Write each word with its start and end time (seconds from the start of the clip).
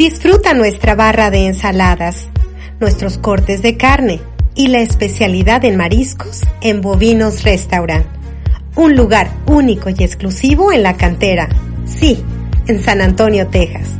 Disfruta 0.00 0.54
nuestra 0.54 0.94
barra 0.94 1.30
de 1.30 1.44
ensaladas, 1.44 2.30
nuestros 2.80 3.18
cortes 3.18 3.60
de 3.60 3.76
carne 3.76 4.22
y 4.54 4.68
la 4.68 4.80
especialidad 4.80 5.62
en 5.66 5.76
mariscos 5.76 6.40
en 6.62 6.80
Bovinos 6.80 7.42
Restaurant. 7.42 8.06
Un 8.76 8.96
lugar 8.96 9.30
único 9.44 9.90
y 9.90 10.02
exclusivo 10.02 10.72
en 10.72 10.84
la 10.84 10.96
cantera. 10.96 11.50
Sí, 11.84 12.24
en 12.66 12.82
San 12.82 13.02
Antonio, 13.02 13.48
Texas. 13.48 13.98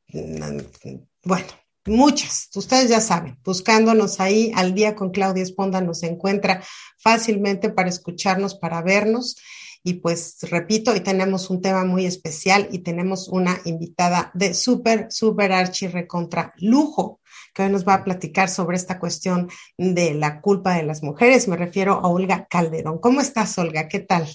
bueno, 1.23 1.47
Muchas, 1.85 2.49
ustedes 2.55 2.89
ya 2.89 3.01
saben, 3.01 3.37
buscándonos 3.43 4.21
ahí 4.21 4.53
al 4.55 4.73
día 4.73 4.95
con 4.95 5.11
Claudia 5.11 5.43
Esponda 5.43 5.81
nos 5.81 6.03
encuentra 6.03 6.63
fácilmente 6.97 7.69
para 7.69 7.89
escucharnos, 7.89 8.55
para 8.55 8.81
vernos. 8.81 9.35
Y 9.83 9.95
pues 9.95 10.37
repito, 10.43 10.91
hoy 10.91 11.01
tenemos 11.01 11.49
un 11.49 11.61
tema 11.61 11.83
muy 11.83 12.05
especial 12.05 12.69
y 12.71 12.79
tenemos 12.79 13.27
una 13.27 13.59
invitada 13.65 14.31
de 14.33 14.53
súper, 14.53 15.07
súper 15.09 15.51
archi 15.51 15.87
recontra 15.87 16.53
lujo 16.57 17.19
que 17.53 17.63
hoy 17.63 17.69
nos 17.69 17.85
va 17.85 17.95
a 17.95 18.03
platicar 18.05 18.49
sobre 18.49 18.77
esta 18.77 18.97
cuestión 18.97 19.49
de 19.77 20.13
la 20.13 20.39
culpa 20.39 20.75
de 20.75 20.83
las 20.83 21.03
mujeres. 21.03 21.49
Me 21.49 21.57
refiero 21.57 21.93
a 21.95 22.07
Olga 22.07 22.47
Calderón. 22.49 22.99
¿Cómo 22.99 23.19
estás, 23.19 23.57
Olga? 23.57 23.89
¿Qué 23.89 23.99
tal? 23.99 24.25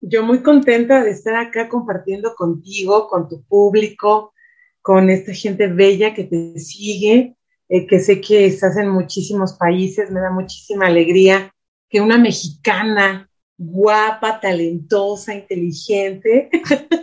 Yo 0.00 0.24
muy 0.24 0.42
contenta 0.42 1.04
de 1.04 1.10
estar 1.10 1.36
acá 1.36 1.68
compartiendo 1.68 2.34
contigo, 2.34 3.06
con 3.06 3.28
tu 3.28 3.44
público, 3.44 4.32
con 4.82 5.10
esta 5.10 5.32
gente 5.32 5.66
bella 5.66 6.14
que 6.14 6.24
te 6.24 6.58
sigue, 6.58 7.36
eh, 7.68 7.86
que 7.86 8.00
sé 8.00 8.20
que 8.20 8.46
estás 8.46 8.76
en 8.76 8.88
muchísimos 8.88 9.54
países, 9.54 10.10
me 10.10 10.20
da 10.20 10.30
muchísima 10.30 10.86
alegría 10.86 11.52
que 11.88 12.00
una 12.00 12.18
mexicana 12.18 13.28
guapa, 13.56 14.40
talentosa, 14.40 15.34
inteligente, 15.34 16.50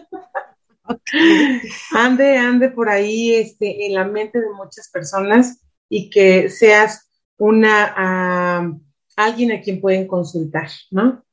ande, 1.93 2.37
ande 2.37 2.69
por 2.69 2.89
ahí 2.89 3.35
este, 3.35 3.85
en 3.85 3.93
la 3.93 4.05
mente 4.05 4.39
de 4.39 4.51
muchas 4.53 4.89
personas 4.89 5.61
y 5.87 6.09
que 6.09 6.49
seas 6.49 7.11
una, 7.37 8.65
uh, 8.65 8.81
alguien 9.15 9.51
a 9.51 9.61
quien 9.61 9.79
pueden 9.79 10.07
consultar, 10.07 10.69
¿no? 10.89 11.23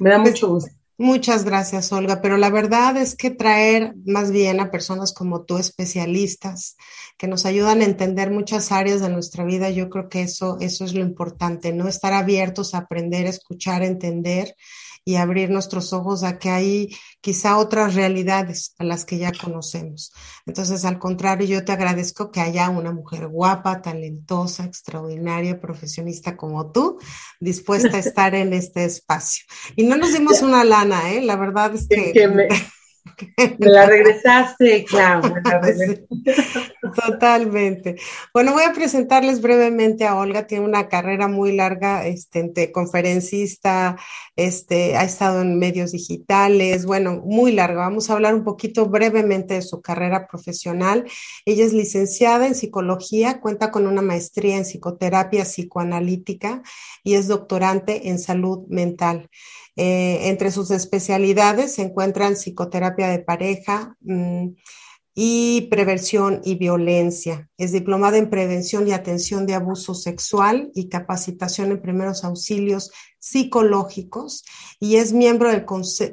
Me 0.00 0.10
da 0.10 0.18
mucho 0.18 0.48
gusto. 0.48 0.72
Muchas 0.96 1.44
gracias, 1.44 1.90
Olga, 1.92 2.20
pero 2.22 2.36
la 2.36 2.50
verdad 2.50 2.96
es 2.96 3.16
que 3.16 3.30
traer 3.30 3.94
más 4.06 4.30
bien 4.30 4.60
a 4.60 4.70
personas 4.70 5.12
como 5.12 5.44
tú, 5.44 5.58
especialistas, 5.58 6.76
que 7.16 7.28
nos 7.28 7.46
ayudan 7.46 7.80
a 7.80 7.84
entender 7.84 8.30
muchas 8.30 8.72
áreas 8.72 9.00
de 9.00 9.08
nuestra 9.08 9.44
vida, 9.44 9.70
yo 9.70 9.88
creo 9.88 10.08
que 10.08 10.22
eso, 10.22 10.58
eso 10.60 10.84
es 10.84 10.94
lo 10.94 11.00
importante, 11.00 11.72
¿no? 11.72 11.88
Estar 11.88 12.12
abiertos 12.12 12.74
a 12.74 12.78
aprender, 12.78 13.26
escuchar, 13.26 13.82
entender 13.82 14.54
y 15.04 15.16
abrir 15.16 15.50
nuestros 15.50 15.92
ojos 15.92 16.24
a 16.24 16.38
que 16.38 16.50
hay 16.50 16.96
quizá 17.20 17.58
otras 17.58 17.94
realidades 17.94 18.74
a 18.78 18.84
las 18.84 19.04
que 19.04 19.18
ya 19.18 19.32
conocemos. 19.32 20.12
Entonces, 20.46 20.84
al 20.84 20.98
contrario, 20.98 21.46
yo 21.46 21.64
te 21.64 21.72
agradezco 21.72 22.30
que 22.30 22.40
haya 22.40 22.70
una 22.70 22.90
mujer 22.90 23.28
guapa, 23.28 23.82
talentosa, 23.82 24.64
extraordinaria, 24.64 25.60
profesionista 25.60 26.36
como 26.36 26.72
tú, 26.72 26.98
dispuesta 27.38 27.96
a 27.96 28.00
estar 28.00 28.34
en 28.34 28.54
este 28.54 28.84
espacio. 28.84 29.44
Y 29.76 29.84
no 29.84 29.96
nos 29.96 30.14
dimos 30.14 30.40
una 30.40 30.64
lana, 30.64 31.12
¿eh? 31.12 31.20
La 31.20 31.36
verdad 31.36 31.74
es 31.74 31.86
que... 31.86 32.12
que 32.12 32.28
me... 32.28 32.48
Me 33.36 33.68
la 33.68 33.86
regresaste, 33.86 34.84
claro. 34.84 35.32
Totalmente. 36.94 37.96
Bueno, 38.32 38.52
voy 38.52 38.62
a 38.64 38.72
presentarles 38.72 39.40
brevemente 39.40 40.06
a 40.06 40.16
Olga. 40.16 40.46
Tiene 40.46 40.64
una 40.64 40.88
carrera 40.88 41.28
muy 41.28 41.52
larga, 41.54 42.06
este, 42.06 42.72
conferencista, 42.72 43.96
este, 44.36 44.96
ha 44.96 45.04
estado 45.04 45.42
en 45.42 45.58
medios 45.58 45.92
digitales, 45.92 46.86
bueno, 46.86 47.22
muy 47.24 47.52
larga. 47.52 47.80
Vamos 47.80 48.08
a 48.08 48.14
hablar 48.14 48.34
un 48.34 48.44
poquito 48.44 48.86
brevemente 48.86 49.54
de 49.54 49.62
su 49.62 49.82
carrera 49.82 50.26
profesional. 50.26 51.04
Ella 51.44 51.64
es 51.64 51.72
licenciada 51.72 52.46
en 52.46 52.54
psicología, 52.54 53.40
cuenta 53.40 53.70
con 53.70 53.86
una 53.86 54.02
maestría 54.02 54.56
en 54.56 54.64
psicoterapia 54.64 55.44
psicoanalítica 55.44 56.62
y 57.02 57.14
es 57.14 57.28
doctorante 57.28 58.08
en 58.08 58.18
salud 58.18 58.66
mental. 58.68 59.28
Eh, 59.76 60.28
entre 60.28 60.50
sus 60.50 60.70
especialidades 60.70 61.74
se 61.74 61.82
encuentran 61.82 62.36
psicoterapia 62.36 63.08
de 63.08 63.18
pareja 63.18 63.96
mmm, 64.00 64.50
y 65.14 65.62
prevención 65.70 66.40
y 66.44 66.56
violencia. 66.56 67.48
Es 67.56 67.72
diplomada 67.72 68.18
en 68.18 68.30
prevención 68.30 68.86
y 68.88 68.92
atención 68.92 69.46
de 69.46 69.54
abuso 69.54 69.94
sexual 69.94 70.70
y 70.74 70.88
capacitación 70.88 71.70
en 71.70 71.82
primeros 71.82 72.24
auxilios 72.24 72.90
psicológicos 73.24 74.44
y 74.78 74.96
es 74.96 75.14
miembro 75.14 75.48
del, 75.48 75.64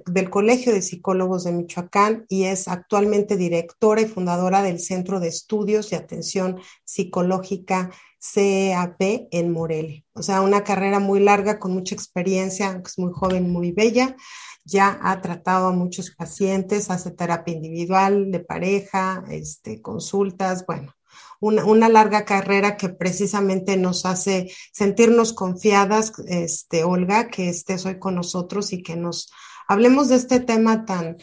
del, 0.05 0.29
Colegio 0.29 0.71
de 0.71 0.81
Psicólogos 0.81 1.43
de 1.43 1.51
Michoacán 1.51 2.25
y 2.29 2.45
es 2.45 2.69
actualmente 2.69 3.35
directora 3.35 3.99
y 3.99 4.05
fundadora 4.05 4.63
del 4.63 4.79
Centro 4.79 5.19
de 5.19 5.27
Estudios 5.27 5.91
y 5.91 5.95
Atención 5.95 6.61
Psicológica 6.85 7.91
CAP 8.21 9.27
en 9.29 9.51
Morelia. 9.51 10.05
O 10.13 10.23
sea, 10.23 10.39
una 10.39 10.63
carrera 10.63 10.99
muy 10.99 11.19
larga 11.19 11.59
con 11.59 11.73
mucha 11.73 11.95
experiencia, 11.95 12.81
es 12.85 12.97
muy 12.97 13.11
joven, 13.11 13.51
muy 13.51 13.73
bella. 13.73 14.15
Ya 14.63 14.97
ha 15.01 15.19
tratado 15.19 15.67
a 15.67 15.73
muchos 15.73 16.11
pacientes, 16.11 16.89
hace 16.91 17.11
terapia 17.11 17.53
individual, 17.53 18.31
de 18.31 18.39
pareja, 18.39 19.25
este, 19.29 19.81
consultas, 19.81 20.65
bueno, 20.65 20.93
una, 21.41 21.65
una, 21.65 21.89
larga 21.89 22.23
carrera 22.23 22.77
que 22.77 22.87
precisamente 22.87 23.75
nos 23.75 24.05
hace 24.05 24.49
sentirnos 24.71 25.33
confiadas, 25.33 26.13
este, 26.27 26.85
Olga, 26.85 27.29
que 27.29 27.49
estés 27.49 27.85
hoy 27.85 27.99
con 27.99 28.15
nosotros 28.15 28.71
y 28.71 28.81
que 28.81 28.95
nos 28.95 29.29
hablemos 29.67 30.07
de 30.07 30.15
este 30.15 30.39
tema 30.39 30.85
tan, 30.85 31.17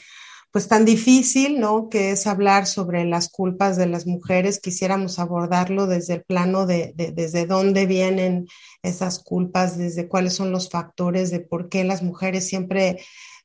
pues 0.50 0.68
tan 0.68 0.84
difícil, 0.84 1.60
¿no? 1.60 1.88
Que 1.88 2.10
es 2.10 2.26
hablar 2.26 2.66
sobre 2.66 3.04
las 3.04 3.28
culpas 3.28 3.76
de 3.76 3.86
las 3.86 4.06
mujeres. 4.06 4.60
Quisiéramos 4.60 5.18
abordarlo 5.18 5.86
desde 5.86 6.14
el 6.14 6.24
plano 6.24 6.66
de, 6.66 6.92
de, 6.96 7.12
desde 7.12 7.46
dónde 7.46 7.86
vienen 7.86 8.48
esas 8.82 9.20
culpas, 9.20 9.78
desde 9.78 10.08
cuáles 10.08 10.34
son 10.34 10.50
los 10.50 10.68
factores 10.68 11.30
de 11.30 11.40
por 11.40 11.68
qué 11.68 11.84
las 11.84 12.02
mujeres 12.02 12.48
siempre 12.48 12.98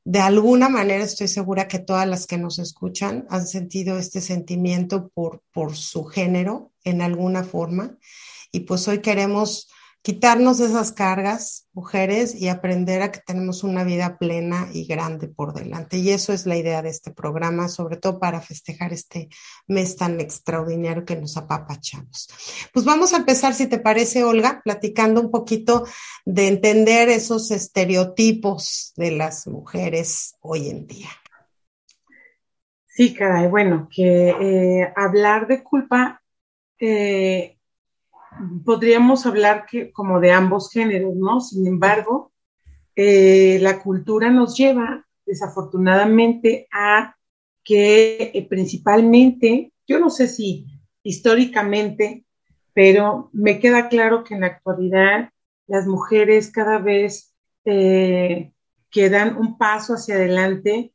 de 0.05 0.19
alguna 0.19 0.67
manera 0.67 1.03
estoy 1.03 1.27
segura 1.27 1.67
que 1.67 1.79
todas 1.79 2.07
las 2.07 2.27
que 2.27 2.37
nos 2.37 2.59
escuchan 2.59 3.25
han 3.29 3.47
sentido 3.47 3.97
este 3.97 4.19
sentimiento 4.19 5.09
por, 5.13 5.41
por 5.51 5.75
su 5.75 6.03
género 6.03 6.71
en 6.83 7.01
alguna 7.01 7.43
forma. 7.43 7.97
Y 8.51 8.61
pues 8.61 8.87
hoy 8.87 8.99
queremos 8.99 9.69
quitarnos 10.03 10.59
esas 10.59 10.91
cargas, 10.91 11.69
mujeres, 11.71 12.35
y 12.35 12.49
aprender 12.49 13.01
a 13.01 13.11
que 13.11 13.21
tenemos 13.25 13.63
una 13.63 13.85
vida 13.85 14.17
plena 14.17 14.67
y 14.73 14.85
grande 14.85 15.29
por 15.29 15.53
delante. 15.53 15.97
Y 15.97 16.09
eso 16.09 16.33
es 16.33 16.45
la 16.45 16.57
idea 16.57 16.81
de 16.81 16.89
este 16.89 17.11
programa, 17.11 17.69
sobre 17.69 17.95
todo 17.95 18.19
para 18.19 18.41
festejar 18.41 18.91
este 18.91 19.29
mes 19.65 19.95
tan 19.95 20.19
extraordinario 20.19 21.05
que 21.05 21.15
nos 21.15 21.37
apapachamos. 21.37 22.27
Pues 22.73 22.85
vamos 22.85 23.13
a 23.13 23.17
empezar, 23.17 23.53
si 23.53 23.67
te 23.67 23.79
parece, 23.79 24.25
Olga, 24.25 24.61
platicando 24.61 25.21
un 25.21 25.31
poquito 25.31 25.85
de 26.25 26.49
entender 26.49 27.07
esos 27.07 27.49
estereotipos 27.49 28.91
de 28.97 29.11
las 29.11 29.47
mujeres 29.47 30.35
hoy 30.41 30.67
en 30.67 30.85
día. 30.85 31.09
Sí, 32.87 33.13
caray, 33.13 33.47
bueno, 33.47 33.87
que 33.89 34.29
eh, 34.29 34.93
hablar 34.97 35.47
de 35.47 35.63
culpa 35.63 36.21
eh, 36.77 37.57
podríamos 38.65 39.25
hablar 39.25 39.65
que, 39.65 39.91
como 39.91 40.19
de 40.19 40.31
ambos 40.31 40.71
géneros, 40.71 41.15
¿no? 41.15 41.41
Sin 41.41 41.67
embargo, 41.67 42.31
eh, 42.95 43.59
la 43.61 43.81
cultura 43.81 44.29
nos 44.29 44.55
lleva 44.57 45.05
desafortunadamente 45.25 46.67
a 46.71 47.15
que 47.63 48.31
eh, 48.33 48.47
principalmente, 48.47 49.73
yo 49.87 49.99
no 49.99 50.09
sé 50.09 50.27
si 50.27 50.65
históricamente, 51.01 52.25
pero 52.73 53.29
me 53.33 53.59
queda 53.59 53.89
claro 53.89 54.23
que 54.23 54.35
en 54.35 54.41
la 54.41 54.47
actualidad 54.47 55.29
las 55.67 55.87
mujeres 55.87 56.51
cada 56.51 56.79
vez 56.79 57.33
eh, 57.65 58.51
que 58.89 59.09
dan 59.09 59.37
un 59.37 59.57
paso 59.57 59.93
hacia 59.93 60.15
adelante, 60.15 60.91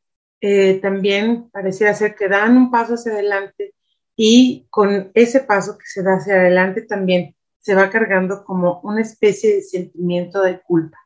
también 0.81 1.51
pareciera 1.51 1.93
ser 1.95 2.15
que 2.15 2.29
dan 2.29 2.57
un 2.57 2.71
paso 2.71 2.95
hacia 2.95 3.11
adelante 3.11 3.75
y 4.21 4.67
con 4.69 5.13
ese 5.15 5.39
paso 5.39 5.79
que 5.79 5.87
se 5.87 6.03
da 6.03 6.17
hacia 6.17 6.35
adelante 6.35 6.83
también 6.83 7.37
se 7.61 7.77
va 7.77 7.89
cargando 7.89 8.45
como 8.45 8.81
una 8.83 9.01
especie 9.01 9.55
de 9.55 9.63
sentimiento 9.63 10.43
de 10.43 10.61
culpa. 10.61 10.99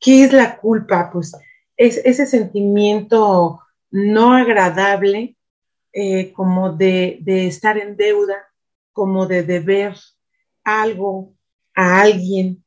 ¿Qué 0.00 0.24
es 0.24 0.32
la 0.32 0.56
culpa? 0.56 1.08
Pues 1.12 1.32
es 1.76 1.98
ese 1.98 2.26
sentimiento 2.26 3.60
no 3.92 4.32
agradable 4.32 5.36
eh, 5.92 6.32
como 6.32 6.72
de, 6.72 7.22
estar 7.46 7.78
en 7.78 7.96
deuda, 7.96 8.48
como 8.92 9.26
de 9.26 9.44
deber 9.44 9.94
algo 10.64 11.34
a 11.76 12.00
alguien, 12.00 12.64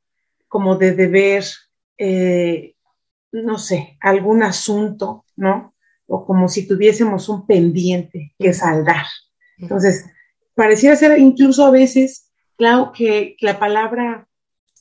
como 0.47 0.77
de 0.77 0.93
deber, 0.93 1.43
eh, 1.97 2.75
no 3.33 3.57
sé, 3.57 3.97
algún 3.99 4.41
asunto, 4.41 5.25
¿no? 5.35 5.75
O 6.07 6.25
como 6.25 6.47
si 6.47 6.65
tuviésemos 6.65 7.27
un 7.27 7.45
pendiente 7.45 8.33
que 8.39 8.53
saldar. 8.53 9.05
Entonces, 9.57 10.05
pareciera 10.55 10.95
ser 10.95 11.19
incluso 11.19 11.65
a 11.65 11.71
veces, 11.71 12.31
claro, 12.57 12.91
que 12.93 13.35
la 13.39 13.59
palabra 13.59 14.27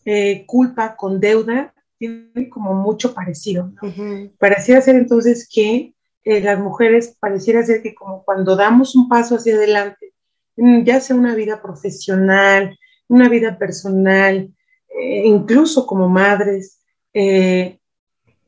eh, 0.05 0.45
culpa 0.47 0.97
con 0.97 1.21
deuda 1.21 1.75
tiene 1.99 2.49
como 2.49 2.75
mucho 2.75 3.15
parecido. 3.15 3.73
¿no? 3.73 4.31
Pareciera 4.39 4.81
ser 4.81 4.97
entonces 4.97 5.49
que 5.53 5.95
eh, 6.25 6.41
las 6.41 6.59
mujeres, 6.59 7.17
pareciera 7.21 7.63
ser 7.65 7.83
que 7.83 7.95
como 7.95 8.25
cuando 8.25 8.57
damos 8.57 8.95
un 8.97 9.09
paso 9.09 9.37
hacia 9.37 9.55
adelante, 9.55 10.15
mm, 10.57 10.85
ya 10.85 11.01
sea 11.01 11.17
una 11.17 11.35
vida 11.35 11.61
profesional, 11.61 12.79
una 13.09 13.29
vida 13.29 13.59
personal, 13.59 14.51
eh, 14.89 15.23
incluso 15.27 15.87
como 15.87 16.09
madres, 16.09 16.81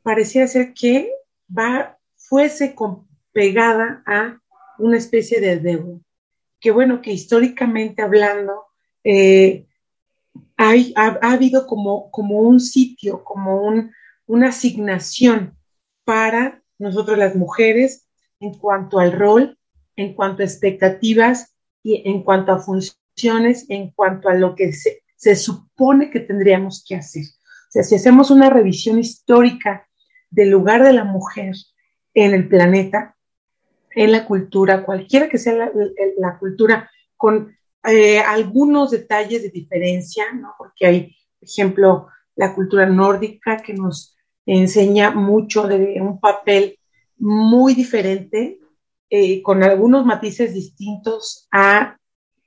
pareciera 0.02 0.48
ser 0.48 0.74
que 0.74 1.12
va, 1.56 1.98
fuese 2.16 2.74
pegada 3.32 4.02
a 4.06 4.40
una 4.78 4.96
especie 4.96 5.40
de 5.40 5.58
deuda 5.58 6.00
que 6.66 6.72
bueno, 6.72 7.00
que 7.00 7.12
históricamente 7.12 8.02
hablando, 8.02 8.64
eh, 9.04 9.68
hay, 10.56 10.92
ha, 10.96 11.16
habido 11.22 11.64
como, 11.64 12.10
como 12.10 12.40
un 12.40 12.58
sitio, 12.58 13.22
como 13.22 13.62
un, 13.62 13.92
una 14.26 14.48
asignación 14.48 15.56
para 16.02 16.60
nosotros 16.76 17.18
las 17.18 17.36
mujeres 17.36 18.08
en 18.40 18.54
cuanto 18.54 18.98
al 18.98 19.12
rol, 19.12 19.56
en 19.94 20.14
cuanto 20.14 20.42
a 20.42 20.44
expectativas 20.44 21.54
y 21.84 22.02
en 22.04 22.24
cuanto 22.24 22.50
a 22.50 22.58
funciones, 22.58 23.66
en 23.68 23.92
cuanto 23.92 24.28
a 24.28 24.34
lo 24.34 24.56
que 24.56 24.72
se, 24.72 25.04
se 25.14 25.36
supone 25.36 26.10
que 26.10 26.18
tendríamos 26.18 26.84
que 26.84 26.96
hacer. 26.96 27.22
O 27.22 27.70
sea, 27.70 27.84
si 27.84 27.94
hacemos 27.94 28.32
una 28.32 28.50
revisión 28.50 28.98
histórica 28.98 29.86
del 30.30 30.50
lugar 30.50 30.82
de 30.82 30.94
la 30.94 31.04
mujer 31.04 31.54
en 32.12 32.34
el 32.34 32.48
planeta, 32.48 33.15
en 33.96 34.12
la 34.12 34.26
cultura, 34.26 34.84
cualquiera 34.84 35.28
que 35.28 35.38
sea 35.38 35.72
la, 36.18 36.38
cultura, 36.38 36.90
con 37.16 37.56
eh, 37.82 38.20
algunos 38.20 38.90
detalles 38.90 39.42
de 39.42 39.48
diferencia, 39.48 40.32
¿no? 40.34 40.54
Porque 40.58 40.86
hay, 40.86 41.16
por 41.40 41.48
ejemplo, 41.48 42.08
la 42.36 42.54
cultura 42.54 42.84
nórdica 42.84 43.56
que 43.56 43.72
nos 43.72 44.14
enseña 44.44 45.12
mucho 45.12 45.66
de 45.66 45.96
un 46.02 46.20
papel 46.20 46.78
muy 47.16 47.74
diferente, 47.74 48.60
eh, 49.08 49.42
con 49.42 49.62
algunos 49.62 50.04
matices 50.04 50.52
distintos 50.52 51.48
a 51.50 51.96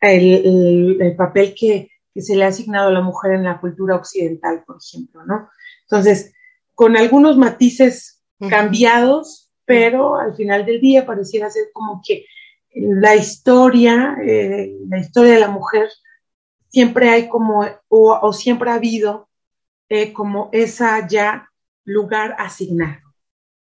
el, 0.01 1.15
papel 1.17 1.55
que, 1.59 1.89
se 2.15 2.35
le 2.35 2.43
ha 2.43 2.49
asignado 2.49 2.89
a 2.89 2.91
la 2.91 3.01
mujer 3.01 3.31
en 3.31 3.45
la 3.45 3.59
cultura 3.59 3.95
occidental, 3.95 4.63
por 4.67 4.77
ejemplo, 4.77 5.25
¿no? 5.25 5.49
Entonces, 5.83 6.33
con 6.75 6.95
algunos 6.95 7.37
matices 7.37 8.21
cambiados, 8.49 9.48
pero 9.69 10.15
al 10.15 10.35
final 10.35 10.65
del 10.65 10.81
día 10.81 11.05
pareciera 11.05 11.47
ser 11.47 11.65
como 11.71 12.01
que 12.03 12.25
la 12.73 13.15
historia, 13.15 14.17
eh, 14.25 14.75
la 14.87 14.97
historia 14.97 15.33
de 15.33 15.39
la 15.39 15.49
mujer, 15.49 15.87
siempre 16.69 17.07
hay 17.09 17.29
como, 17.29 17.63
o, 17.87 18.33
siempre 18.33 18.71
ha 18.71 18.73
habido 18.73 19.29
eh, 19.87 20.11
como 20.11 20.49
esa 20.53 21.07
ya 21.07 21.51
lugar 21.85 22.35
asignado, 22.39 23.13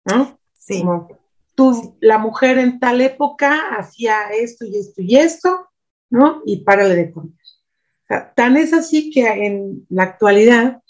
¿no? 0.06 0.40
Sí. 0.54 0.80
Como 0.80 1.08
tú, 1.54 1.96
la 2.00 2.18
mujer 2.18 2.58
en 2.58 2.80
tal 2.80 3.00
época 3.02 3.76
hacía 3.78 4.32
esto 4.32 4.66
y 4.66 4.80
esto 4.80 5.04
y 5.04 5.18
esto, 5.18 5.70
¿no? 6.10 6.42
Y 6.48 6.64
párale 6.64 6.96
de 6.96 7.12
contar. 7.12 8.34
tan 8.36 8.58
es 8.58 8.74
así 8.74 9.12
que 9.12 9.28
en 9.28 9.86
la 9.90 10.02
actualidad, 10.02 10.82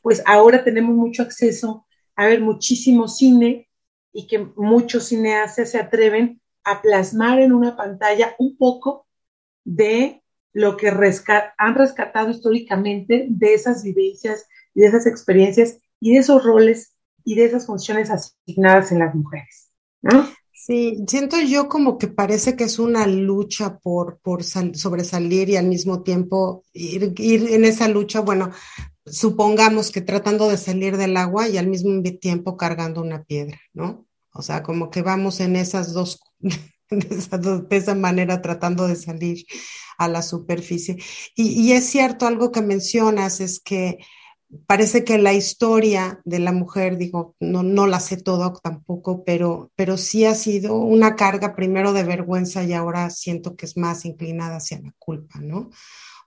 pues 0.00 0.22
ahora 0.26 0.62
tenemos 0.62 0.94
mucho 0.94 1.24
acceso 1.24 1.88
a 2.14 2.26
ver 2.26 2.40
muchísimo 2.40 3.08
cine, 3.08 3.66
y 4.12 4.26
que 4.26 4.38
muchos 4.56 5.08
cineastas 5.08 5.70
se 5.70 5.78
atreven 5.78 6.40
a 6.64 6.82
plasmar 6.82 7.40
en 7.40 7.52
una 7.52 7.76
pantalla 7.76 8.34
un 8.38 8.56
poco 8.56 9.06
de 9.64 10.22
lo 10.52 10.76
que 10.76 10.88
han 10.88 11.74
rescatado 11.74 12.30
históricamente 12.30 13.26
de 13.28 13.54
esas 13.54 13.82
vivencias 13.82 14.46
y 14.74 14.80
de 14.80 14.88
esas 14.88 15.06
experiencias 15.06 15.78
y 16.00 16.14
de 16.14 16.18
esos 16.18 16.42
roles 16.42 16.96
y 17.24 17.36
de 17.36 17.44
esas 17.44 17.66
funciones 17.66 18.10
asignadas 18.10 18.92
en 18.92 18.98
las 18.98 19.14
mujeres. 19.14 19.70
Sí, 20.52 21.04
siento 21.06 21.40
yo 21.40 21.68
como 21.68 21.96
que 21.96 22.08
parece 22.08 22.54
que 22.56 22.64
es 22.64 22.78
una 22.78 23.06
lucha 23.06 23.78
por, 23.78 24.18
por 24.18 24.44
sobresalir 24.44 25.48
y 25.48 25.56
al 25.56 25.66
mismo 25.66 26.02
tiempo 26.02 26.64
ir, 26.72 27.14
ir 27.16 27.54
en 27.54 27.64
esa 27.64 27.88
lucha, 27.88 28.20
bueno, 28.20 28.50
supongamos 29.10 29.90
que 29.90 30.00
tratando 30.00 30.48
de 30.48 30.56
salir 30.56 30.96
del 30.96 31.16
agua 31.16 31.48
y 31.48 31.58
al 31.58 31.66
mismo 31.66 32.02
tiempo 32.20 32.56
cargando 32.56 33.00
una 33.00 33.24
piedra, 33.24 33.60
¿no? 33.72 34.06
O 34.32 34.42
sea, 34.42 34.62
como 34.62 34.90
que 34.90 35.02
vamos 35.02 35.40
en 35.40 35.56
esas 35.56 35.92
dos, 35.92 36.20
de 36.90 37.76
esa 37.76 37.94
manera 37.94 38.40
tratando 38.42 38.86
de 38.86 38.96
salir 38.96 39.44
a 39.98 40.08
la 40.08 40.22
superficie. 40.22 40.96
Y, 41.34 41.72
es 41.72 41.86
cierto, 41.86 42.26
algo 42.26 42.52
que 42.52 42.62
mencionas 42.62 43.40
es 43.40 43.60
que 43.60 43.98
parece 44.66 45.04
que 45.04 45.18
la 45.18 45.32
historia 45.32 46.20
de 46.24 46.38
la 46.38 46.52
mujer, 46.52 46.96
digo, 46.96 47.36
no, 47.40 47.62
no 47.62 47.86
la 47.86 48.00
sé 48.00 48.16
todo 48.16 48.52
tampoco, 48.52 49.24
pero, 49.24 49.70
pero 49.76 49.96
sí 49.96 50.24
ha 50.24 50.34
sido 50.34 50.74
una 50.74 51.16
carga 51.16 51.54
primero 51.54 51.92
de 51.92 52.04
vergüenza 52.04 52.64
y 52.64 52.72
ahora 52.72 53.10
siento 53.10 53.56
que 53.56 53.66
es 53.66 53.76
más 53.76 54.04
inclinada 54.04 54.56
hacia 54.56 54.80
la 54.80 54.92
culpa, 54.98 55.38
¿no? 55.40 55.70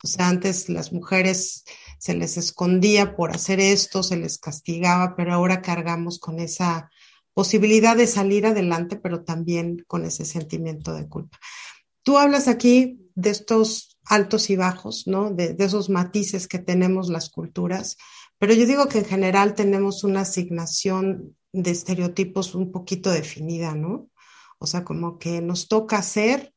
O 0.04 0.08
sea, 0.08 0.28
antes 0.28 0.70
las 0.70 0.92
mujeres 0.92 1.64
se 1.98 2.14
les 2.14 2.38
escondía 2.38 3.16
por 3.16 3.32
hacer 3.32 3.60
esto, 3.60 4.04
se 4.04 4.18
les 4.18 4.38
castigaba, 4.38 5.16
pero 5.16 5.34
ahora 5.34 5.62
cargamos 5.62 6.20
con 6.20 6.40
esa 6.40 6.90
posibilidad 7.34 7.96
de 7.96 8.08
salir 8.08 8.46
adelante, 8.46 8.98
pero 8.98 9.24
también 9.24 9.84
con 9.88 10.06
ese 10.06 10.26
sentimiento 10.26 10.94
de 10.94 11.08
culpa. 11.08 11.40
Tú 12.04 12.18
hablas 12.18 12.48
aquí 12.48 13.00
de 13.16 13.30
estos 13.30 13.93
altos 14.06 14.50
y 14.50 14.56
bajos, 14.56 15.08
¿no? 15.08 15.32
De, 15.32 15.56
esos 15.60 15.90
matices 15.90 16.48
que 16.48 16.60
tenemos 16.60 17.10
las 17.10 17.30
culturas, 17.30 17.98
pero 18.38 18.54
yo 18.54 18.66
digo 18.66 18.88
que 18.88 19.00
en 19.00 19.06
general 19.06 19.54
tenemos 19.54 20.04
una 20.04 20.22
asignación 20.22 21.36
de 21.52 21.72
estereotipos 21.72 22.56
un 22.56 22.72
poquito 22.72 23.12
definida, 23.12 23.76
¿no? 23.76 24.10
O 24.60 24.68
sea, 24.68 24.84
como 24.84 25.18
que 25.20 25.42
nos 25.42 25.68
toca 25.68 25.98
hacer 25.98 26.54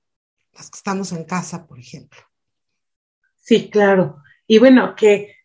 las 0.53 0.71
que 0.71 0.77
estamos 0.77 1.13
en 1.13 1.25
casa, 1.25 1.67
por 1.67 1.79
ejemplo. 1.79 2.21
Sí, 3.37 3.69
claro. 3.71 4.17
Y 4.47 4.59
bueno, 4.59 4.95
que 4.97 5.37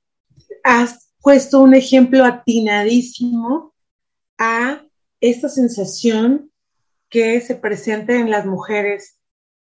has 0.63 1.12
puesto 1.22 1.60
un 1.60 1.75
ejemplo 1.75 2.25
atinadísimo 2.25 3.75
a 4.38 4.84
esta 5.20 5.50
sensación 5.50 6.51
que 7.10 7.41
se 7.41 7.55
presenta 7.55 8.15
en 8.15 8.31
las 8.31 8.46
mujeres, 8.46 9.20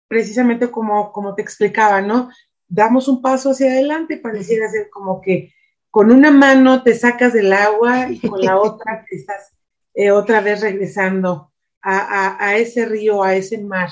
precisamente 0.08 0.72
como, 0.72 1.12
como 1.12 1.36
te 1.36 1.42
explicaba, 1.42 2.02
¿no? 2.02 2.30
Damos 2.68 3.08
un 3.08 3.22
paso 3.22 3.52
hacia 3.52 3.72
adelante 3.72 4.18
pareciera 4.18 4.70
ser 4.70 4.90
como 4.90 5.22
que 5.22 5.54
con 5.92 6.12
una 6.12 6.32
mano 6.32 6.84
te 6.84 6.94
sacas 6.94 7.34
del 7.34 7.54
agua 7.54 8.10
y 8.10 8.20
con 8.20 8.42
la 8.42 8.58
otra 8.62 9.06
te 9.10 9.16
estás 9.16 9.54
eh, 9.94 10.12
otra 10.12 10.42
vez 10.42 10.62
regresando 10.62 11.52
a, 11.82 12.58
ese 12.58 12.86
río, 12.86 13.22
a 13.22 13.36
ese 13.36 13.60
mar, 13.60 13.90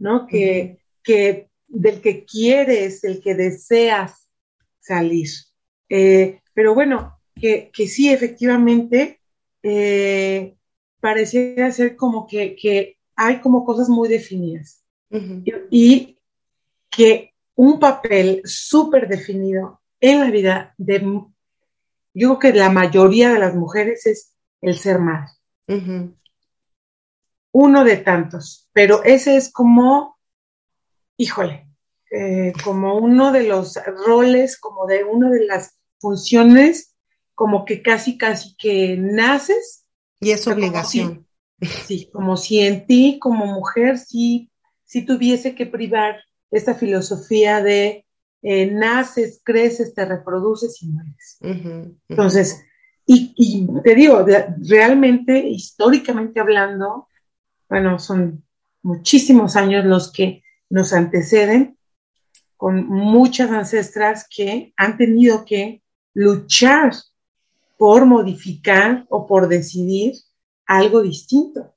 ¿no? 0.00 0.26
Que, 0.26 0.78
que 1.04 1.48
del 1.68 2.00
que 2.00 2.24
quieres, 2.24 3.00
del 3.02 3.22
que 3.22 3.34
deseas 3.36 4.28
salir. 4.80 5.28
Eh, 5.88 6.40
pero 6.54 6.74
bueno, 6.74 7.20
que, 7.34 7.70
sí, 7.86 8.10
efectivamente, 8.10 9.20
eh, 9.62 10.56
pareciera 11.00 11.70
ser 11.70 11.96
como 11.96 12.26
que, 12.26 12.96
hay 13.14 13.40
como 13.40 13.64
cosas 13.64 13.88
muy 13.88 14.08
definidas. 14.08 14.84
Y, 15.10 16.18
que 16.88 17.34
un 17.54 17.78
papel 17.78 18.42
súper 18.44 19.08
definido 19.08 19.80
en 20.00 20.20
la 20.20 20.30
vida 20.30 20.74
de, 20.78 21.00
yo 22.14 22.38
creo 22.38 22.38
que 22.38 22.58
la 22.58 22.70
mayoría 22.70 23.32
de 23.32 23.38
las 23.38 23.54
mujeres 23.54 24.06
es 24.06 24.34
el 24.62 24.78
ser 24.78 24.98
madre 24.98 25.30
uno 27.58 27.84
de 27.84 27.96
tantos, 27.96 28.68
pero 28.74 29.02
ese 29.02 29.38
es 29.38 29.50
como, 29.50 30.18
híjole, 31.16 31.66
eh, 32.10 32.52
como 32.62 32.98
uno 32.98 33.32
de 33.32 33.44
los 33.44 33.80
roles, 34.06 34.58
como 34.58 34.84
de 34.84 35.04
una 35.04 35.30
de 35.30 35.46
las 35.46 35.78
funciones, 35.98 36.94
como 37.34 37.64
que 37.64 37.80
casi, 37.80 38.18
casi 38.18 38.54
que 38.56 38.98
naces. 38.98 39.86
Y 40.20 40.32
es 40.32 40.46
obligación. 40.46 41.26
sí, 41.86 42.10
como 42.12 42.36
si 42.36 42.60
en 42.60 42.86
ti, 42.86 43.18
como 43.18 43.46
mujer, 43.46 43.96
sí, 43.96 44.50
sí 44.86 45.04
tuviese 45.04 45.54
que 45.54 45.66
privar 45.66 46.16
esta 46.50 46.74
filosofía 46.74 47.62
de 47.62 48.06
eh, 48.42 48.70
naces, 48.70 49.40
creces, 49.42 49.94
te 49.94 50.04
reproduces 50.04 50.82
y 50.82 50.88
mueres. 50.88 51.38
Entonces, 52.08 52.64
y, 53.04 53.34
y, 53.36 53.68
te 53.82 53.94
digo, 53.94 54.24
realmente, 54.58 55.38
históricamente 55.38 56.40
hablando, 56.40 57.08
bueno, 57.68 57.98
son 57.98 58.44
muchísimos 58.82 59.56
años 59.56 59.84
los 59.84 60.12
que 60.12 60.42
nos 60.70 60.92
anteceden, 60.92 61.76
con 62.56 62.86
muchas 62.86 63.50
ancestras 63.50 64.26
que 64.28 64.72
han 64.76 64.96
tenido 64.96 65.44
que 65.44 65.82
luchar 66.14 66.92
por 67.76 68.06
modificar 68.06 69.04
o 69.10 69.26
por 69.26 69.48
decidir 69.48 70.14
algo 70.66 71.02
distinto. 71.02 71.74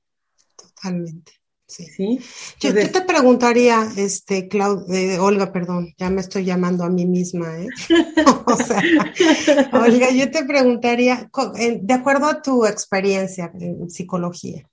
Totalmente. 0.56 1.39
Sí. 1.70 2.18
Yo, 2.58 2.74
te 2.74 3.00
preguntaría, 3.02 3.88
este, 3.96 4.48
eh, 4.92 5.18
Olga, 5.18 5.52
perdón, 5.52 5.94
ya 5.96 6.10
me 6.10 6.20
estoy 6.20 6.44
llamando 6.44 6.84
a 6.84 6.90
mí 6.90 7.06
misma, 7.06 7.58
¿eh? 7.58 7.68
o 8.46 8.56
sea, 8.56 8.82
Olga, 9.72 10.10
yo 10.10 10.30
te 10.30 10.44
preguntaría, 10.44 11.30
de 11.80 11.94
acuerdo 11.94 12.26
a 12.26 12.42
tu 12.42 12.66
experiencia 12.66 13.50
en 13.58 13.88
psicología, 13.88 14.64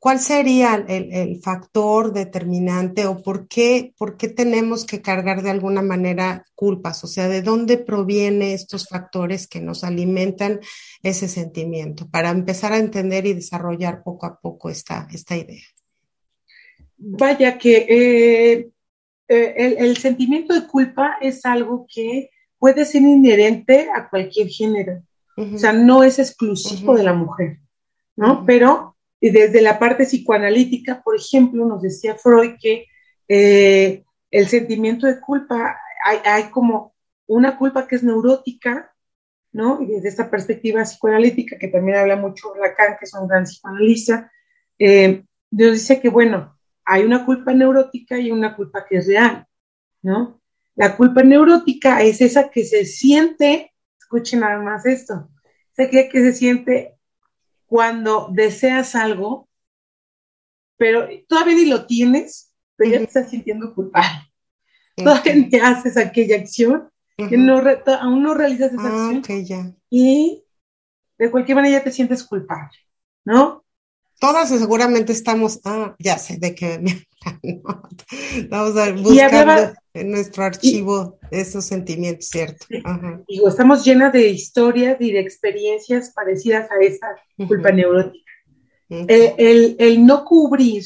¿Cuál 0.00 0.18
sería 0.18 0.76
el, 0.88 1.42
factor 1.42 2.14
determinante 2.14 3.04
o 3.04 3.22
por 3.22 3.48
qué, 3.48 3.92
por 3.98 4.16
qué 4.16 4.28
tenemos 4.28 4.86
que 4.86 5.02
cargar 5.02 5.42
de 5.42 5.50
alguna 5.50 5.82
manera 5.82 6.46
culpas? 6.54 7.04
O 7.04 7.06
sea, 7.06 7.28
¿de 7.28 7.42
dónde 7.42 7.76
provienen 7.76 8.48
estos 8.48 8.88
factores 8.88 9.46
que 9.46 9.60
nos 9.60 9.84
alimentan 9.84 10.60
ese 11.02 11.28
sentimiento? 11.28 12.08
Para 12.08 12.30
empezar 12.30 12.72
a 12.72 12.78
entender 12.78 13.26
y 13.26 13.34
desarrollar 13.34 14.02
poco 14.02 14.24
a 14.24 14.40
poco 14.40 14.70
esta, 14.70 15.06
esta 15.12 15.36
idea. 15.36 15.60
Vaya 17.02 17.56
que 17.56 17.86
eh, 17.88 18.70
eh, 19.26 19.76
el, 19.78 19.96
sentimiento 19.96 20.52
de 20.52 20.66
culpa 20.66 21.16
es 21.22 21.46
algo 21.46 21.86
que 21.92 22.28
puede 22.58 22.84
ser 22.84 23.00
inherente 23.00 23.88
a 23.94 24.10
cualquier 24.10 24.48
género. 24.48 25.02
O 25.36 25.56
sea, 25.56 25.72
no 25.72 26.02
es 26.02 26.18
exclusivo 26.18 26.94
de 26.94 27.02
la 27.02 27.14
mujer, 27.14 27.60
¿no? 28.14 28.44
Pero 28.44 28.98
desde 29.18 29.62
la 29.62 29.78
parte 29.78 30.04
psicoanalítica, 30.04 31.00
por 31.02 31.16
ejemplo, 31.16 31.64
nos 31.64 31.80
decía 31.80 32.16
Freud 32.16 32.56
que 32.60 32.84
eh, 33.26 34.04
el 34.30 34.48
sentimiento 34.48 35.06
de 35.06 35.18
culpa, 35.18 35.78
hay, 36.04 36.50
como 36.50 36.92
una 37.26 37.56
culpa 37.56 37.88
que 37.88 37.96
es 37.96 38.02
neurótica, 38.02 38.94
¿no? 39.52 39.80
Y 39.80 39.86
desde 39.86 40.08
esta 40.08 40.30
perspectiva 40.30 40.82
psicoanalítica, 40.82 41.56
que 41.56 41.68
también 41.68 41.96
habla 41.96 42.16
mucho 42.16 42.54
Lacan, 42.60 42.98
que 42.98 43.06
es 43.06 43.14
un 43.14 43.26
gran 43.26 43.44
psicoanalista, 43.44 44.30
nos 44.78 45.72
dice 45.72 45.98
que, 46.02 46.10
bueno, 46.10 46.59
hay 46.90 47.04
una 47.04 47.24
culpa 47.24 47.54
neurótica 47.54 48.18
y 48.18 48.32
una 48.32 48.56
culpa 48.56 48.84
que 48.84 48.96
es 48.96 49.06
real, 49.06 49.46
¿no? 50.02 50.40
La 50.74 50.96
culpa 50.96 51.22
neurótica 51.22 52.02
es 52.02 52.20
esa 52.20 52.50
que 52.50 52.64
se 52.64 52.84
siente, 52.84 53.72
escuchen 53.96 54.40
nada 54.40 54.60
más 54.60 54.84
esto, 54.86 55.30
esa 55.72 55.88
que, 55.88 56.08
que 56.08 56.20
se 56.20 56.32
siente 56.32 56.98
cuando 57.66 58.28
deseas 58.32 58.96
algo, 58.96 59.48
pero 60.76 61.06
todavía 61.28 61.54
ni 61.54 61.66
lo 61.66 61.86
tienes, 61.86 62.52
pero 62.74 62.90
ya 62.90 62.98
te 62.98 63.04
estás 63.04 63.30
sintiendo 63.30 63.72
culpable. 63.72 64.32
Todavía 64.96 65.34
ni 65.36 65.58
haces 65.60 65.96
aquella 65.96 66.36
acción, 66.38 66.90
que 67.16 67.36
no 67.36 67.62
aún 68.00 68.22
no 68.24 68.34
realizas 68.34 68.72
esa 68.72 68.88
ah, 68.88 69.10
acción. 69.10 69.78
Y 69.90 70.42
de 71.18 71.30
cualquier 71.30 71.54
manera 71.54 71.78
ya 71.78 71.84
te 71.84 71.92
sientes 71.92 72.24
culpable, 72.24 72.76
¿no? 73.24 73.64
Todas 74.20 74.50
seguramente 74.50 75.12
estamos, 75.12 75.60
ah, 75.64 75.96
ya 75.98 76.18
sé 76.18 76.36
de 76.36 76.54
qué 76.54 76.78
Vamos 78.50 78.76
a 78.76 78.92
buscar 78.92 79.74
en 79.94 80.10
nuestro 80.10 80.44
archivo 80.44 81.18
esos 81.30 81.64
sentimientos, 81.64 82.28
¿cierto? 82.28 82.66
Digo, 83.26 83.48
estamos 83.48 83.82
llenas 83.82 84.12
de 84.12 84.28
historias 84.28 84.98
y 85.00 85.12
de 85.12 85.20
experiencias 85.20 86.12
parecidas 86.14 86.70
a 86.70 86.76
esa 86.84 87.06
culpa 87.48 87.72
neurótica. 87.72 88.30
el, 88.90 90.06
no 90.06 90.26
cubrir, 90.26 90.84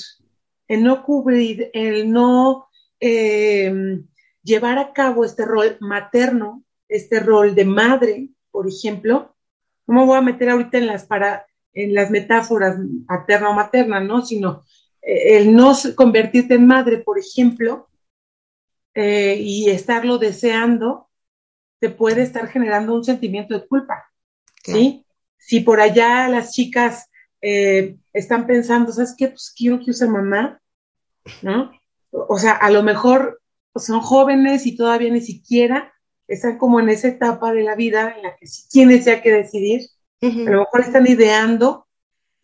el 0.68 0.84
no 0.84 1.02
cubrir, 1.04 1.70
el 1.72 2.10
no 2.10 2.68
em, 3.00 4.06
llevar 4.44 4.78
a 4.78 4.92
cabo 4.92 5.24
este 5.24 5.44
rol 5.44 5.76
materno, 5.80 6.62
este 6.88 7.18
rol 7.18 7.56
de 7.56 7.64
madre, 7.64 8.28
por 8.52 8.68
ejemplo, 8.68 9.34
no 9.88 9.94
me 9.94 10.06
voy 10.06 10.18
a 10.18 10.22
meter 10.22 10.50
ahorita 10.50 10.78
en 10.78 10.86
las, 10.86 11.04
para, 11.04 11.46
en 11.74 11.94
las 11.94 12.10
metáforas 12.10 12.76
paterna 13.06 13.50
o 13.50 13.54
materna, 13.54 14.00
¿no? 14.00 14.24
Sino 14.24 14.62
el 15.02 15.54
no 15.54 15.74
convertirte 15.94 16.54
en 16.54 16.66
madre, 16.66 16.98
por 16.98 17.18
ejemplo, 17.18 17.88
eh, 18.94 19.36
y 19.40 19.68
estarlo 19.70 20.18
deseando, 20.18 21.10
te 21.80 21.90
puede 21.90 22.22
estar 22.22 22.46
generando 22.48 22.94
un 22.94 23.04
sentimiento 23.04 23.52
de 23.52 23.66
culpa. 23.66 24.04
¿sí? 24.62 25.04
Si 25.36 25.60
por 25.60 25.80
allá 25.80 26.28
las 26.28 26.52
chicas 26.52 27.10
eh, 27.42 27.96
están 28.12 28.46
pensando, 28.46 28.92
¿sabes 28.92 29.14
qué? 29.18 29.28
Pues 29.28 29.52
quiero 29.54 29.80
que 29.80 29.90
use 29.90 30.06
mamá, 30.06 30.62
¿no? 31.42 31.72
O 32.10 32.38
sea, 32.38 32.52
a 32.52 32.70
lo 32.70 32.84
mejor 32.84 33.42
son 33.74 34.00
jóvenes 34.00 34.64
y 34.66 34.76
todavía 34.76 35.12
ni 35.12 35.20
siquiera 35.20 35.92
están 36.28 36.56
como 36.56 36.78
en 36.78 36.88
esa 36.88 37.08
etapa 37.08 37.52
de 37.52 37.62
la 37.62 37.74
vida 37.74 38.14
en 38.16 38.22
la 38.22 38.36
que 38.36 38.46
si 38.46 38.68
tienes 38.68 39.04
ya 39.04 39.20
que 39.20 39.32
decidir, 39.32 39.82
a 40.26 40.50
lo 40.50 40.60
mejor 40.60 40.80
están 40.80 41.06
ideando 41.06 41.84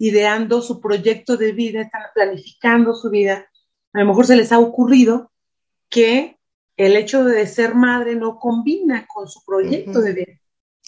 ideando 0.01 0.63
su 0.63 0.81
proyecto 0.81 1.37
de 1.37 1.53
vida, 1.53 1.83
están 1.83 2.03
planificando 2.15 2.95
su 2.95 3.11
vida, 3.11 3.47
a 3.93 4.01
lo 4.01 4.07
mejor 4.07 4.27
se 4.27 4.35
les 4.35 4.51
ha 4.51 4.59
ocurrido 4.59 5.31
que 5.91 6.39
el 6.79 6.97
hecho 6.97 7.23
de 7.23 7.47
ser 7.47 7.75
madre 7.75 8.17
no 8.17 8.39
combina 8.39 9.07
con 9.07 9.29
su 9.29 9.45
proyecto 9.45 10.01
de 10.01 10.13
vida. 10.15 10.33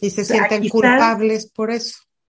Y 0.01 0.09
se 0.09 0.25
sienten 0.25 0.67
culpables 0.71 1.51
por 1.51 1.71
eso. 1.71 1.99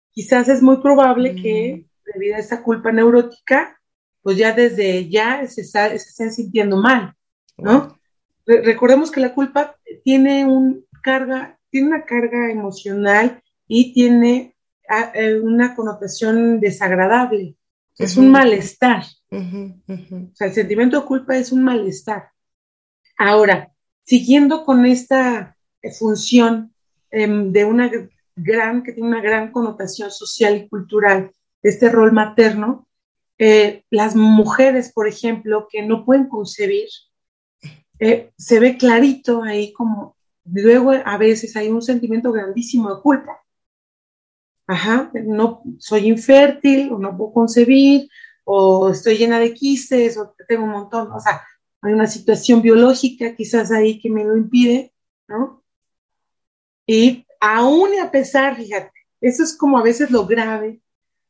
Quizás 0.10 0.50
es 0.50 0.63
muy 0.63 0.77
probable 0.77 1.36
que 1.36 1.86
debido 2.12 2.38
a 2.38 2.39
esa 2.39 2.63
culpa 2.63 2.91
neurótica, 2.91 3.79
pues 4.24 4.38
ya 4.38 4.51
desde 4.51 5.07
ya 5.10 5.45
se, 5.48 5.63
se 5.63 5.93
estén 5.93 6.33
sintiendo 6.33 6.77
mal, 6.77 7.15
¿no? 7.55 8.00
recordemos 8.45 9.12
que 9.12 9.22
la 9.22 9.33
culpa 9.33 9.75
tiene 10.03 10.45
un 10.45 10.86
carga, 11.03 11.60
tiene 11.69 11.88
una 11.88 12.03
carga 12.03 12.51
emocional 12.51 13.42
y 13.67 13.93
tiene 13.93 14.55
eh, 15.13 15.39
una 15.39 15.75
connotación 15.75 16.60
desagradable, 16.60 17.55
es 17.98 18.17
un 18.17 18.29
malestar. 18.32 19.03
O 19.32 20.36
sea, 20.36 20.48
el 20.48 20.53
sentimiento 20.53 21.00
de 21.00 21.05
culpa 21.05 21.38
es 21.38 21.51
un 21.51 21.63
malestar. 21.63 22.29
Ahora, 23.17 23.72
siguiendo 24.03 24.65
con 24.65 24.86
esta 24.86 25.55
eh, 25.82 25.91
función 25.91 26.74
em, 27.12 27.51
de 27.51 27.65
una 27.65 27.89
gran, 28.36 28.84
que 28.84 28.93
tiene 28.93 29.10
una 29.10 29.22
gran 29.22 29.51
connotación 29.51 30.12
social 30.12 30.58
y 30.58 30.67
cultural, 30.67 31.32
este 31.62 31.89
rol 31.89 32.12
materno, 32.12 32.88
eh, 33.38 33.84
las 33.89 34.15
mujeres, 34.15 34.91
por 34.91 35.08
ejemplo, 35.08 35.67
que 35.72 35.82
no 35.84 36.05
pueden 36.05 36.27
concebir, 36.27 36.89
se 38.38 38.60
ve 38.60 38.77
clarito 38.77 39.43
ahí 39.43 39.72
como 39.72 40.17
luego 40.43 40.91
a 40.91 41.17
veces 41.17 41.55
hay 41.55 41.70
un 41.70 41.82
sentimiento 41.82 42.34
grandísimo 42.34 42.93
de 42.93 43.01
culpa 43.01 43.42
ajá, 44.67 45.12
no 45.25 45.63
soy 45.79 46.08
infértil 46.08 46.91
o 46.91 47.00
no 47.00 47.17
puedo 47.17 47.34
concebir 47.34 48.10
o 48.46 48.89
estoy 48.89 49.17
llena 49.17 49.39
de 49.39 49.53
quistes 49.53 50.17
o 50.17 50.36
tengo 50.48 50.63
un 50.63 50.72
montón, 50.72 51.12
o 51.12 51.20
sea, 51.20 51.41
hay 51.82 51.93
una 51.93 52.08
situación 52.08 52.62
biológica 52.62 53.36
quizás 53.36 53.72
ahí 53.72 54.00
que 54.00 54.10
me 54.10 54.24
lo 54.24 54.38
impide, 54.38 54.93
¿no? 55.27 55.63
Y 56.86 57.25
aún 57.39 57.93
y 57.93 57.98
a 58.00 58.12
pesar, 58.12 58.55
fíjate, 58.55 58.91
eso 59.22 59.43
es 59.43 59.58
como 59.58 59.77
a 59.77 59.84
veces 59.84 60.12
lo 60.12 60.25
grave 60.25 60.82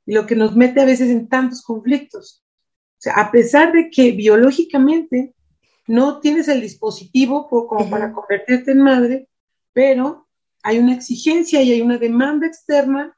y 0.06 0.13
lo 0.13 0.25
que 0.25 0.36
nos 0.36 0.56
mete 0.56 0.82
a 0.82 0.86
veces 0.86 1.10
en 1.10 1.28
tantos 1.28 1.62
conflictos. 1.62 2.44
O 2.98 3.02
sea, 3.04 3.13
a 3.16 3.32
pesar 3.32 3.72
de 3.72 3.90
que 3.90 4.12
biológicamente 4.12 5.34
no 5.88 6.20
tienes 6.20 6.48
el 6.48 6.62
dispositivo 6.62 7.48
como 7.48 7.90
para 7.90 8.13
convertirte 8.13 8.72
en 8.72 8.82
madre, 8.82 9.28
pero 9.74 10.28
hay 10.63 10.80
una 10.80 10.94
exigencia 10.94 11.62
y 11.62 11.72
hay 11.72 11.82
una 11.82 11.98
demanda 11.98 12.48
externa 12.48 13.16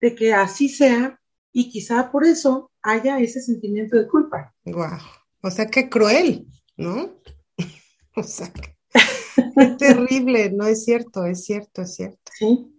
de 0.00 0.14
que 0.14 0.32
así 0.32 0.68
sea 0.68 1.18
y 1.52 1.70
quizá 1.70 2.10
por 2.10 2.24
eso 2.24 2.70
haya 2.82 3.18
ese 3.18 3.40
sentimiento 3.40 3.96
de 3.96 4.06
culpa. 4.06 4.54
Wow. 4.64 4.98
O 5.42 5.50
sea, 5.50 5.66
qué 5.66 5.88
cruel, 5.88 6.46
¿no? 6.76 7.20
o 8.16 8.22
sea, 8.22 8.52
qué 8.52 8.76
terrible, 9.78 10.50
no 10.50 10.66
es 10.66 10.84
cierto, 10.84 11.24
es 11.24 11.44
cierto, 11.44 11.82
es 11.82 11.94
cierto. 11.94 12.32
Sí. 12.38 12.74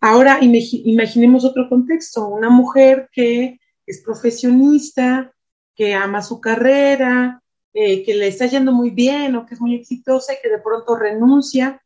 Ahora 0.00 0.38
imaginemos 0.42 1.44
otro 1.44 1.68
contexto, 1.68 2.28
una 2.28 2.50
mujer 2.50 3.08
que 3.10 3.58
es 3.86 4.02
profesionista, 4.02 5.32
que 5.74 5.94
ama 5.94 6.22
su 6.22 6.40
carrera, 6.40 7.42
eh, 7.72 8.04
que 8.04 8.14
le 8.14 8.28
está 8.28 8.46
yendo 8.46 8.72
muy 8.72 8.90
bien 8.90 9.34
o 9.34 9.46
que 9.46 9.54
es 9.54 9.60
muy 9.60 9.74
exitosa 9.74 10.34
y 10.34 10.36
que 10.42 10.50
de 10.50 10.58
pronto 10.58 10.94
renuncia 10.96 11.82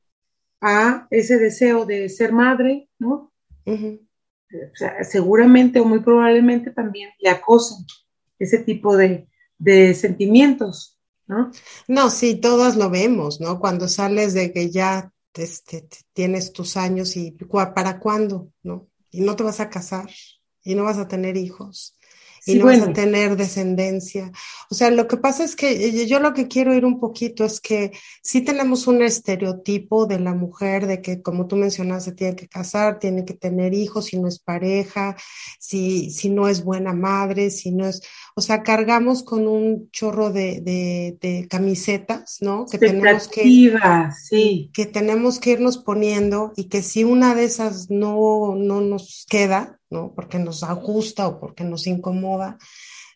a 0.61 1.07
ese 1.11 1.39
deseo 1.39 1.87
de 1.87 2.09
ser 2.09 2.33
madre, 2.33 2.89
¿no? 2.99 3.33
O 4.53 4.77
sea, 4.77 5.05
seguramente 5.05 5.81
o 5.81 5.85
muy 5.85 6.01
probablemente 6.01 6.71
también 6.71 7.11
le 7.21 7.31
acosen 7.31 7.85
ese 8.39 8.59
tipo 8.59 8.97
de, 8.97 9.29
de 9.59 9.95
sentimientos, 9.95 10.99
¿no? 11.27 11.51
No, 11.87 12.11
sí, 12.11 12.37
todos 12.37 12.77
lo 12.77 12.89
vemos, 12.91 13.41
¿no? 13.41 13.59
Cuando 13.61 13.89
sales 13.89 14.35
de 14.35 14.53
que 14.53 14.71
ya 14.71 15.13
este, 15.35 15.87
tienes 16.13 16.53
tus 16.53 16.77
años 16.77 17.17
y 17.17 17.33
¿para 17.75 17.99
cuándo? 17.99 18.53
¿No? 18.63 18.89
Y 19.11 19.21
no 19.21 19.37
te 19.37 19.45
vas 19.45 19.61
a 19.61 19.71
casar 19.71 20.11
y 20.63 20.75
no 20.75 20.85
vas 20.85 20.99
a 20.99 21.09
tener 21.09 21.37
hijos 21.37 21.98
y 22.49 22.59
no 22.59 22.67
vas 22.67 22.81
a 22.81 22.93
tener 22.93 23.37
descendencia. 23.37 24.33
O 24.71 24.75
sea, 24.75 24.91
lo 24.91 25.07
que 25.07 25.17
pasa 25.17 25.45
es 25.45 25.55
que 25.55 25.71
eh, 25.71 26.07
yo 26.07 26.19
lo 26.19 26.33
que 26.33 26.49
quiero 26.49 26.75
ir 26.75 26.85
un 26.85 26.99
poquito 26.99 27.45
es 27.45 27.61
que 27.61 27.93
sí 28.23 28.41
tenemos 28.41 28.87
un 28.87 29.03
estereotipo 29.03 30.07
de 30.07 30.19
la 30.19 30.35
mujer, 30.35 30.87
de 30.87 31.03
que 31.03 31.23
como 31.23 31.47
tú 31.47 31.57
mencionaste, 31.57 32.13
tiene 32.13 32.37
que 32.37 32.49
casar, 32.49 32.99
tiene 32.99 33.25
que 33.25 33.35
tener 33.35 33.75
hijos, 33.75 34.07
si 34.07 34.19
no 34.19 34.29
es 34.29 34.39
pareja, 34.39 35.17
si, 35.59 36.11
si 36.11 36.31
no 36.31 36.49
es 36.49 36.65
buena 36.65 36.93
madre, 36.93 37.51
si 37.51 37.71
no 37.71 37.87
es, 37.87 38.03
o 38.35 38.41
sea, 38.41 38.63
cargamos 38.63 39.23
con 39.23 39.47
un 39.47 39.91
chorro 39.91 40.31
de, 40.31 40.61
de, 40.61 41.47
camisetas, 41.49 42.39
¿no? 42.41 42.67
Que 42.67 42.79
tenemos 42.79 43.29
que, 43.29 43.43
sí. 44.29 44.71
que 44.73 44.87
tenemos 44.87 45.39
que 45.39 45.51
irnos 45.51 45.79
poniendo 45.79 46.53
y 46.57 46.65
que 46.65 46.83
si 46.83 47.05
una 47.05 47.35
de 47.35 47.45
esas 47.45 47.91
no, 47.91 48.55
no 48.57 48.81
nos 48.81 49.27
queda, 49.29 49.78
¿no? 49.91 50.13
Porque 50.15 50.39
nos 50.39 50.63
ajusta 50.63 51.29
o 51.29 51.41
porque 51.41 51.65
nos 51.65 51.87
incomoda, 51.87 52.59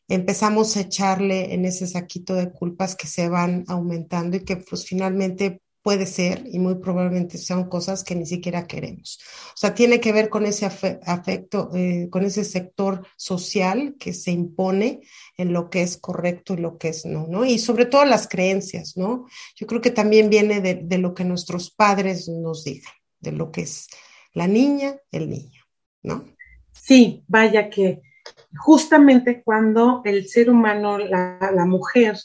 empezamos 0.09 0.77
a 0.77 0.81
echarle 0.81 1.55
en 1.55 1.65
ese 1.65 1.87
saquito 1.87 2.35
de 2.35 2.53
culpas 2.53 2.97
que 2.97 3.07
se 3.07 3.29
van 3.29 3.65
aumentando 3.69 4.37
y 4.37 4.45
que 4.45 4.57
pues 4.57 4.85
finalmente 4.85 5.63
puede 5.83 6.07
ser 6.07 6.45
y 6.47 6.59
muy 6.59 6.77
probablemente 6.77 7.39
sean 7.39 7.69
cosas 7.69 8.05
que 8.05 8.15
ni 8.15 8.25
siquiera 8.25 8.67
queremos. 8.67 9.19
O 9.49 9.57
sea, 9.57 9.75
tiene 9.75 10.01
que 10.01 10.13
ver 10.13 10.29
con 10.29 10.47
ese 10.47 10.67
afecto, 10.67 11.71
eh, 11.75 12.09
con 12.11 12.25
ese 12.25 12.45
sector 12.45 13.07
social 13.17 13.97
que 13.99 14.13
se 14.13 14.31
impone 14.31 15.01
en 15.37 15.53
lo 15.53 15.71
que 15.71 15.83
es 15.83 15.97
correcto 15.97 16.55
y 16.55 16.59
lo 16.59 16.79
que 16.79 16.89
es 16.89 17.05
no, 17.05 17.27
¿no? 17.27 17.45
Y 17.45 17.59
sobre 17.59 17.87
todo 17.87 18.05
las 18.05 18.29
creencias, 18.29 18.97
¿no? 18.97 19.27
Yo 19.57 19.67
creo 19.67 19.81
que 19.81 19.91
también 19.91 20.31
viene 20.31 20.61
de, 20.61 20.77
de 20.77 20.99
lo 20.99 21.15
que 21.15 21.25
nuestros 21.25 21.71
padres 21.71 22.29
nos 22.29 22.65
digan, 22.65 22.93
de 23.19 23.33
lo 23.33 23.51
que 23.51 23.63
es 23.63 23.89
la 24.35 24.47
niña, 24.47 24.97
el 25.11 25.29
niño, 25.29 25.63
¿no? 26.03 26.25
Sí, 26.73 27.25
vaya 27.29 27.71
que 27.71 28.03
justamente 28.57 29.43
cuando 29.43 30.03
el 30.05 30.29
ser 30.29 30.51
humano, 30.51 30.99
la, 30.99 31.65
mujer, 31.67 32.17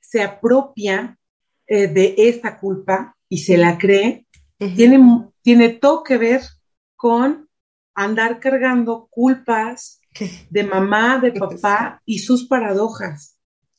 se 0.00 0.22
apropia 0.22 1.18
eh, 1.66 1.88
de 1.88 2.14
esta 2.16 2.58
culpa 2.58 3.16
y 3.28 3.38
se 3.38 3.56
la 3.56 3.78
cree, 3.78 4.26
tiene, 4.58 5.28
tiene 5.42 5.68
todo 5.70 6.02
que 6.02 6.16
ver 6.16 6.42
con 6.94 7.48
andar 7.94 8.40
cargando 8.40 9.08
culpas 9.10 10.00
de 10.50 10.64
mamá, 10.64 11.18
de 11.18 11.32
papá 11.38 12.00
y 12.04 12.20
sus 12.20 12.46
paradojas, 12.46 13.38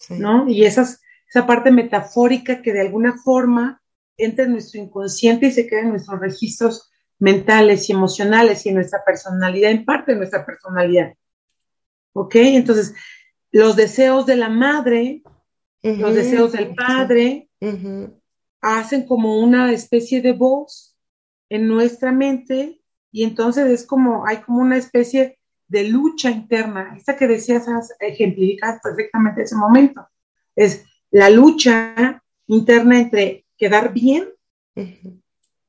¿no? 0.09 0.47
Y 0.49 0.65
esas, 0.65 1.01
esa 1.29 1.47
parte 1.47 1.71
metafórica 1.71 2.61
que 2.61 2.73
de 2.73 2.81
alguna 2.81 3.17
forma 3.23 3.81
entra 4.17 4.45
en 4.45 4.51
nuestro 4.51 4.81
inconsciente 4.81 5.47
y 5.47 5.51
se 5.51 5.67
queda 5.67 5.81
en 5.81 5.89
nuestros 5.89 6.19
registros 6.19 6.89
mentales 7.19 7.89
y 7.89 7.93
emocionales 7.93 8.65
y 8.65 8.69
en 8.69 8.75
nuestra 8.75 9.03
personalidad, 9.03 9.71
en 9.71 9.85
parte 9.85 10.11
de 10.11 10.17
nuestra 10.17 10.45
personalidad. 10.45 11.13
¿Ok? 12.13 12.35
Entonces, 12.35 12.93
los 13.51 13.75
deseos 13.75 14.25
de 14.25 14.35
la 14.35 14.49
madre, 14.49 15.23
los 15.81 16.13
deseos 16.13 16.51
del 16.51 16.75
padre, 16.75 17.49
hacen 18.61 19.05
como 19.05 19.39
una 19.39 19.71
especie 19.71 20.21
de 20.21 20.33
voz 20.33 20.97
en 21.49 21.67
nuestra 21.67 22.11
mente 22.11 22.81
y 23.11 23.23
entonces 23.23 23.67
es 23.67 23.85
como, 23.85 24.25
hay 24.27 24.37
como 24.37 24.59
una 24.59 24.77
especie 24.77 25.39
de 25.67 25.85
lucha 25.85 26.29
interna. 26.29 26.93
Esta 26.97 27.15
que 27.15 27.27
decías, 27.27 27.65
ejemplificas 27.99 28.79
perfectamente 28.81 29.43
ese 29.43 29.55
momento. 29.55 30.07
Es 30.55 30.85
la 31.11 31.29
lucha 31.29 32.21
interna 32.47 32.99
entre 32.99 33.45
quedar 33.57 33.93
bien 33.93 34.29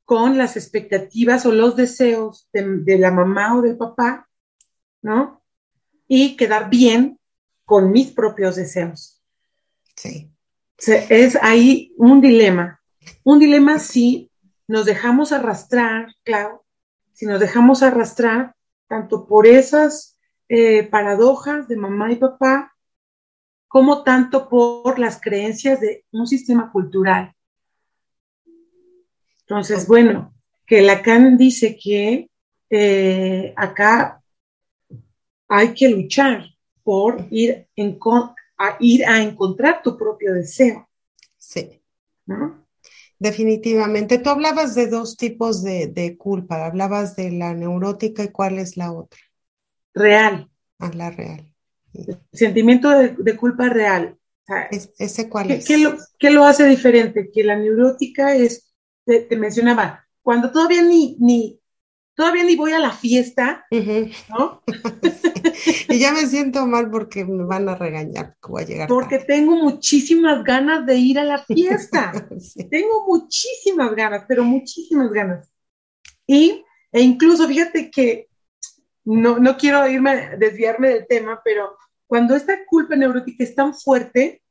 con 0.09 0.39
las 0.39 0.57
expectativas 0.57 1.45
o 1.45 1.53
los 1.53 1.77
deseos 1.77 2.49
de, 2.55 2.97
la 2.99 3.11
mamá 3.11 3.55
o 3.55 3.61
del 3.61 3.77
papá, 3.77 4.27
¿no? 5.03 5.43
Y 6.07 6.35
quedar 6.35 6.71
bien 6.71 7.21
con 7.67 7.93
mis 7.93 8.13
propios 8.13 8.57
deseos. 8.57 9.23
Sí. 9.95 10.33
es 10.79 11.37
ahí 11.43 11.93
un 11.99 12.23
dilema. 12.23 12.81
Un 13.23 13.39
dilema 13.39 13.79
si 13.79 14.31
nos 14.67 14.87
dejamos 14.87 15.31
arrastrar, 15.33 16.07
claro, 16.25 16.65
si 17.13 17.27
nos 17.27 17.39
dejamos 17.39 17.83
arrastrar 17.83 18.55
tanto 18.87 19.27
por 19.27 19.47
esas 19.47 20.19
eh, 20.49 20.85
paradojas 20.85 21.69
de 21.69 21.77
mamá 21.77 22.11
y 22.13 22.17
papá, 22.17 22.75
como 23.67 24.05
tanto 24.05 24.49
por 24.49 24.99
las 24.99 25.21
creencias 25.21 25.83
de 25.83 26.07
un 26.13 26.27
sistema 26.27 26.73
cultural 26.73 27.35
entonces, 29.49 29.87
bueno, 29.87 30.35
que 30.67 30.83
Lacan 30.83 31.39
dice 31.39 31.79
que 31.83 32.29
eh, 32.69 33.55
acá 33.57 34.23
hay 35.49 35.73
que 35.73 35.89
luchar 35.89 36.45
por 36.83 37.27
ir, 37.31 37.67
a, 38.59 38.77
ir 38.79 39.07
a 39.07 39.23
encontrar 39.23 39.81
tu 39.83 39.97
propio 39.97 40.35
deseo. 40.35 40.87
Sí. 41.39 41.81
Definitivamente. 43.19 44.19
Tú 44.19 44.29
hablabas 44.29 44.75
de 44.75 44.89
dos 44.89 45.17
tipos 45.17 45.63
de, 45.63 46.17
culpa. 46.19 46.67
Hablabas 46.67 47.17
de 47.17 47.31
la 47.31 47.55
neurótica 47.55 48.25
y 48.25 48.29
cuál 48.29 48.59
es 48.59 48.77
la 48.77 48.93
otra. 48.93 49.19
Real. 49.95 50.51
Ah, 50.79 50.91
la 50.95 51.11
real. 51.11 51.51
sentimiento 52.35 52.91
de, 52.91 53.37
culpa 53.37 53.71
real. 53.71 54.19
¿Ese 54.99 55.31
cuál 55.31 55.53
es? 55.53 55.67
¿qué 55.67 55.79
lo, 55.79 55.97
¿Qué 56.19 56.29
lo 56.31 56.45
hace 56.45 56.67
diferente? 56.67 57.31
Que 57.33 57.45
la 57.45 57.57
neurótica 57.57 58.37
es 58.37 58.68
te, 59.09 59.37
mencionaba, 59.37 60.07
cuando 60.23 60.53
todavía 60.53 60.83
ni, 60.83 61.17
ni, 61.19 61.59
todavía 62.15 62.45
ni 62.45 62.57
voy 62.57 62.73
a 62.73 62.79
la 62.79 62.91
fiesta, 62.91 63.65
¿no? 63.71 64.63
y 65.89 65.99
ya 65.99 66.13
me 66.13 66.27
siento 66.27 66.67
mal 66.67 66.91
porque 66.91 67.25
me 67.25 67.45
van 67.45 67.69
a 67.69 67.75
regañar 67.75 68.37
que 68.43 68.51
voy 68.51 68.63
a 68.63 68.67
llegar. 68.67 68.89
Porque 68.89 69.19
tengo 69.21 69.57
muchísimas 69.57 70.45
ganas 70.45 70.85
de 70.85 70.97
ir 70.97 71.19
a 71.19 71.25
la 71.25 71.39
fiesta. 71.45 72.13
Tengo 72.71 73.07
muchísimas 73.07 73.95
ganas, 73.95 74.25
pero 74.29 74.45
muchísimas 74.45 75.11
ganas. 75.11 75.51
Y, 76.27 76.63
e 76.93 77.01
incluso, 77.01 77.49
fíjate 77.49 77.91
que 77.91 78.29
no, 79.05 79.39
no 79.39 79.57
quiero 79.57 79.89
irme, 79.89 80.37
desviarme 80.37 80.89
del 80.91 81.07
tema, 81.07 81.41
pero 81.43 81.79
cuando 82.07 82.37
esta 82.37 82.67
culpa 82.67 82.95
neurótica 82.95 83.43
es 83.43 83.55
tan 83.55 83.75
fuerte, 83.75 84.43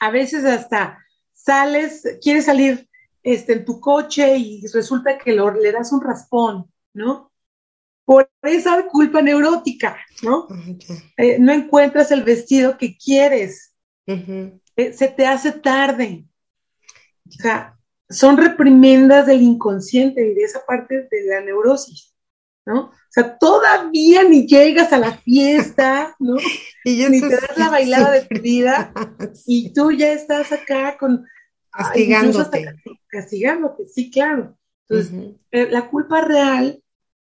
a 0.00 0.10
veces 0.10 0.44
hasta 0.44 0.98
sales, 1.32 2.02
quieres 2.20 2.44
salir 2.44 2.89
este, 3.22 3.54
en 3.54 3.64
tu 3.64 3.80
coche 3.80 4.36
y 4.36 4.66
resulta 4.72 5.18
que 5.18 5.32
le 5.32 5.72
das 5.72 5.92
un 5.92 6.00
raspón, 6.00 6.70
¿no? 6.94 7.32
Por 8.04 8.30
esa 8.42 8.86
culpa 8.86 9.22
neurótica, 9.22 9.98
¿no? 10.22 10.48
Eh, 11.16 11.38
no 11.38 11.52
encuentras 11.52 12.10
el 12.10 12.24
vestido 12.24 12.76
que 12.76 12.96
quieres, 12.96 13.74
eh, 14.06 14.92
se 14.92 15.08
te 15.08 15.26
hace 15.26 15.52
tarde. 15.52 16.24
O 17.28 17.32
sea, 17.32 17.78
son 18.08 18.36
reprimendas 18.36 19.26
del 19.26 19.42
inconsciente 19.42 20.26
y 20.26 20.34
de 20.34 20.42
esa 20.42 20.64
parte 20.66 21.08
de 21.10 21.26
la 21.26 21.40
neurosis, 21.40 22.12
¿no? 22.66 22.86
O 22.86 23.12
sea, 23.12 23.38
todavía 23.38 24.24
ni 24.24 24.46
llegas 24.46 24.92
a 24.92 24.98
la 24.98 25.12
fiesta, 25.12 26.14
¿no? 26.20 26.36
Y 26.84 27.04
ni 27.08 27.20
te 27.20 27.28
das 27.28 27.56
la 27.56 27.70
bailada 27.70 28.10
de 28.12 28.22
tu 28.22 28.40
vida 28.40 28.92
y 29.46 29.72
tú 29.72 29.92
ya 29.92 30.12
estás 30.12 30.52
acá 30.52 30.96
con... 30.98 31.26
Castigándote. 31.84 32.74
castigándote, 33.08 33.88
sí, 33.88 34.10
claro. 34.10 34.56
Entonces, 34.88 35.36
eh, 35.50 35.68
la 35.70 35.88
culpa 35.88 36.20
real 36.20 36.82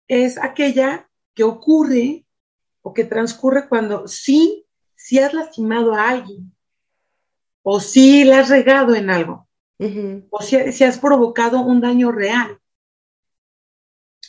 es 0.08 0.38
aquella 0.41 1.10
que 1.34 1.44
ocurre 1.44 2.26
o 2.82 2.94
que 2.94 3.04
transcurre 3.04 3.68
cuando 3.68 4.08
sí, 4.08 4.65
sí 4.96 5.20
has 5.20 5.34
lastimado 5.34 5.94
a 5.94 6.10
alguien 6.10 6.54
o 7.63 7.80
sí 7.80 8.24
le 8.24 8.36
has 8.36 8.50
regado 8.50 8.96
en 8.96 9.10
algo 9.10 9.48
o 10.30 10.41
si, 10.41 10.72
si 10.72 10.84
has 10.84 11.00
provocado 11.00 11.60
un 11.60 11.82
daño 11.82 12.12
real. 12.12 12.60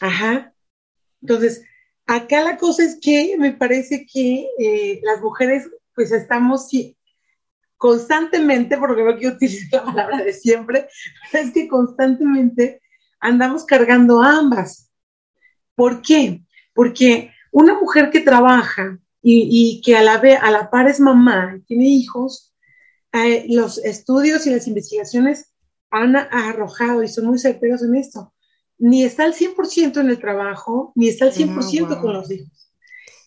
Ajá. 0.01 0.53
Entonces, 1.21 1.63
acá 2.07 2.43
la 2.43 2.57
cosa 2.57 2.83
es 2.83 2.99
que 3.01 3.37
me 3.39 3.53
parece 3.53 4.07
que 4.07 4.49
eh, 4.59 5.01
las 5.03 5.21
mujeres 5.21 5.69
pues 5.95 6.13
estamos 6.13 6.69
constantemente, 7.77 8.79
porque 8.79 9.05
no 9.05 9.17
quiero 9.17 9.37
utilizar 9.37 9.85
la 9.85 9.85
palabra 9.85 10.25
de 10.25 10.33
siempre, 10.33 10.89
es 11.33 11.53
que 11.53 11.69
constantemente 11.69 12.81
andamos 13.21 13.65
cargando 13.65 14.23
ambas. 14.23 14.91
¿Por 15.75 16.03
qué? 16.03 16.45
Porque 16.75 17.33
una 17.53 17.75
mujer 17.79 18.11
que 18.11 18.21
trabaja 18.21 18.99
y, 19.23 19.81
que 19.85 19.97
a 19.97 20.03
la, 20.03 20.15
a 20.15 20.51
la 20.51 20.71
par 20.71 20.89
es 20.89 21.01
mamá, 21.01 21.59
tiene 21.67 21.87
hijos, 21.87 22.55
eh, 23.13 23.47
los 23.49 23.79
estudios 23.79 24.47
y 24.47 24.51
las 24.51 24.69
investigaciones 24.69 25.53
han 25.91 26.17
arrojado 26.17 27.03
y 27.03 27.09
son 27.09 27.27
muy 27.27 27.39
certeros 27.39 27.83
en 27.83 27.97
esto 27.97 28.33
ni 28.79 29.05
está 29.05 29.25
al 29.25 29.35
100% 29.35 30.01
en 30.01 30.11
el 30.11 30.19
trabajo, 30.19 30.93
ni 30.95 31.09
está 31.09 31.27
al 31.27 31.33
100% 31.33 32.01
con 32.01 32.13
los 32.13 32.31
hijos. 32.31 32.71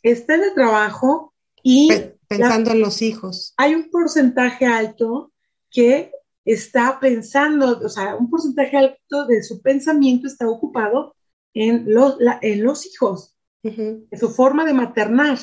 Está 0.04 0.36
en 0.36 0.44
el 0.44 0.54
trabajo 0.54 1.34
y... 1.64 1.90
Pensando 2.30 2.72
en 2.72 2.80
los 2.80 3.02
hijos. 3.02 3.54
Hay 3.58 3.76
un 3.76 3.90
porcentaje 3.90 4.66
alto 4.66 5.32
que 5.72 6.12
está 6.46 7.00
pensando, 7.00 7.80
o 7.80 7.90
sea, 7.90 8.16
un 8.16 8.30
porcentaje 8.30 8.78
alto 8.78 9.26
de 9.28 9.44
su 9.44 9.62
pensamiento 9.62 10.28
está 10.28 10.48
ocupado 10.48 11.16
en 11.54 11.92
los, 11.94 12.18
en 12.42 12.64
los 12.64 12.86
hijos, 12.86 13.36
en 13.64 14.08
su 14.18 14.30
forma 14.30 14.64
de 14.64 14.74
maternar. 14.74 15.40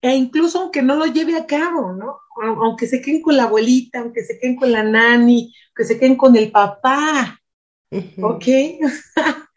E 0.00 0.14
incluso 0.14 0.60
aunque 0.60 0.82
no 0.82 0.94
lo 0.94 1.06
lleve 1.06 1.36
a 1.36 1.46
cabo, 1.46 1.92
¿no? 1.92 2.20
Aunque 2.42 2.86
se 2.86 3.00
queden 3.00 3.22
con 3.22 3.36
la 3.36 3.44
abuelita, 3.44 4.00
aunque 4.00 4.24
se 4.24 4.38
queden 4.38 4.56
con 4.56 4.70
la 4.70 4.84
nani, 4.84 5.52
aunque 5.68 5.84
se 5.84 5.98
queden 5.98 6.16
con 6.16 6.36
el 6.36 6.50
papá, 6.50 7.40
¿Ok? 8.22 8.44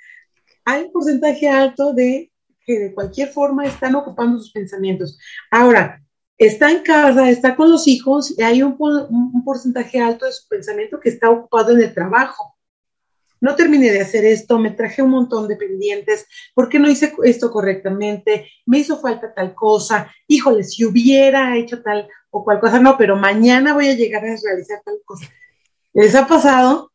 Hay 0.65 0.83
un 0.83 0.91
porcentaje 0.91 1.49
alto 1.49 1.93
de 1.93 2.28
de 2.77 2.93
cualquier 2.93 3.29
forma 3.29 3.65
están 3.65 3.95
ocupando 3.95 4.37
sus 4.37 4.51
pensamientos. 4.51 5.17
Ahora, 5.49 6.01
está 6.37 6.71
en 6.71 6.83
casa, 6.83 7.29
está 7.29 7.55
con 7.55 7.69
los 7.69 7.87
hijos 7.87 8.33
y 8.37 8.41
hay 8.41 8.63
un, 8.63 8.77
porcentaje 9.43 9.99
alto 9.99 10.25
de 10.25 10.31
su 10.31 10.47
pensamiento 10.47 10.99
que 10.99 11.09
está 11.09 11.29
ocupado 11.29 11.71
en 11.71 11.81
el 11.81 11.93
trabajo. 11.93 12.55
No 13.41 13.55
terminé 13.55 13.91
de 13.91 14.01
hacer 14.01 14.25
esto, 14.25 14.59
me 14.59 14.71
traje 14.71 15.01
un 15.01 15.11
montón 15.11 15.47
de 15.47 15.55
pendientes, 15.55 16.25
¿por 16.53 16.67
qué 16.67 16.77
no 16.77 16.89
hice 16.89 17.13
esto 17.23 17.51
correctamente? 17.51 18.49
Me 18.65 18.79
hizo 18.79 18.99
falta 18.99 19.33
tal 19.33 19.55
cosa, 19.55 20.11
híjole, 20.27 20.63
si 20.63 20.83
hubiera 20.85 21.55
hecho 21.57 21.81
tal 21.81 22.07
o 22.31 22.43
cual 22.43 22.59
cosa, 22.59 22.79
no, 22.79 22.97
pero 22.97 23.15
mañana 23.15 23.73
voy 23.73 23.87
a 23.87 23.95
llegar 23.95 24.23
a 24.23 24.35
realizar 24.35 24.81
tal 24.83 24.99
cosa. 25.05 25.25
¿Les 25.93 26.15
ha 26.15 26.27
pasado? 26.27 26.91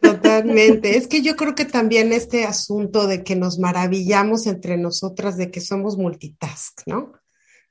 Totalmente. 0.00 0.96
Es 0.96 1.06
que 1.06 1.22
yo 1.22 1.36
creo 1.36 1.54
que 1.54 1.64
también 1.64 2.12
este 2.12 2.44
asunto 2.44 3.06
de 3.06 3.24
que 3.24 3.36
nos 3.36 3.58
maravillamos 3.58 4.46
entre 4.46 4.76
nosotras 4.76 5.36
de 5.36 5.50
que 5.50 5.60
somos 5.60 5.96
multitask, 5.96 6.80
¿no? 6.86 7.12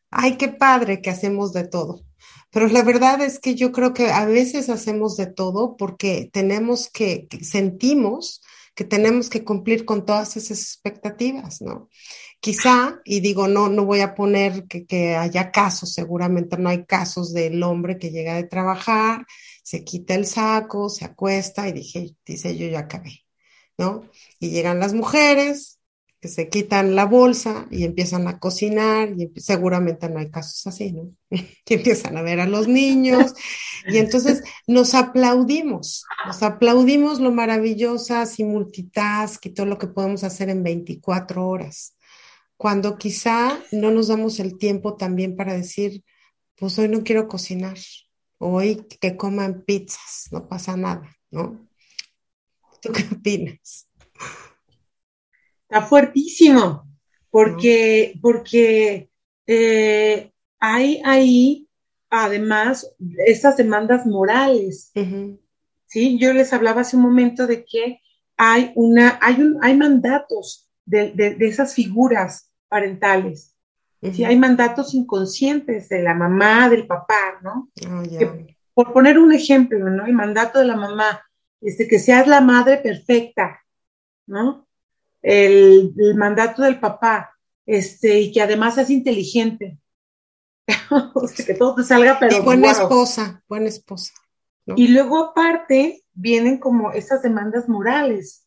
Ay, 0.10 0.38
qué 0.38 0.50
padre 0.50 1.02
que 1.02 1.10
hacemos 1.10 1.54
de 1.54 1.68
todo. 1.68 2.04
Pero 2.52 2.68
la 2.68 2.84
verdad 2.84 3.22
es 3.22 3.40
que 3.40 3.56
yo 3.56 3.72
creo 3.72 3.94
que 3.94 4.10
a 4.10 4.26
veces 4.26 4.70
hacemos 4.70 5.18
de 5.18 5.28
todo 5.28 5.76
porque 5.78 6.30
tenemos 6.32 6.90
que, 6.90 7.28
sentimos 7.42 8.42
que 8.74 8.84
tenemos 8.84 9.30
que 9.30 9.44
cumplir 9.44 9.86
con 9.86 10.06
todas 10.06 10.38
esas 10.38 10.62
expectativas, 10.62 11.62
¿no? 11.62 11.90
Quizá, 12.40 13.02
y 13.04 13.22
digo, 13.22 13.48
no, 13.48 13.70
no 13.70 13.86
voy 13.86 14.02
a 14.02 14.13
poner 14.13 14.68
que, 14.68 14.86
que 14.86 15.16
haya 15.16 15.52
casos, 15.52 15.94
seguramente 15.94 16.58
no 16.58 16.70
hay 16.70 16.86
casos 16.86 17.34
del 17.34 17.63
hombre 17.63 17.98
que 17.98 18.12
llega 18.12 18.36
de 18.36 18.44
trabajar 18.44 19.26
se 19.68 19.84
quita 19.84 20.16
el 20.16 20.26
saco, 20.26 20.88
se 20.88 21.04
acuesta 21.04 21.68
y 21.68 21.74
dije, 21.74 22.16
dice 22.26 22.58
yo 22.58 22.70
ya 22.70 22.80
acabé, 22.80 23.26
¿no? 23.78 24.10
Y 24.40 24.52
llegan 24.52 24.80
las 24.80 24.94
mujeres 24.94 25.82
que 26.22 26.30
se 26.30 26.48
quitan 26.48 26.96
la 26.96 27.04
bolsa 27.04 27.68
y 27.70 27.84
empiezan 27.84 28.30
a 28.30 28.40
cocinar 28.40 29.10
y 29.18 29.30
seguramente 29.36 30.08
no 30.08 30.20
hay 30.20 30.32
casos 30.32 30.66
así, 30.68 30.94
¿no? 30.94 31.12
que 31.66 31.74
empiezan 31.74 32.16
a 32.16 32.22
ver 32.22 32.40
a 32.40 32.48
los 32.48 32.70
niños 32.70 33.34
y 33.86 33.98
entonces 33.98 34.42
nos 34.68 34.96
aplaudimos, 34.96 36.06
nos 36.26 36.44
aplaudimos 36.44 37.20
lo 37.20 37.34
maravillosas 37.34 38.40
y 38.40 38.46
multitask 38.46 39.48
y 39.48 39.50
todo 39.50 39.66
lo 39.66 39.78
que 39.78 39.88
podemos 39.88 40.24
hacer 40.24 40.48
en 40.48 40.64
24 40.64 41.46
horas, 41.46 41.98
cuando 42.56 42.98
quizá 42.98 43.60
no 43.74 43.92
nos 43.92 44.08
damos 44.08 44.40
el 44.40 44.58
tiempo 44.58 44.96
también 44.96 45.36
para 45.36 45.54
decir, 45.54 46.06
pues 46.56 46.80
hoy 46.80 46.88
no 46.88 47.04
quiero 47.04 47.28
cocinar, 47.28 47.78
hoy 48.39 48.86
que 49.00 49.17
coman 49.17 49.63
pizzas, 49.63 50.30
no 50.32 50.47
pasa 50.47 50.78
nada, 50.78 51.10
¿no? 51.32 51.67
¿Tú 52.82 52.91
qué 52.91 53.04
opinas? 53.13 53.89
Está 55.63 55.82
fuertísimo, 55.82 56.88
porque, 57.30 58.17
porque 58.21 59.10
eh, 59.45 60.32
hay 60.60 61.02
ahí, 61.04 61.67
además, 62.10 62.95
estas 63.26 63.58
demandas 63.58 64.06
morales. 64.06 64.91
¿sí? 65.88 66.17
Yo 66.19 66.34
les 66.34 66.54
hablaba 66.54 66.82
hace 66.82 66.95
un 66.95 67.04
momento 67.04 67.47
de 67.47 67.65
que 67.65 68.00
hay, 68.38 68.71
una, 68.76 69.19
hay, 69.21 69.41
un, 69.41 69.58
hay 69.62 69.76
mandatos 69.76 70.69
de, 70.86 71.12
de 71.12 71.47
esas 71.47 71.73
figuras 71.73 72.52
parentales 72.69 73.57
si 74.02 74.24
hay 74.24 74.38
mandatos 74.38 74.94
inconscientes 74.94 75.90
de 75.90 76.04
la 76.04 76.14
mamá, 76.14 76.70
del 76.70 76.86
papá, 76.86 77.40
¿no? 77.42 77.70
Ah, 77.88 78.04
por 78.74 78.94
poner 78.94 79.18
un 79.18 79.34
ejemplo, 79.34 79.90
¿no? 79.90 80.06
El 80.06 80.14
mandato 80.14 80.60
de 80.60 80.66
la 80.66 80.76
mamá, 80.76 81.24
este, 81.62 81.88
que 81.88 81.98
seas 81.98 82.28
la 82.28 82.42
madre 82.42 82.78
perfecta, 82.78 83.64
¿no? 84.28 84.68
El, 85.22 85.94
mandato 86.16 86.62
del 86.62 86.80
papá, 86.80 87.36
este, 87.66 88.20
y 88.20 88.32
que 88.32 88.42
además 88.42 88.76
seas 88.76 88.92
inteligente. 88.92 89.80
que 91.46 91.54
todo 91.56 91.76
te 91.76 91.84
salga, 91.84 92.20
pero. 92.20 92.38
Y 92.38 92.42
buena 92.42 92.72
esposa, 92.72 93.44
buena 93.48 93.68
esposa. 93.68 94.14
Y 94.76 94.90
luego, 94.90 95.18
aparte, 95.18 96.04
vienen 96.14 96.60
como 96.60 96.92
esas 96.92 97.22
demandas 97.22 97.70
morales 97.70 98.46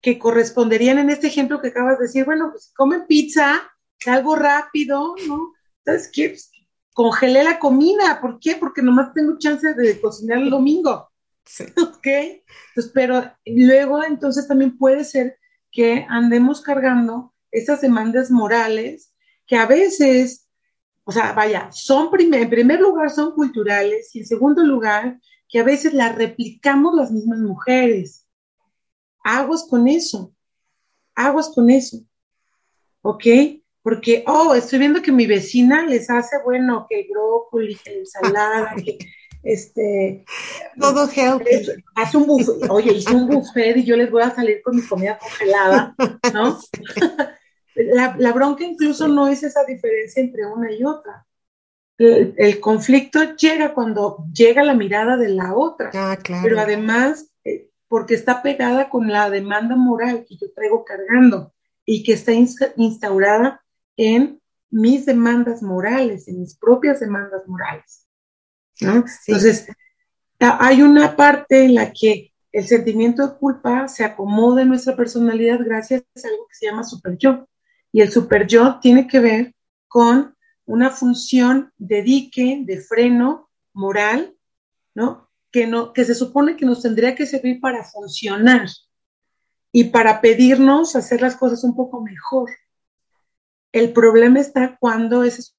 que 0.00 0.18
corresponderían 0.18 0.98
en 0.98 1.10
este 1.10 1.26
ejemplo 1.26 1.60
que 1.60 1.68
acabas 1.68 1.98
de 1.98 2.04
decir, 2.04 2.24
bueno, 2.24 2.50
pues 2.52 2.72
comen 2.76 3.06
pizza, 3.06 3.62
algo 4.06 4.36
rápido, 4.36 5.14
¿no? 5.26 5.52
¿Sabes 5.84 6.10
qué? 6.12 6.30
Pues, 6.30 6.50
congelé 6.96 7.44
la 7.44 7.58
comida, 7.58 8.20
¿por 8.20 8.40
qué? 8.40 8.56
Porque 8.56 8.82
nomás 8.82 9.12
tengo 9.12 9.38
chance 9.38 9.74
de 9.74 10.00
cocinar 10.00 10.38
el 10.38 10.50
domingo. 10.50 11.10
Sí. 11.44 11.64
¿Ok? 11.76 12.06
Entonces, 12.06 12.92
pero 12.94 13.22
luego 13.44 14.02
entonces 14.02 14.48
también 14.48 14.76
puede 14.78 15.04
ser 15.04 15.38
que 15.70 16.06
andemos 16.08 16.62
cargando 16.62 17.34
esas 17.50 17.80
demandas 17.80 18.30
morales 18.30 19.12
que 19.46 19.56
a 19.56 19.66
veces, 19.66 20.48
o 21.04 21.12
sea, 21.12 21.32
vaya, 21.32 21.70
son 21.70 22.10
en 22.18 22.50
primer 22.50 22.80
lugar 22.80 23.10
son 23.10 23.32
culturales 23.32 24.14
y 24.14 24.20
en 24.20 24.26
segundo 24.26 24.62
lugar 24.62 25.20
que 25.48 25.60
a 25.60 25.64
veces 25.64 25.94
las 25.94 26.16
replicamos 26.16 26.94
las 26.94 27.10
mismas 27.12 27.38
mujeres. 27.38 28.26
Aguas 29.22 29.66
con 29.68 29.86
eso, 29.86 30.34
aguas 31.14 31.50
con 31.54 31.70
eso, 31.70 31.98
¿ok? 33.02 33.24
Porque, 33.86 34.24
oh, 34.26 34.52
estoy 34.52 34.80
viendo 34.80 35.00
que 35.00 35.12
mi 35.12 35.28
vecina 35.28 35.86
les 35.86 36.10
hace, 36.10 36.38
bueno, 36.44 36.88
que 36.90 37.06
brócoli, 37.08 37.76
que 37.76 38.00
ensalada, 38.00 38.74
que 38.84 38.98
este... 39.44 40.24
Todo 40.76 41.08
healthy. 41.08 41.84
Hace 41.94 42.16
un 42.16 42.26
buffet, 42.26 42.68
oye, 42.68 42.94
hice 42.94 43.14
un 43.14 43.28
buffet 43.28 43.76
y 43.76 43.84
yo 43.84 43.96
les 43.96 44.10
voy 44.10 44.22
a 44.22 44.34
salir 44.34 44.60
con 44.60 44.74
mi 44.74 44.82
comida 44.82 45.16
congelada, 45.16 45.94
¿no? 46.34 46.58
La, 48.18 48.32
bronca 48.32 48.64
incluso 48.64 49.06
no 49.06 49.28
es 49.28 49.44
esa 49.44 49.62
diferencia 49.62 50.20
entre 50.20 50.46
una 50.46 50.72
y 50.72 50.82
otra. 50.82 51.24
El, 51.96 52.58
conflicto 52.58 53.36
llega 53.36 53.72
cuando 53.72 54.24
llega 54.32 54.64
la 54.64 54.74
mirada 54.74 55.16
de 55.16 55.28
la 55.28 55.54
otra. 55.54 55.92
Ah, 55.94 56.18
claro. 56.20 56.42
Pero 56.42 56.58
además, 56.58 57.30
eh, 57.44 57.70
porque 57.86 58.14
está 58.14 58.42
pegada 58.42 58.88
con 58.88 59.12
la 59.12 59.30
demanda 59.30 59.76
moral 59.76 60.24
que 60.28 60.36
yo 60.36 60.50
traigo 60.52 60.84
cargando 60.84 61.52
y 61.84 62.02
que 62.02 62.14
está 62.14 62.32
instaurada 62.32 63.62
en 63.96 64.40
mis 64.70 65.06
demandas 65.06 65.62
morales, 65.62 66.28
en 66.28 66.40
mis 66.40 66.56
propias 66.56 67.00
demandas 67.00 67.46
morales. 67.46 68.06
Entonces, 68.80 69.66
hay 70.38 70.82
una 70.82 71.16
parte 71.16 71.64
en 71.64 71.74
la 71.74 71.92
que 71.92 72.32
el 72.52 72.66
sentimiento 72.66 73.26
de 73.26 73.36
culpa 73.36 73.88
se 73.88 74.04
acomoda 74.04 74.62
en 74.62 74.68
nuestra 74.68 74.96
personalidad 74.96 75.58
gracias 75.64 76.02
a 76.02 76.28
algo 76.28 76.46
que 76.48 76.54
se 76.54 76.66
llama 76.66 76.84
super 76.84 77.16
yo. 77.18 77.46
Y 77.92 78.00
el 78.00 78.10
super 78.10 78.46
yo 78.46 78.78
tiene 78.80 79.06
que 79.06 79.20
ver 79.20 79.54
con 79.88 80.34
una 80.66 80.90
función 80.90 81.72
de 81.78 82.02
dique, 82.02 82.62
de 82.64 82.80
freno 82.80 83.50
moral, 83.72 84.34
¿no? 84.94 85.30
Que, 85.50 85.66
no, 85.66 85.92
que 85.92 86.04
se 86.04 86.14
supone 86.14 86.56
que 86.56 86.66
nos 86.66 86.82
tendría 86.82 87.14
que 87.14 87.24
servir 87.24 87.60
para 87.60 87.84
funcionar 87.84 88.68
y 89.72 89.84
para 89.84 90.20
pedirnos 90.20 90.96
hacer 90.96 91.20
las 91.20 91.36
cosas 91.36 91.62
un 91.64 91.76
poco 91.76 92.02
mejor. 92.02 92.50
El 93.76 93.92
problema 93.92 94.40
está 94.40 94.78
cuando 94.80 95.22
ese 95.22 95.52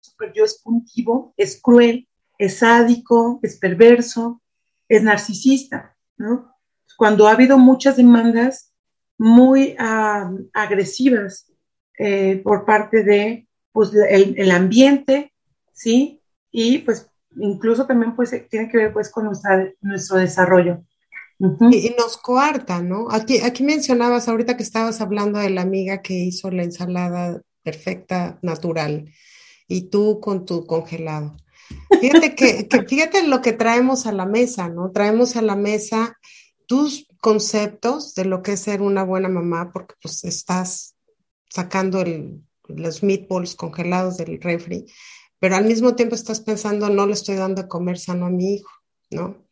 super 0.00 0.32
yo 0.32 0.44
es 0.44 0.62
puntivo, 0.62 1.34
es 1.36 1.60
cruel, 1.60 2.08
es 2.38 2.60
sádico, 2.60 3.38
es 3.42 3.58
perverso, 3.58 4.40
es 4.88 5.02
narcisista, 5.02 5.94
¿no? 6.16 6.56
Cuando 6.96 7.28
ha 7.28 7.32
habido 7.32 7.58
muchas 7.58 7.98
demandas 7.98 8.72
muy 9.18 9.76
agresivas 10.54 11.52
eh, 11.98 12.40
por 12.42 12.64
parte 12.64 13.04
de 13.04 13.46
pues, 13.72 13.92
el, 13.92 14.50
ambiente, 14.50 15.34
¿sí? 15.70 16.22
Y 16.50 16.78
pues 16.78 17.10
incluso 17.36 17.86
también 17.86 18.16
pues 18.16 18.30
tiene 18.48 18.70
que 18.70 18.78
ver 18.78 18.92
pues 18.94 19.10
con 19.10 19.30
nuestro 19.82 20.16
desarrollo. 20.16 20.82
Y, 21.38 21.94
nos 21.98 22.16
coarta, 22.16 22.80
¿no? 22.82 23.08
Aquí, 23.10 23.38
aquí 23.40 23.64
mencionabas 23.64 24.28
ahorita 24.28 24.56
que 24.56 24.62
estabas 24.62 25.00
hablando 25.00 25.38
de 25.38 25.50
la 25.50 25.62
amiga 25.62 26.00
que 26.00 26.14
hizo 26.14 26.50
la 26.50 26.62
ensalada 26.62 27.42
perfecta, 27.62 28.38
natural, 28.42 29.10
y 29.66 29.88
tú 29.88 30.20
con 30.20 30.44
tu 30.44 30.66
congelado. 30.66 31.36
Fíjate 32.00 32.34
que, 32.34 32.68
que, 32.68 32.82
fíjate 32.82 33.26
lo 33.26 33.40
que 33.40 33.52
traemos 33.52 34.06
a 34.06 34.12
la 34.12 34.26
mesa, 34.26 34.68
¿no? 34.68 34.90
Traemos 34.92 35.36
a 35.36 35.42
la 35.42 35.56
mesa 35.56 36.18
tus 36.66 37.06
conceptos 37.20 38.14
de 38.14 38.26
lo 38.26 38.42
que 38.42 38.52
es 38.52 38.60
ser 38.60 38.82
una 38.82 39.02
buena 39.02 39.28
mamá, 39.28 39.72
porque 39.72 39.94
pues 40.00 40.24
estás 40.24 40.94
sacando 41.48 42.02
el, 42.02 42.42
los 42.68 43.02
meatballs 43.02 43.54
congelados 43.54 44.16
del 44.18 44.40
refri, 44.40 44.86
pero 45.38 45.56
al 45.56 45.64
mismo 45.64 45.94
tiempo 45.94 46.14
estás 46.14 46.40
pensando, 46.40 46.88
no 46.90 47.06
le 47.06 47.12
estoy 47.12 47.36
dando 47.36 47.62
de 47.62 47.68
comer 47.68 47.98
sano 47.98 48.26
a 48.26 48.30
mi 48.30 48.54
hijo, 48.54 48.70
¿no? 49.10 49.43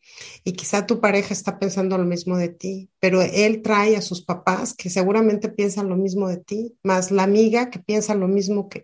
Y 0.45 0.53
quizá 0.53 0.87
tu 0.87 1.01
pareja 1.01 1.33
está 1.33 1.59
pensando 1.59 1.97
lo 1.99 2.05
mismo 2.05 2.37
de 2.37 2.49
ti, 2.49 2.91
pero 3.01 3.23
él 3.23 3.63
trae 3.63 3.97
a 3.97 4.03
sus 4.03 4.23
papás 4.23 4.75
que 4.75 4.91
seguramente 4.91 5.49
piensan 5.49 5.89
lo 5.89 5.97
mismo 5.97 6.29
de 6.29 6.39
ti, 6.39 6.77
más 6.83 7.11
la 7.11 7.23
amiga 7.23 7.71
que 7.71 7.79
piensa 7.79 8.15
lo 8.15 8.29
mismo 8.29 8.69
que... 8.69 8.83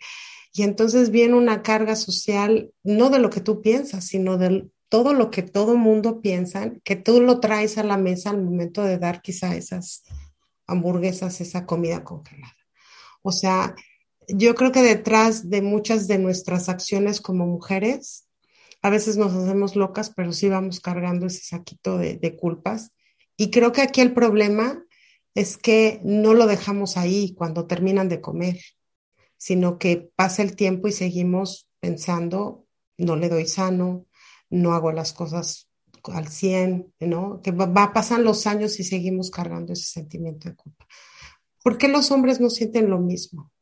Y 0.53 0.63
entonces 0.63 1.11
viene 1.11 1.35
una 1.35 1.63
carga 1.63 1.95
social, 1.95 2.73
no 2.83 3.11
de 3.11 3.19
lo 3.19 3.31
que 3.31 3.41
tú 3.41 3.61
piensas, 3.61 4.07
sino 4.07 4.39
de 4.39 4.69
todo 4.89 5.13
lo 5.13 5.31
que 5.31 5.43
todo 5.43 5.77
mundo 5.77 6.21
piensa, 6.21 6.73
que 6.85 6.97
tú 6.97 7.21
lo 7.21 7.41
traes 7.41 7.79
a 7.79 7.85
la 7.85 7.99
mesa 7.99 8.31
al 8.31 8.43
momento 8.43 8.83
de 8.83 8.99
dar 8.99 9.21
quizá 9.21 9.55
esas 9.55 10.05
hamburguesas, 10.67 11.41
esa 11.41 11.67
comida 11.67 12.05
congelada. 12.05 12.55
O 13.23 13.33
sea, 13.33 13.75
yo 14.29 14.55
creo 14.55 14.73
que 14.73 14.83
detrás 14.83 15.49
de 15.49 15.63
muchas 15.63 16.07
de 16.07 16.19
nuestras 16.19 16.69
acciones 16.69 17.21
como 17.21 17.47
mujeres, 17.47 18.28
a 18.83 18.91
veces 18.91 19.17
nos 19.17 19.33
hacemos 19.33 19.77
locas, 19.77 20.13
pero 20.15 20.33
sí 20.33 20.49
vamos 20.49 20.81
cargando 20.81 21.27
ese 21.27 21.45
saquito 21.45 21.99
de, 21.99 22.17
de 22.17 22.37
culpas. 22.37 22.93
Y 23.37 23.51
creo 23.51 23.73
que 23.73 23.83
aquí 23.83 24.01
el 24.01 24.15
problema 24.15 24.85
es 25.35 25.57
que 25.57 26.01
no 26.05 26.35
lo 26.35 26.47
dejamos 26.47 26.97
ahí 26.97 27.35
cuando 27.35 27.67
terminan 27.67 28.09
de 28.09 28.21
comer 28.21 28.57
sino 29.39 29.79
que 29.79 30.11
pasa 30.17 30.43
el 30.43 30.57
tiempo 30.57 30.89
y 30.89 30.93
seguimos 30.93 31.69
pensando, 31.81 32.67
no 32.99 33.17
le 33.17 33.29
doy 33.29 33.47
sano, 33.47 34.07
no 34.51 34.75
hago 34.75 34.93
las 34.93 35.13
cosas 35.13 35.71
al 36.13 36.29
100, 36.29 36.93
¿no? 37.01 37.41
Que 37.43 37.53
va, 37.53 37.67
va, 37.67 37.93
pasan 37.93 38.25
los 38.25 38.47
años 38.47 38.79
y 38.81 38.85
seguimos 38.85 39.31
cargando 39.31 39.73
ese 39.73 39.85
sentimiento 39.85 40.49
de 40.49 40.57
culpa. 40.57 40.87
¿Por 41.63 41.79
qué 41.79 41.89
los 41.89 42.11
hombres 42.11 42.41
no 42.41 42.51
sienten 42.51 42.91
lo 42.91 42.99
mismo? 42.99 43.53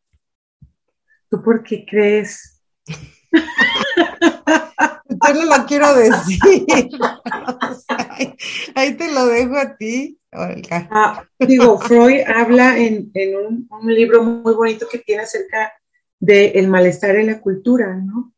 ¿Tú 1.29 1.43
por 1.43 1.63
qué 1.63 1.85
crees? 1.85 2.63
Yo 5.33 5.45
no 5.45 5.57
lo 5.57 5.67
quiero 5.67 5.95
decir. 5.95 6.39
o 7.01 7.75
sea, 7.75 8.09
ahí, 8.11 8.35
ahí, 8.75 8.95
te 8.95 9.13
lo 9.13 9.27
dejo 9.27 9.57
a 9.57 9.77
ti, 9.77 10.19
Olga. 10.33 10.89
Ah, 10.91 11.25
digo, 11.39 11.79
Freud 11.79 12.21
habla 12.27 12.77
en, 12.79 13.11
en 13.15 13.37
un, 13.37 13.69
un, 13.71 13.95
libro 13.95 14.23
muy 14.23 14.55
bonito 14.55 14.87
que 14.91 14.99
tiene 14.99 15.23
acerca 15.23 15.73
del 16.19 16.53
de 16.53 16.69
malestar 16.69 17.17
en 17.17 17.27
la 17.27 17.41
cultura, 17.41 17.95
¿no? 17.95 18.33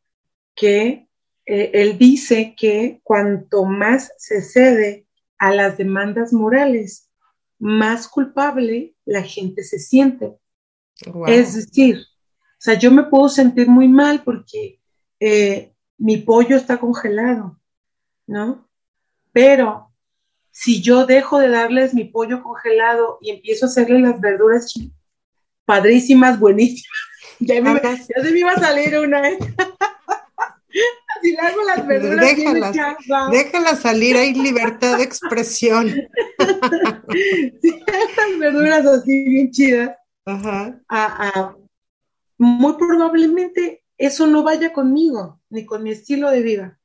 Que 0.55 1.09
eh, 1.47 1.71
él 1.73 1.97
dice 1.99 2.55
que 2.57 3.01
cuanto 3.03 3.65
más 3.65 4.13
se 4.19 4.43
cede 4.43 5.07
a 5.39 5.53
las 5.53 5.79
demandas 5.79 6.33
morales, 6.33 7.09
más 7.59 8.07
culpable 8.07 8.95
la 9.05 9.23
gente 9.23 9.63
se 9.63 9.79
siente. 9.79 10.37
Wow. 11.07 11.27
Es 11.27 11.55
decir, 11.55 12.05
o 12.59 12.61
sea, 12.61 12.75
yo 12.75 12.91
me 12.91 13.05
puedo 13.05 13.29
sentir 13.29 13.69
muy 13.69 13.89
mal 13.89 14.23
porque 14.25 14.81
eh, 15.21 15.73
mi 15.99 16.19
pollo 16.19 16.57
está 16.57 16.79
congelado, 16.79 17.59
¿no? 18.27 18.69
Pero 19.33 19.91
si 20.51 20.81
yo 20.81 21.07
dejo 21.07 21.39
de 21.39 21.49
darles 21.49 21.95
mi 21.95 22.05
pollo 22.05 22.43
congelado 22.43 23.19
y 23.21 23.31
empiezo 23.31 23.67
a 23.67 23.69
hacerle 23.69 24.01
las 24.01 24.21
verduras 24.21 24.73
padrísimas, 25.65 26.39
buenísimas, 26.39 26.99
ya, 27.41 27.61
me, 27.61 27.81
ya 27.83 27.97
se 27.97 28.31
me 28.31 28.39
iba 28.39 28.53
a 28.53 28.61
salir 28.61 28.99
una. 28.99 29.23
si 31.23 31.33
le 31.33 31.39
hago 31.39 31.63
las 31.63 31.87
verduras 31.87 32.37
déjalas, 32.37 32.77
déjalas 33.31 33.81
salir, 33.81 34.17
hay 34.17 34.35
libertad 34.35 34.99
de 34.99 35.05
expresión. 35.05 35.89
si 37.61 37.69
estas 37.69 38.39
verduras 38.39 38.87
así 38.87 39.29
bien 39.29 39.51
chidas, 39.51 39.97
Ajá. 40.25 40.79
A, 40.89 41.29
a, 41.29 41.57
muy 42.37 42.75
probablemente 42.75 43.83
eso 43.99 44.27
no 44.29 44.45
vaya 44.45 44.73
conmigo, 44.73 45.41
ni 45.51 45.67
con 45.67 45.83
mi 45.83 45.91
estilo 45.91 46.31
de 46.31 46.43
vida. 46.43 46.81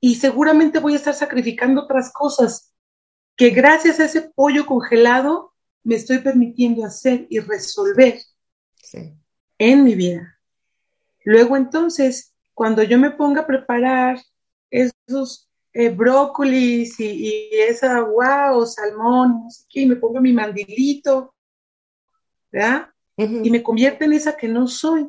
Y 0.00 0.14
seguramente 0.16 0.78
voy 0.78 0.94
a 0.94 0.96
estar 0.96 1.14
sacrificando 1.14 1.82
otras 1.82 2.10
cosas 2.10 2.72
que 3.36 3.50
gracias 3.50 4.00
a 4.00 4.06
ese 4.06 4.22
pollo 4.22 4.64
congelado 4.66 5.52
me 5.82 5.96
estoy 5.96 6.18
permitiendo 6.18 6.84
hacer 6.84 7.26
y 7.28 7.38
resolver 7.38 8.18
sí. 8.76 9.14
en 9.58 9.84
mi 9.84 9.94
vida. 9.94 10.38
Luego 11.24 11.56
entonces, 11.56 12.34
cuando 12.54 12.82
yo 12.82 12.98
me 12.98 13.10
ponga 13.10 13.42
a 13.42 13.46
preparar 13.46 14.18
esos 14.70 15.50
eh, 15.72 15.90
brócolis 15.90 16.98
y, 16.98 17.28
y, 17.28 17.50
esa 17.52 18.00
wow, 18.00 18.64
salmón, 18.66 19.44
no 19.44 19.50
sé 19.50 19.64
qué, 19.68 19.80
y 19.82 19.86
me 19.86 19.96
pongo 19.96 20.20
mi 20.20 20.32
mandilito, 20.32 21.34
¿verdad? 22.50 22.90
Uh 23.16 23.24
-huh. 23.24 23.46
Y 23.46 23.50
me 23.50 23.62
convierte 23.62 24.06
en 24.06 24.14
esa 24.14 24.36
que 24.36 24.48
no 24.48 24.66
soy. 24.66 25.08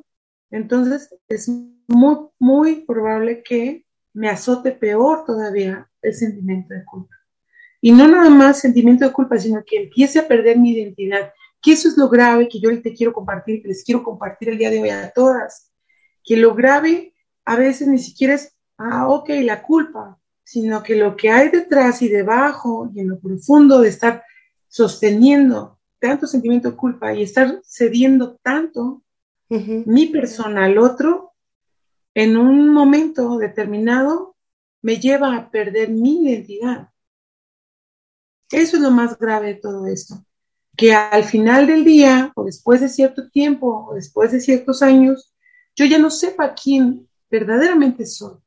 Entonces 0.51 1.15
es 1.29 1.49
muy, 1.87 2.17
muy 2.37 2.85
probable 2.85 3.41
que 3.41 3.85
me 4.13 4.29
azote 4.29 4.71
peor 4.71 5.25
todavía 5.25 5.89
el 6.01 6.13
sentimiento 6.13 6.73
de 6.73 6.83
culpa. 6.85 7.15
Y 7.79 7.91
no 7.91 8.07
nada 8.07 8.29
más 8.29 8.59
sentimiento 8.59 9.05
de 9.05 9.13
culpa, 9.13 9.39
sino 9.39 9.63
que 9.65 9.83
empiece 9.83 10.19
a 10.19 10.27
perder 10.27 10.59
mi 10.59 10.73
identidad. 10.73 11.31
Que 11.61 11.71
eso 11.71 11.87
es 11.87 11.97
lo 11.97 12.09
grave 12.09 12.47
que 12.47 12.59
yo 12.59 12.69
te 12.81 12.93
quiero 12.93 13.13
compartir, 13.13 13.61
que 13.61 13.69
les 13.69 13.83
quiero 13.83 14.03
compartir 14.03 14.49
el 14.49 14.57
día 14.57 14.69
de 14.69 14.81
hoy 14.81 14.89
a 14.89 15.11
todas. 15.11 15.71
Que 16.23 16.37
lo 16.37 16.53
grave 16.53 17.15
a 17.45 17.55
veces 17.55 17.87
ni 17.87 17.97
siquiera 17.97 18.35
es, 18.35 18.55
ah, 18.77 19.07
ok, 19.07 19.29
la 19.43 19.63
culpa, 19.63 20.19
sino 20.43 20.83
que 20.83 20.95
lo 20.95 21.15
que 21.15 21.29
hay 21.29 21.49
detrás 21.49 22.01
y 22.01 22.09
debajo 22.09 22.91
y 22.93 22.99
en 22.99 23.09
lo 23.09 23.19
profundo 23.19 23.79
de 23.79 23.89
estar 23.89 24.23
sosteniendo 24.67 25.79
tanto 25.99 26.27
sentimiento 26.27 26.71
de 26.71 26.77
culpa 26.77 27.13
y 27.13 27.23
estar 27.23 27.61
cediendo 27.63 28.37
tanto 28.43 29.03
uh 29.51 29.59
-huh. 29.59 29.83
mi 29.85 30.07
persona 30.07 30.65
al 30.65 30.77
otro, 30.77 31.33
en 32.13 32.37
un 32.37 32.69
momento 32.69 33.37
determinado 33.37 34.35
me 34.81 34.97
lleva 34.97 35.35
a 35.35 35.51
perder 35.51 35.89
mi 35.89 36.23
identidad. 36.23 36.89
Eso 38.49 38.77
es 38.77 38.81
lo 38.81 38.91
más 38.91 39.17
grave 39.17 39.47
de 39.47 39.55
todo 39.55 39.87
esto. 39.87 40.25
Que 40.75 40.93
al 40.93 41.23
final 41.23 41.67
del 41.67 41.83
día, 41.83 42.31
o 42.35 42.43
después 42.43 42.81
de 42.81 42.89
cierto 42.89 43.29
tiempo, 43.29 43.87
o 43.89 43.93
después 43.93 44.31
de 44.31 44.39
ciertos 44.39 44.81
años, 44.81 45.33
yo 45.75 45.85
ya 45.85 45.99
no 45.99 46.09
sepa 46.09 46.53
quién 46.53 47.07
verdaderamente 47.29 48.05
soy. 48.05 48.37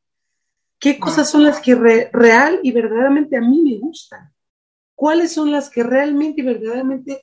¿Qué 0.79 0.99
cosas 0.99 1.31
son 1.31 1.45
las 1.45 1.61
que 1.61 1.75
re 1.75 2.11
real 2.13 2.61
y 2.63 2.73
verdaderamente 2.73 3.37
a 3.37 3.41
mí 3.41 3.63
me 3.63 3.79
gustan? 3.79 4.33
¿Cuáles 4.95 5.33
son 5.33 5.51
las 5.51 5.71
que 5.71 5.83
realmente 5.83 6.43
y 6.43 6.45
verdaderamente 6.45 7.23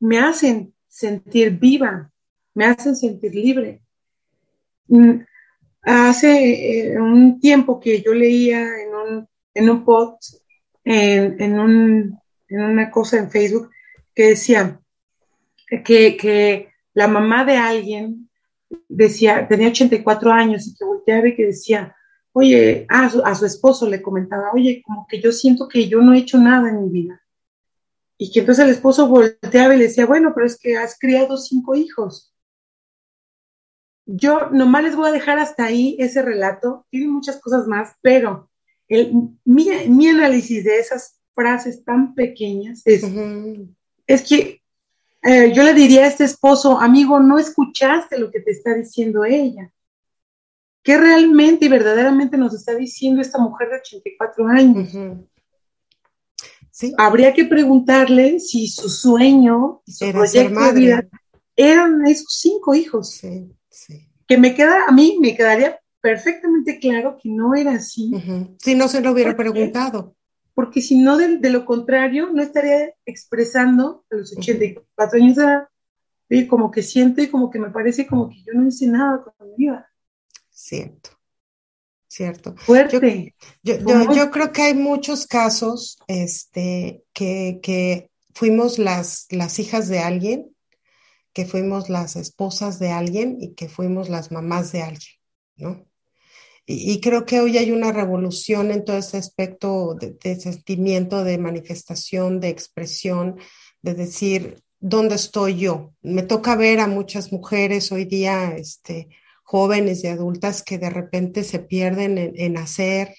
me 0.00 0.18
hacen 0.18 0.74
sentir 0.88 1.50
viva, 1.58 2.10
me 2.56 2.64
hacen 2.64 2.96
sentir 2.96 3.34
libre? 3.34 3.82
Hace 5.82 6.90
eh, 6.94 7.00
un 7.00 7.38
tiempo 7.38 7.78
que 7.78 8.00
yo 8.00 8.14
leía 8.14 8.62
en 8.62 8.94
un, 8.94 9.28
en 9.54 9.70
un 9.70 9.84
post, 9.84 10.40
en, 10.82 11.40
en, 11.40 11.60
un, 11.60 12.18
en 12.48 12.60
una 12.60 12.90
cosa 12.90 13.18
en 13.18 13.30
Facebook, 13.30 13.70
que 14.14 14.28
decía 14.28 14.80
que, 15.84 16.16
que 16.16 16.70
la 16.94 17.08
mamá 17.08 17.44
de 17.44 17.56
alguien 17.56 18.30
decía, 18.88 19.46
tenía 19.46 19.68
84 19.68 20.32
años 20.32 20.66
y 20.66 20.74
que 20.74 20.84
volteaba 20.84 21.28
y 21.28 21.36
que 21.36 21.46
decía, 21.46 21.94
oye, 22.32 22.86
a 22.88 23.10
su, 23.10 23.22
a 23.22 23.34
su 23.34 23.44
esposo 23.44 23.86
le 23.86 24.00
comentaba, 24.00 24.50
oye, 24.54 24.82
como 24.84 25.06
que 25.06 25.20
yo 25.20 25.30
siento 25.30 25.68
que 25.68 25.88
yo 25.88 26.00
no 26.00 26.14
he 26.14 26.18
hecho 26.18 26.38
nada 26.38 26.70
en 26.70 26.84
mi 26.84 26.88
vida. 26.88 27.20
Y 28.16 28.32
que 28.32 28.40
entonces 28.40 28.64
el 28.64 28.70
esposo 28.70 29.08
volteaba 29.08 29.74
y 29.74 29.78
le 29.78 29.84
decía, 29.84 30.06
bueno, 30.06 30.32
pero 30.34 30.46
es 30.46 30.58
que 30.58 30.78
has 30.78 30.98
criado 30.98 31.36
cinco 31.36 31.74
hijos. 31.74 32.32
Yo 34.06 34.50
nomás 34.50 34.84
les 34.84 34.96
voy 34.96 35.08
a 35.08 35.12
dejar 35.12 35.38
hasta 35.38 35.64
ahí 35.64 35.96
ese 35.98 36.22
relato, 36.22 36.86
tiene 36.90 37.08
muchas 37.08 37.40
cosas 37.40 37.66
más, 37.66 37.94
pero 38.00 38.48
el, 38.88 39.12
mi, 39.44 39.68
mi, 39.88 40.08
análisis 40.08 40.64
de 40.64 40.78
esas 40.78 41.18
frases 41.34 41.84
tan 41.84 42.14
pequeñas 42.14 42.82
es, 42.84 43.02
uh 43.02 43.08
-huh. 43.08 43.74
es 44.06 44.22
que 44.22 44.62
eh, 45.22 45.52
yo 45.52 45.64
le 45.64 45.74
diría 45.74 46.04
a 46.04 46.06
este 46.06 46.22
esposo, 46.22 46.78
amigo, 46.78 47.18
no 47.18 47.36
escuchaste 47.36 48.16
lo 48.16 48.30
que 48.30 48.40
te 48.40 48.52
está 48.52 48.74
diciendo 48.74 49.24
ella. 49.24 49.72
¿Qué 50.84 50.96
realmente 50.96 51.64
y 51.64 51.68
verdaderamente 51.68 52.36
nos 52.36 52.54
está 52.54 52.76
diciendo 52.76 53.20
esta 53.20 53.38
mujer 53.38 53.70
de 53.70 53.76
84 53.78 54.46
años? 54.46 54.94
Uh 54.94 54.98
-huh. 54.98 55.28
sí. 56.70 56.94
Habría 56.96 57.34
que 57.34 57.44
preguntarle 57.44 58.38
si 58.38 58.68
su 58.68 58.88
sueño 58.88 59.82
y 59.84 59.92
su 59.92 60.04
Era 60.04 60.18
proyecto 60.20 60.60
de 60.60 60.72
vida 60.72 61.08
eran 61.56 62.06
esos 62.06 62.38
cinco 62.38 62.74
hijos. 62.74 63.10
Sí, 63.10 63.50
sí. 63.76 64.08
Que 64.26 64.38
me 64.38 64.54
queda, 64.54 64.86
a 64.88 64.92
mí 64.92 65.18
me 65.20 65.36
quedaría 65.36 65.78
perfectamente 66.00 66.78
claro 66.78 67.18
que 67.20 67.28
no 67.28 67.54
era 67.54 67.72
así. 67.72 68.10
Uh 68.12 68.18
-huh. 68.18 68.56
Si 68.58 68.74
no 68.74 68.88
se 68.88 69.00
lo 69.00 69.12
hubiera 69.12 69.36
preguntado. 69.36 70.16
Porque 70.54 70.80
si 70.80 70.98
no, 70.98 71.16
de, 71.16 71.38
de, 71.38 71.50
lo 71.50 71.64
contrario, 71.64 72.30
no 72.32 72.42
estaría 72.42 72.94
expresando 73.04 74.04
a 74.10 74.16
los 74.16 74.36
84 74.36 75.18
años 75.20 75.36
de 75.36 75.42
edad, 75.42 75.68
y 76.28 76.46
como 76.46 76.70
que 76.70 76.82
siento 76.82 77.22
y 77.22 77.28
como 77.28 77.50
que 77.50 77.58
me 77.58 77.70
parece 77.70 78.06
como 78.06 78.28
que 78.28 78.42
yo 78.44 78.52
no 78.54 78.66
hice 78.66 78.86
nada 78.86 79.22
con 79.22 79.48
mi 79.48 79.56
vida. 79.56 79.88
Cierto, 80.50 81.10
cierto. 82.08 82.56
Fuerte. 82.56 83.34
Yo, 83.62 83.76
yo, 83.76 83.86
yo, 83.86 84.12
yo, 84.14 84.30
creo 84.30 84.50
que 84.52 84.62
hay 84.62 84.74
muchos 84.74 85.26
casos 85.26 85.98
este, 86.08 87.04
que, 87.12 87.60
que 87.62 88.10
fuimos 88.34 88.78
las, 88.78 89.26
las 89.30 89.58
hijas 89.58 89.88
de 89.88 90.00
alguien, 90.00 90.55
que 91.36 91.44
fuimos 91.44 91.90
las 91.90 92.16
esposas 92.16 92.78
de 92.78 92.92
alguien 92.92 93.36
y 93.38 93.52
que 93.52 93.68
fuimos 93.68 94.08
las 94.08 94.32
mamás 94.32 94.72
de 94.72 94.80
alguien, 94.80 95.16
¿no? 95.56 95.86
Y, 96.64 96.98
creo 97.00 97.26
que 97.26 97.40
hoy 97.40 97.58
hay 97.58 97.72
una 97.72 97.92
revolución 97.92 98.70
en 98.70 98.86
todo 98.86 98.96
ese 98.96 99.18
aspecto 99.18 99.94
de, 100.00 100.16
de, 100.24 100.40
sentimiento, 100.40 101.24
de 101.24 101.36
manifestación, 101.36 102.40
de 102.40 102.48
expresión, 102.48 103.36
de 103.82 103.92
decir, 103.92 104.62
¿dónde 104.80 105.16
estoy 105.16 105.58
yo? 105.58 105.92
Me 106.00 106.22
toca 106.22 106.56
ver 106.56 106.80
a 106.80 106.86
muchas 106.86 107.32
mujeres 107.32 107.92
hoy 107.92 108.06
día, 108.06 108.56
este, 108.56 109.10
jóvenes 109.42 110.04
y 110.04 110.06
adultas 110.06 110.62
que 110.62 110.78
de 110.78 110.88
repente 110.88 111.44
se 111.44 111.58
pierden 111.58 112.16
en, 112.16 112.32
en 112.34 112.56
hacer, 112.56 113.14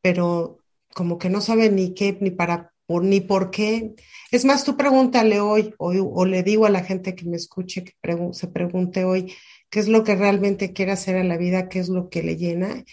pero 0.00 0.60
como 0.94 1.18
que 1.18 1.28
no 1.28 1.40
saben 1.40 1.74
ni 1.74 1.92
qué, 1.92 2.16
ni 2.20 2.30
para, 2.30 2.72
ni 2.88 3.20
por 3.20 3.50
qué. 3.50 3.94
Es 4.30 4.44
más, 4.44 4.64
tú 4.64 4.76
pregúntale 4.76 5.40
hoy, 5.40 5.74
o, 5.78 5.90
o 5.92 6.24
le 6.24 6.42
digo 6.42 6.66
a 6.66 6.70
la 6.70 6.82
gente 6.82 7.14
que 7.14 7.26
me 7.26 7.36
escuche, 7.36 7.84
que 7.84 7.94
se 8.32 8.48
pregunte 8.48 9.04
hoy, 9.04 9.32
qué 9.70 9.80
es 9.80 9.88
lo 9.88 10.04
que 10.04 10.16
realmente 10.16 10.72
quiere 10.72 10.92
hacer 10.92 11.16
en 11.16 11.28
la 11.28 11.36
vida, 11.36 11.68
qué 11.68 11.78
es 11.78 11.88
lo 11.88 12.08
que 12.08 12.22
le 12.22 12.36
llena, 12.36 12.84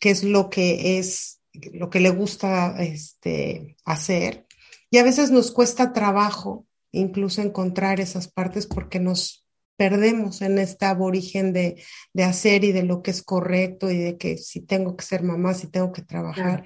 qué 0.00 0.10
es 0.10 0.24
lo 0.24 0.48
que 0.48 0.98
es, 0.98 1.40
lo 1.52 1.90
que 1.90 2.00
le 2.00 2.10
gusta 2.10 2.76
este, 2.82 3.76
hacer. 3.84 4.46
Y 4.90 4.98
a 4.98 5.04
veces 5.04 5.30
nos 5.30 5.50
cuesta 5.50 5.92
trabajo 5.92 6.66
incluso 6.90 7.42
encontrar 7.42 8.00
esas 8.00 8.28
partes 8.28 8.66
porque 8.66 9.00
nos 9.00 9.41
perdemos 9.82 10.42
en 10.42 10.58
este 10.58 10.86
aborigen 10.86 11.52
de, 11.52 11.82
de, 12.12 12.22
hacer 12.22 12.62
y 12.62 12.70
de 12.70 12.84
lo 12.84 13.02
que 13.02 13.10
es 13.10 13.20
correcto 13.20 13.90
y 13.90 13.98
de 13.98 14.16
que 14.16 14.38
si 14.38 14.60
tengo 14.60 14.96
que 14.96 15.04
ser 15.04 15.24
mamá, 15.24 15.54
si 15.54 15.66
tengo 15.66 15.90
que 15.90 16.02
trabajar. 16.02 16.60
Claro. 16.60 16.64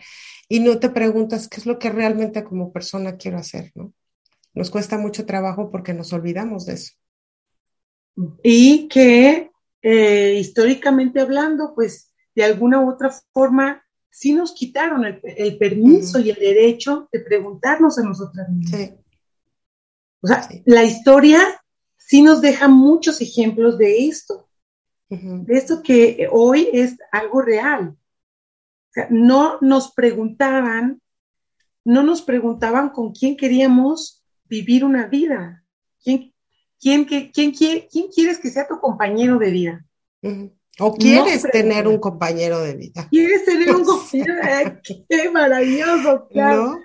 Y 0.50 0.60
no 0.60 0.78
te 0.78 0.90
preguntas 0.90 1.48
qué 1.48 1.56
es 1.56 1.64
lo 1.64 1.78
que 1.78 1.88
realmente 1.88 2.44
como 2.44 2.74
persona 2.74 3.16
quiero 3.16 3.38
hacer, 3.38 3.72
¿no? 3.74 3.94
Nos 4.52 4.70
cuesta 4.70 4.98
mucho 4.98 5.24
trabajo 5.24 5.70
porque 5.70 5.94
nos 5.94 6.12
olvidamos 6.12 6.66
de 6.66 6.74
eso. 6.74 6.92
Y 8.42 8.86
que 8.88 9.50
eh, 9.80 10.36
históricamente 10.38 11.18
hablando, 11.18 11.72
pues 11.74 12.12
de 12.34 12.44
alguna 12.44 12.80
u 12.82 12.90
otra 12.90 13.10
forma 13.32 13.82
sí 14.10 14.34
nos 14.34 14.52
quitaron 14.52 15.06
el, 15.06 15.20
el 15.24 15.56
permiso 15.56 16.18
uh 16.18 16.20
-huh. 16.20 16.26
y 16.26 16.30
el 16.30 16.36
derecho 16.36 17.08
de 17.10 17.20
preguntarnos 17.20 17.98
a 17.98 18.02
nosotras 18.02 18.46
mismas. 18.50 18.78
Sí. 18.78 18.94
O 20.20 20.26
sea, 20.26 20.42
sí. 20.42 20.62
la 20.66 20.84
historia 20.84 21.40
sí 22.06 22.22
nos 22.22 22.40
deja 22.40 22.68
muchos 22.68 23.20
ejemplos 23.20 23.78
de 23.78 24.06
esto, 24.06 24.48
uh 25.10 25.16
-huh. 25.16 25.44
de 25.44 25.58
esto 25.58 25.82
que 25.82 26.28
hoy 26.30 26.68
es 26.72 26.96
algo 27.10 27.42
real. 27.42 27.96
O 28.90 28.92
sea, 28.92 29.08
no 29.10 29.58
nos 29.60 29.92
preguntaban, 29.92 31.02
no 31.84 32.02
nos 32.02 32.22
preguntaban 32.22 32.90
con 32.90 33.12
quién 33.12 33.36
queríamos 33.36 34.24
vivir 34.44 34.84
una 34.84 35.06
vida, 35.06 35.64
quién, 36.02 36.32
¿Quién, 36.78 37.04
quién, 37.04 37.30
quién, 37.32 37.86
quién, 37.90 38.08
quieres 38.14 38.38
que 38.38 38.50
sea 38.50 38.68
tu 38.68 38.78
compañero 38.78 39.38
de 39.38 39.50
vida? 39.50 39.84
Uh 40.22 40.28
-huh. 40.28 40.52
¿O 40.78 40.94
quieres 40.94 41.42
no, 41.44 41.50
tener 41.50 41.88
un 41.88 41.98
compañero 41.98 42.60
de 42.60 42.76
vida? 42.76 43.08
¿Quieres 43.08 43.46
tener 43.46 43.74
un 43.74 43.84
compañero 43.84 44.34
de 44.34 44.42
vida? 44.42 44.80
¡Qué 45.08 45.30
maravilloso! 45.30 46.28
Claro. 46.28 46.66
¿No? 46.66 46.80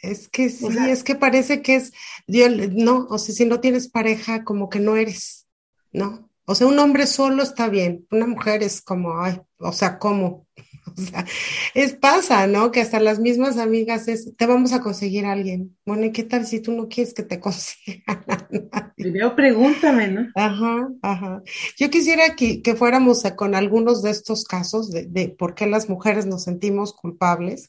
Es 0.00 0.28
que 0.28 0.50
sí, 0.50 0.64
o 0.64 0.70
sea, 0.70 0.90
es 0.90 1.02
que 1.02 1.14
parece 1.14 1.62
que 1.62 1.76
es, 1.76 1.92
no, 2.26 3.06
o 3.08 3.18
sea, 3.18 3.34
si 3.34 3.44
no 3.44 3.60
tienes 3.60 3.88
pareja, 3.88 4.44
como 4.44 4.68
que 4.68 4.80
no 4.80 4.96
eres, 4.96 5.46
¿no? 5.92 6.30
O 6.44 6.54
sea, 6.54 6.68
un 6.68 6.78
hombre 6.78 7.06
solo 7.06 7.42
está 7.42 7.68
bien, 7.68 8.06
una 8.10 8.26
mujer 8.26 8.62
es 8.62 8.80
como, 8.80 9.20
ay, 9.20 9.40
o 9.58 9.72
sea, 9.72 9.98
¿cómo? 9.98 10.46
O 10.88 11.00
sea, 11.00 11.26
es 11.74 11.94
pasa, 11.94 12.46
¿no? 12.46 12.70
Que 12.70 12.80
hasta 12.80 13.00
las 13.00 13.18
mismas 13.18 13.58
amigas 13.58 14.06
es, 14.06 14.36
te 14.36 14.46
vamos 14.46 14.72
a 14.72 14.80
conseguir 14.80 15.26
a 15.26 15.32
alguien. 15.32 15.76
Bueno, 15.84 16.04
¿y 16.06 16.12
qué 16.12 16.22
tal 16.22 16.46
si 16.46 16.60
tú 16.60 16.70
no 16.70 16.88
quieres 16.88 17.12
que 17.12 17.24
te 17.24 17.40
consigan 17.40 18.24
a 18.28 18.48
nadie? 18.50 18.92
Primero 18.94 19.34
pregúntame, 19.34 20.06
¿no? 20.06 20.28
Ajá, 20.36 20.88
ajá. 21.02 21.42
Yo 21.76 21.90
quisiera 21.90 22.36
que, 22.36 22.62
que 22.62 22.76
fuéramos 22.76 23.24
con 23.34 23.56
algunos 23.56 24.00
de 24.00 24.10
estos 24.10 24.44
casos 24.44 24.92
de, 24.92 25.06
de 25.06 25.28
por 25.28 25.56
qué 25.56 25.66
las 25.66 25.88
mujeres 25.88 26.24
nos 26.24 26.44
sentimos 26.44 26.92
culpables 26.92 27.68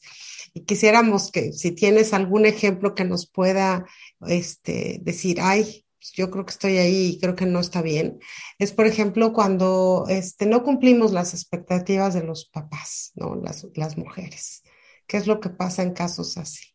y 0.58 0.66
quisiéramos 0.66 1.32
que 1.32 1.54
si 1.54 1.72
tienes 1.72 2.14
algún 2.14 2.48
ejemplo 2.48 2.96
que 2.96 3.04
nos 3.04 3.30
pueda 3.30 3.86
este, 4.28 5.00
decir, 5.04 5.38
ay, 5.40 5.86
yo 6.16 6.32
creo 6.32 6.46
que 6.46 6.52
estoy 6.52 6.78
ahí 6.78 7.10
y 7.10 7.20
creo 7.20 7.36
que 7.36 7.46
no 7.46 7.60
está 7.60 7.84
bien, 7.84 8.18
es 8.58 8.72
por 8.72 8.88
ejemplo 8.88 9.34
cuando 9.34 10.06
este, 10.10 10.48
no 10.48 10.64
cumplimos 10.64 11.12
las 11.12 11.36
expectativas 11.36 12.16
de 12.16 12.24
los 12.24 12.50
papás, 12.50 13.12
¿no? 13.14 13.36
Las, 13.36 13.68
las 13.76 13.98
mujeres. 13.98 14.64
¿Qué 15.06 15.18
es 15.18 15.28
lo 15.28 15.40
que 15.40 15.50
pasa 15.50 15.84
en 15.84 15.94
casos 15.94 16.38
así? 16.38 16.66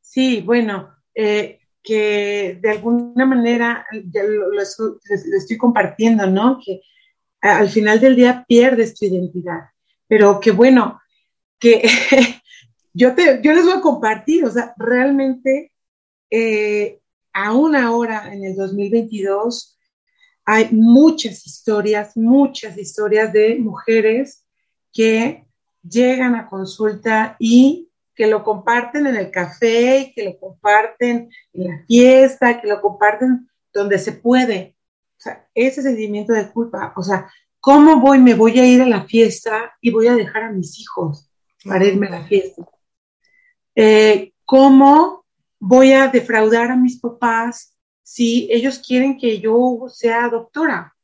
Sí, 0.00 0.40
bueno, 0.42 0.94
eh, 1.16 1.58
que 1.82 2.60
de 2.62 2.70
alguna 2.70 3.26
manera 3.26 3.86
ya 4.08 4.22
lo, 4.22 4.52
lo, 4.52 4.52
lo, 4.52 5.36
estoy 5.36 5.58
compartiendo, 5.58 6.28
¿no? 6.28 6.60
Que 6.64 6.80
al 7.40 7.68
final 7.70 7.98
del 7.98 8.14
día 8.14 8.44
pierdes 8.46 8.94
tu 8.94 9.06
identidad, 9.06 9.62
pero 10.06 10.38
que 10.38 10.52
bueno, 10.52 11.00
que 11.58 11.82
yo, 12.94 13.14
te, 13.14 13.40
yo 13.42 13.52
les 13.52 13.64
voy 13.64 13.74
a 13.74 13.80
compartir, 13.80 14.44
o 14.44 14.50
sea, 14.50 14.72
realmente 14.78 15.72
eh, 16.30 17.00
aún 17.32 17.76
ahora 17.76 18.32
en 18.32 18.44
el 18.44 18.56
2022 18.56 19.76
hay 20.44 20.68
muchas 20.72 21.46
historias, 21.46 22.16
muchas 22.16 22.78
historias 22.78 23.32
de 23.32 23.56
mujeres 23.58 24.46
que 24.92 25.46
llegan 25.82 26.36
a 26.36 26.48
consulta 26.48 27.36
y 27.38 27.90
que 28.14 28.28
lo 28.28 28.44
comparten 28.44 29.06
en 29.06 29.16
el 29.16 29.30
café, 29.30 30.12
que 30.14 30.24
lo 30.24 30.38
comparten 30.38 31.30
en 31.52 31.68
la 31.68 31.84
fiesta, 31.86 32.60
que 32.60 32.68
lo 32.68 32.80
comparten 32.80 33.48
donde 33.72 33.98
se 33.98 34.12
puede. 34.12 34.76
O 35.18 35.20
sea, 35.20 35.48
ese 35.54 35.82
sentimiento 35.82 36.32
de 36.32 36.50
culpa, 36.52 36.92
o 36.96 37.02
sea, 37.02 37.28
¿cómo 37.58 38.00
voy? 38.00 38.18
Me 38.18 38.34
voy 38.34 38.58
a 38.60 38.66
ir 38.66 38.82
a 38.82 38.86
la 38.86 39.04
fiesta 39.04 39.72
y 39.80 39.90
voy 39.90 40.06
a 40.06 40.14
dejar 40.14 40.44
a 40.44 40.52
mis 40.52 40.78
hijos 40.78 41.28
para 41.64 41.84
irme 41.84 42.06
a 42.06 42.10
la 42.10 42.24
fiesta. 42.24 42.62
Eh, 43.74 44.32
¿Cómo 44.44 45.24
voy 45.58 45.92
a 45.92 46.08
defraudar 46.08 46.70
a 46.70 46.76
mis 46.76 47.00
papás 47.00 47.76
si 48.02 48.48
ellos 48.50 48.78
quieren 48.78 49.18
que 49.18 49.40
yo 49.40 49.86
sea 49.88 50.28
doctora? 50.28 50.94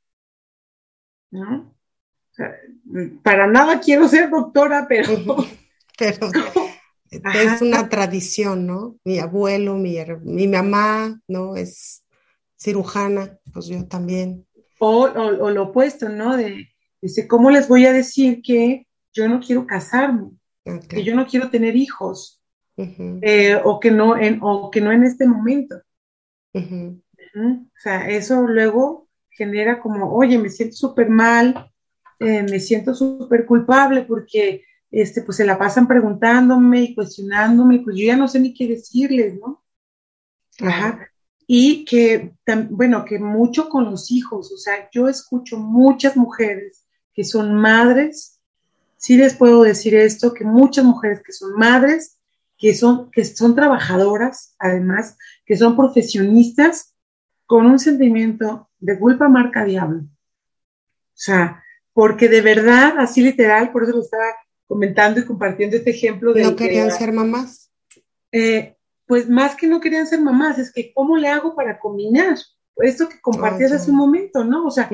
¿No? 1.31 1.75
O 2.31 2.35
sea, 2.35 2.55
para 3.23 3.47
nada 3.47 3.81
quiero 3.81 4.09
ser 4.09 4.31
doctora, 4.31 4.87
pero... 4.89 5.15
pero 5.99 6.31
es 7.11 7.63
una 7.63 7.89
tradición, 7.89 8.67
¿no? 8.67 8.97
Mi 9.05 9.19
abuelo, 9.19 9.75
mi, 9.75 9.97
mi 10.23 10.47
mamá, 10.47 11.21
¿no? 11.27 11.57
Es 11.57 12.05
cirujana, 12.57 13.39
pues 13.53 13.67
yo 13.67 13.87
también. 13.87 14.47
O, 14.79 15.07
o, 15.07 15.45
o 15.45 15.51
lo 15.51 15.65
opuesto, 15.65 16.09
¿no? 16.09 16.37
De, 16.37 16.69
¿cómo 17.29 17.51
les 17.51 17.69
voy 17.69 17.87
a 17.87 17.93
decir 17.93 18.43
que 18.43 18.87
yo 19.13 19.29
no 19.29 19.41
quiero 19.41 19.67
casarme? 19.67 20.31
Okay. 20.65 20.89
Que 20.89 21.05
yo 21.05 21.15
no 21.15 21.27
quiero 21.27 21.51
tener 21.51 21.75
hijos. 21.75 22.40
Uh 22.81 22.87
-huh. 22.87 23.19
eh, 23.23 23.61
o, 23.63 23.79
que 23.79 23.91
no 23.91 24.17
en, 24.17 24.39
o 24.43 24.71
que 24.71 24.81
no 24.81 24.91
en 24.93 25.05
este 25.05 25.27
momento. 25.27 25.77
Uh 26.55 26.61
-huh. 26.61 27.01
O 27.35 27.81
sea, 27.81 28.09
eso 28.09 28.47
luego 28.47 29.09
genera 29.31 29.81
como, 29.81 30.13
oye, 30.13 30.39
me 30.39 30.49
siento 30.49 30.77
súper 30.77 31.09
mal, 31.09 31.71
eh, 32.19 32.43
me 32.43 32.59
siento 32.59 32.95
súper 32.95 33.47
culpable 33.47 34.03
porque 34.03 34.65
este, 34.91 35.23
pues 35.23 35.37
se 35.37 35.45
la 35.45 35.59
pasan 35.59 35.87
preguntándome 35.87 36.83
y 36.83 36.95
cuestionándome, 36.95 37.81
pues 37.81 37.97
yo 37.97 38.07
ya 38.07 38.17
no 38.17 38.29
sé 38.29 38.41
ni 38.41 38.53
qué 38.53 38.67
decirles, 38.67 39.39
¿no? 39.39 39.63
Ajá. 40.61 41.09
Y 41.47 41.85
que, 41.85 42.33
bueno, 42.71 43.05
que 43.05 43.19
mucho 43.19 43.69
con 43.69 43.85
los 43.85 44.11
hijos, 44.11 44.53
o 44.53 44.57
sea, 44.57 44.89
yo 44.93 45.09
escucho 45.09 45.59
muchas 45.59 46.17
mujeres 46.17 46.87
que 47.13 47.25
son 47.25 47.55
madres, 47.55 48.41
sí 48.97 49.17
les 49.17 49.35
puedo 49.35 49.63
decir 49.63 49.95
esto, 49.95 50.35
que 50.35 50.45
muchas 50.45 50.85
mujeres 50.85 51.23
que 51.25 51.33
son 51.33 51.55
madres, 51.55 52.20
que 52.61 52.75
son, 52.75 53.11
que 53.11 53.25
son 53.25 53.55
trabajadoras, 53.55 54.55
además, 54.59 55.17
que 55.47 55.57
son 55.57 55.77
profesionistas, 55.77 56.95
con 57.47 57.67
un 57.67 57.81
sentimiento 57.81 58.71
de 58.79 58.97
culpa 58.97 59.29
marca 59.29 59.65
diablo. 59.65 60.03
O 60.03 61.15
sea, 61.15 61.65
porque 61.93 62.29
de 62.29 62.43
verdad, 62.43 62.95
así 62.99 63.23
literal, 63.23 63.73
por 63.73 63.83
eso 63.83 63.93
lo 63.93 64.03
estaba 64.03 64.27
comentando 64.69 65.19
y 65.19 65.25
compartiendo 65.25 65.77
este 65.77 65.91
ejemplo 65.91 66.33
de... 66.33 66.45
¿No 66.45 66.55
querían 66.55 66.93
ser 66.93 67.13
mamás? 67.13 67.73
Eh, 68.31 68.77
pues 69.07 69.29
más 69.29 69.57
que 69.57 69.67
no 69.67 69.81
querían 69.81 70.07
ser 70.07 70.21
mamás, 70.21 70.59
es 70.59 70.71
que 70.71 70.93
¿cómo 70.95 71.17
le 71.17 71.29
hago 71.29 71.57
para 71.57 71.81
combinar? 71.81 72.39
Esto 72.77 73.09
que 73.09 73.21
compartías 73.21 73.73
hace 73.73 73.91
un 73.91 73.97
momento, 73.97 74.45
¿no? 74.45 74.67
O 74.67 74.71
sea, 74.71 74.89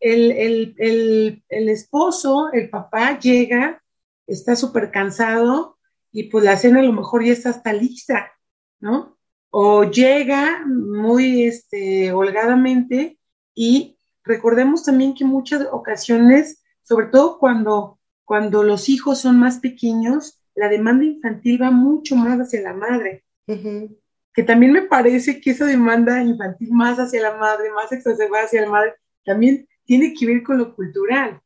el, 0.00 0.74
el, 0.78 1.68
esposo, 1.68 2.50
el 2.52 2.70
papá 2.70 3.18
llega, 3.18 3.82
está 4.26 4.56
súper 4.56 4.90
cansado 4.90 5.77
y 6.18 6.24
pues 6.24 6.44
la 6.44 6.56
cena 6.56 6.80
a 6.80 6.82
lo 6.82 6.92
mejor 6.92 7.24
ya 7.24 7.32
está 7.32 7.50
hasta 7.50 7.72
lista, 7.72 8.32
¿no? 8.80 9.16
O 9.50 9.84
llega 9.84 10.64
muy 10.66 11.44
este, 11.44 12.10
holgadamente 12.12 13.20
y 13.54 13.96
recordemos 14.24 14.82
también 14.82 15.14
que 15.14 15.24
muchas 15.24 15.68
ocasiones, 15.70 16.64
sobre 16.82 17.06
todo 17.06 17.38
cuando 17.38 17.98
cuando 18.24 18.64
los 18.64 18.88
hijos 18.88 19.20
son 19.20 19.38
más 19.38 19.58
pequeños, 19.58 20.42
la 20.56 20.68
demanda 20.68 21.04
infantil 21.04 21.62
va 21.62 21.70
mucho 21.70 22.16
más 22.16 22.38
hacia 22.40 22.62
la 22.62 22.74
madre. 22.74 23.24
Que 23.46 24.42
también 24.42 24.72
me 24.72 24.82
parece 24.82 25.40
que 25.40 25.52
esa 25.52 25.66
demanda 25.66 26.20
infantil 26.22 26.72
más 26.72 26.98
hacia 26.98 27.22
la 27.22 27.36
madre, 27.36 27.70
más 27.70 27.92
exacerbada 27.92 28.44
hacia 28.44 28.62
la 28.62 28.70
madre, 28.70 28.94
también 29.24 29.68
tiene 29.84 30.12
que 30.12 30.26
ver 30.26 30.42
con 30.42 30.58
lo 30.58 30.74
cultural. 30.74 31.40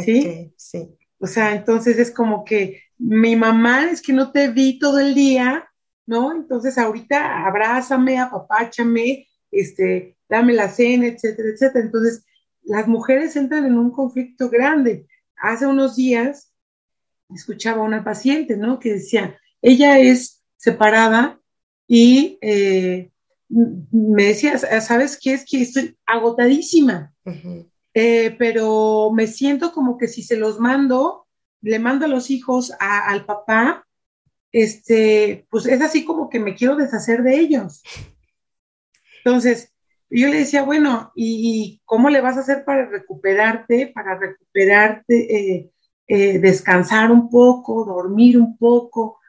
¿Sí? 0.00 0.52
sí. 0.56 0.96
O 1.20 1.26
sea, 1.28 1.54
entonces 1.54 1.98
es 1.98 2.10
como 2.10 2.44
que 2.44 2.82
mi 3.02 3.36
mamá 3.36 3.90
es 3.90 4.00
que 4.00 4.12
no 4.12 4.30
te 4.30 4.48
vi 4.48 4.78
todo 4.78 5.00
el 5.00 5.14
día, 5.14 5.68
¿no? 6.06 6.32
Entonces 6.32 6.78
ahorita 6.78 7.46
abrázame, 7.46 8.18
apapáchame, 8.18 9.26
este, 9.50 10.16
dame 10.28 10.52
la 10.52 10.68
cena, 10.68 11.06
etcétera, 11.06 11.48
etcétera. 11.50 11.84
Entonces, 11.84 12.24
las 12.62 12.86
mujeres 12.86 13.34
entran 13.36 13.66
en 13.66 13.76
un 13.76 13.90
conflicto 13.90 14.48
grande 14.48 15.06
hace 15.36 15.66
unos 15.66 15.96
días 15.96 16.52
escuchaba 17.34 17.82
a 17.82 17.86
una 17.86 18.04
paciente, 18.04 18.56
¿no? 18.56 18.78
Que 18.78 18.94
decía, 18.94 19.38
ella 19.60 19.98
es 19.98 20.42
separada 20.56 21.40
y 21.86 22.38
eh, 22.40 23.10
me 23.48 24.24
decía, 24.24 24.58
¿sabes 24.58 25.18
qué? 25.20 25.34
Es 25.34 25.44
que 25.44 25.62
estoy 25.62 25.96
agotadísima, 26.06 27.12
eh, 27.94 28.34
pero 28.38 29.10
me 29.12 29.26
siento 29.26 29.72
como 29.72 29.98
que 29.98 30.08
si 30.08 30.22
se 30.22 30.36
los 30.36 30.58
mando, 30.58 31.21
le 31.62 31.78
mando 31.78 32.04
a 32.04 32.08
los 32.08 32.30
hijos 32.30 32.72
al 32.78 33.24
papá, 33.24 33.86
este, 34.50 35.46
pues 35.50 35.66
es 35.66 35.80
así 35.80 36.04
como 36.04 36.28
que 36.28 36.38
me 36.38 36.54
quiero 36.54 36.76
deshacer 36.76 37.22
de 37.22 37.38
ellos. 37.38 37.82
Entonces, 39.24 39.72
yo 40.10 40.28
le 40.28 40.38
decía, 40.38 40.62
bueno, 40.62 41.12
¿y, 41.14 41.80
cómo 41.84 42.10
le 42.10 42.20
vas 42.20 42.36
a 42.36 42.40
hacer 42.40 42.64
para 42.64 42.86
recuperarte, 42.86 43.86
para 43.94 44.18
recuperarte, 44.18 45.36
eh, 45.36 45.70
eh, 46.06 46.38
descansar 46.38 47.10
un 47.10 47.30
poco, 47.30 47.84
dormir 47.84 48.36
un 48.36 48.58
poco, 48.58 49.20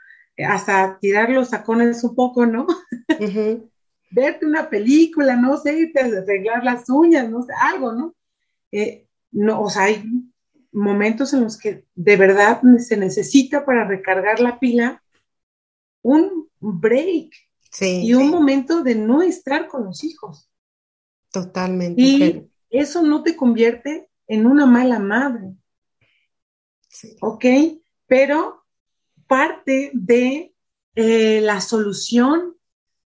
hasta 0.46 0.98
tirar 1.00 1.30
los 1.30 1.52
tacones 1.52 2.04
un 2.04 2.16
poco, 2.16 2.46
¿no? 2.46 2.68
Verte 4.12 4.46
una 4.46 4.70
película, 4.70 5.36
no 5.36 5.58
sé, 5.58 5.92
arreglar 5.96 6.64
las 6.64 6.90
uñas, 6.90 7.30
no 7.30 7.44
sé, 7.44 7.54
algo, 7.62 7.94
¿no? 7.94 8.16
Eh, 8.72 9.08
no, 9.32 9.62
o 9.62 9.70
sea, 9.70 9.84
hay 9.84 10.04
momentos 10.74 11.34
en 11.34 11.44
los 11.44 11.58
que 11.58 11.86
de 11.96 12.18
verdad 12.18 12.62
se 12.80 12.98
necesita 12.98 13.66
para 13.66 13.88
recargar 13.88 14.40
la 14.40 14.60
pila 14.60 15.04
un 16.02 16.50
break 16.60 17.32
y 17.80 18.14
un 18.14 18.30
momento 18.30 18.84
de 18.84 18.96
no 18.96 19.22
estar 19.22 19.68
con 19.68 19.86
los 19.86 20.04
hijos. 20.04 20.50
Totalmente. 21.32 22.02
Y 22.02 22.50
eso 22.70 23.02
no 23.02 23.24
te 23.24 23.36
convierte 23.36 24.10
en 24.28 24.46
una 24.46 24.66
mala 24.66 25.00
madre. 25.00 25.56
¿Ok? 27.22 27.46
Pero 28.06 28.64
parte 29.28 29.92
de 29.94 30.54
eh, 30.96 31.42
la 31.42 31.60
solución, 31.62 32.56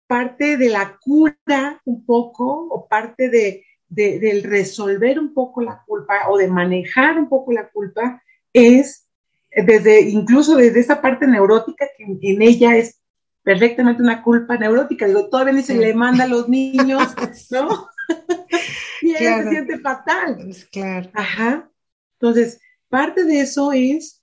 parte 0.06 0.56
de 0.56 0.68
la 0.68 0.98
cura 0.98 1.80
un 1.84 2.04
poco, 2.06 2.68
o 2.68 2.86
parte 2.86 3.28
de, 3.28 3.64
del 3.94 4.42
resolver 4.42 5.18
un 5.18 5.34
poco 5.34 5.60
la 5.60 5.82
culpa 5.86 6.28
o 6.30 6.38
de 6.38 6.48
manejar 6.48 7.18
un 7.18 7.28
poco 7.28 7.52
la 7.52 7.68
culpa, 7.68 8.22
es 8.52 9.06
desde, 9.54 10.00
incluso 10.08 10.56
desde 10.56 10.80
esa 10.80 11.00
parte 11.02 11.26
neurótica 11.26 11.86
que 11.96 12.04
en 12.04 12.42
ella 12.42 12.76
es 12.76 13.02
perfectamente 13.42 14.02
una 14.02 14.22
culpa 14.22 14.56
neurótica. 14.56 15.06
Digo, 15.06 15.28
todavía 15.28 15.52
ni 15.52 15.62
se 15.62 15.76
le 15.76 15.94
manda 15.94 16.24
a 16.24 16.28
los 16.28 16.48
niños, 16.48 17.02
¿no? 17.50 17.88
y 19.02 19.10
ella 19.10 19.42
se 19.42 19.50
siente 19.50 19.78
fatal. 19.78 20.38
Claro. 20.70 21.10
Ajá. 21.12 21.70
Entonces, 22.18 22.60
parte 22.88 23.24
de 23.24 23.40
eso 23.40 23.72
es 23.72 24.22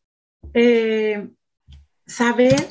eh, 0.53 1.29
saber, 2.07 2.65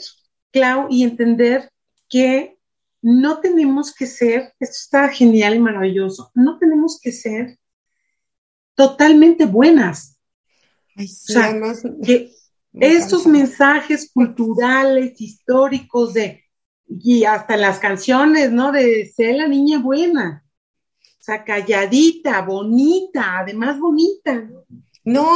Clau, 0.52 0.88
y 0.90 1.04
entender 1.04 1.70
que 2.08 2.57
no 3.00 3.40
tenemos 3.40 3.94
que 3.94 4.06
ser, 4.06 4.52
esto 4.58 4.76
está 4.76 5.08
genial 5.08 5.54
y 5.54 5.58
maravilloso, 5.60 6.30
no 6.34 6.58
tenemos 6.58 7.00
que 7.00 7.12
ser 7.12 7.58
totalmente 8.74 9.46
buenas. 9.46 10.18
o 10.96 11.02
sea, 11.06 11.60
que 12.02 12.30
estos 12.74 13.26
mensajes 13.26 14.10
culturales, 14.12 15.20
históricos 15.20 16.14
de, 16.14 16.44
y 16.86 17.24
hasta 17.24 17.56
las 17.56 17.78
canciones, 17.78 18.50
¿no? 18.50 18.72
De 18.72 19.06
ser 19.14 19.36
la 19.36 19.48
niña 19.48 19.78
buena 19.80 20.44
sea, 21.28 21.44
calladita, 21.44 22.40
bonita, 22.42 23.38
además 23.40 23.78
bonita. 23.78 24.34
No, 24.34 24.64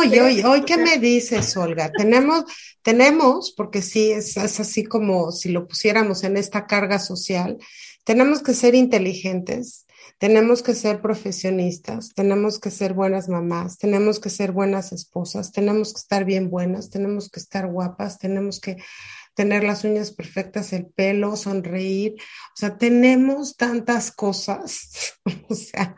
y 0.04 0.18
hoy, 0.18 0.42
hoy 0.42 0.64
¿qué 0.64 0.76
me 0.76 0.98
dices, 0.98 1.56
Olga? 1.56 1.90
Tenemos, 1.90 2.44
tenemos, 2.82 3.52
porque 3.56 3.80
sí, 3.80 4.12
es, 4.12 4.36
es, 4.36 4.60
así 4.60 4.84
como 4.84 5.32
si 5.32 5.48
lo 5.48 5.66
pusiéramos 5.66 6.24
en 6.24 6.36
esta 6.36 6.66
carga 6.66 6.98
social, 6.98 7.56
tenemos 8.04 8.42
que 8.42 8.52
ser 8.52 8.74
inteligentes, 8.74 9.86
tenemos 10.18 10.62
que 10.62 10.74
ser 10.74 11.00
profesionistas, 11.00 12.12
tenemos 12.14 12.58
que 12.58 12.70
ser 12.70 12.92
buenas 12.92 13.30
mamás, 13.30 13.78
tenemos 13.78 14.20
que 14.20 14.28
ser 14.28 14.52
buenas 14.52 14.92
esposas, 14.92 15.52
tenemos 15.52 15.94
que 15.94 16.00
estar 16.00 16.24
bien 16.26 16.50
buenas, 16.50 16.90
tenemos 16.90 17.30
que 17.30 17.40
estar 17.40 17.66
guapas, 17.66 18.18
tenemos 18.18 18.60
que 18.60 18.76
tener 19.34 19.64
las 19.64 19.84
uñas 19.84 20.10
perfectas, 20.10 20.72
el 20.72 20.86
pelo, 20.86 21.36
sonreír. 21.36 22.16
O 22.18 22.56
sea, 22.56 22.76
tenemos 22.76 23.56
tantas 23.56 24.10
cosas. 24.10 25.14
o 25.48 25.54
sea, 25.54 25.96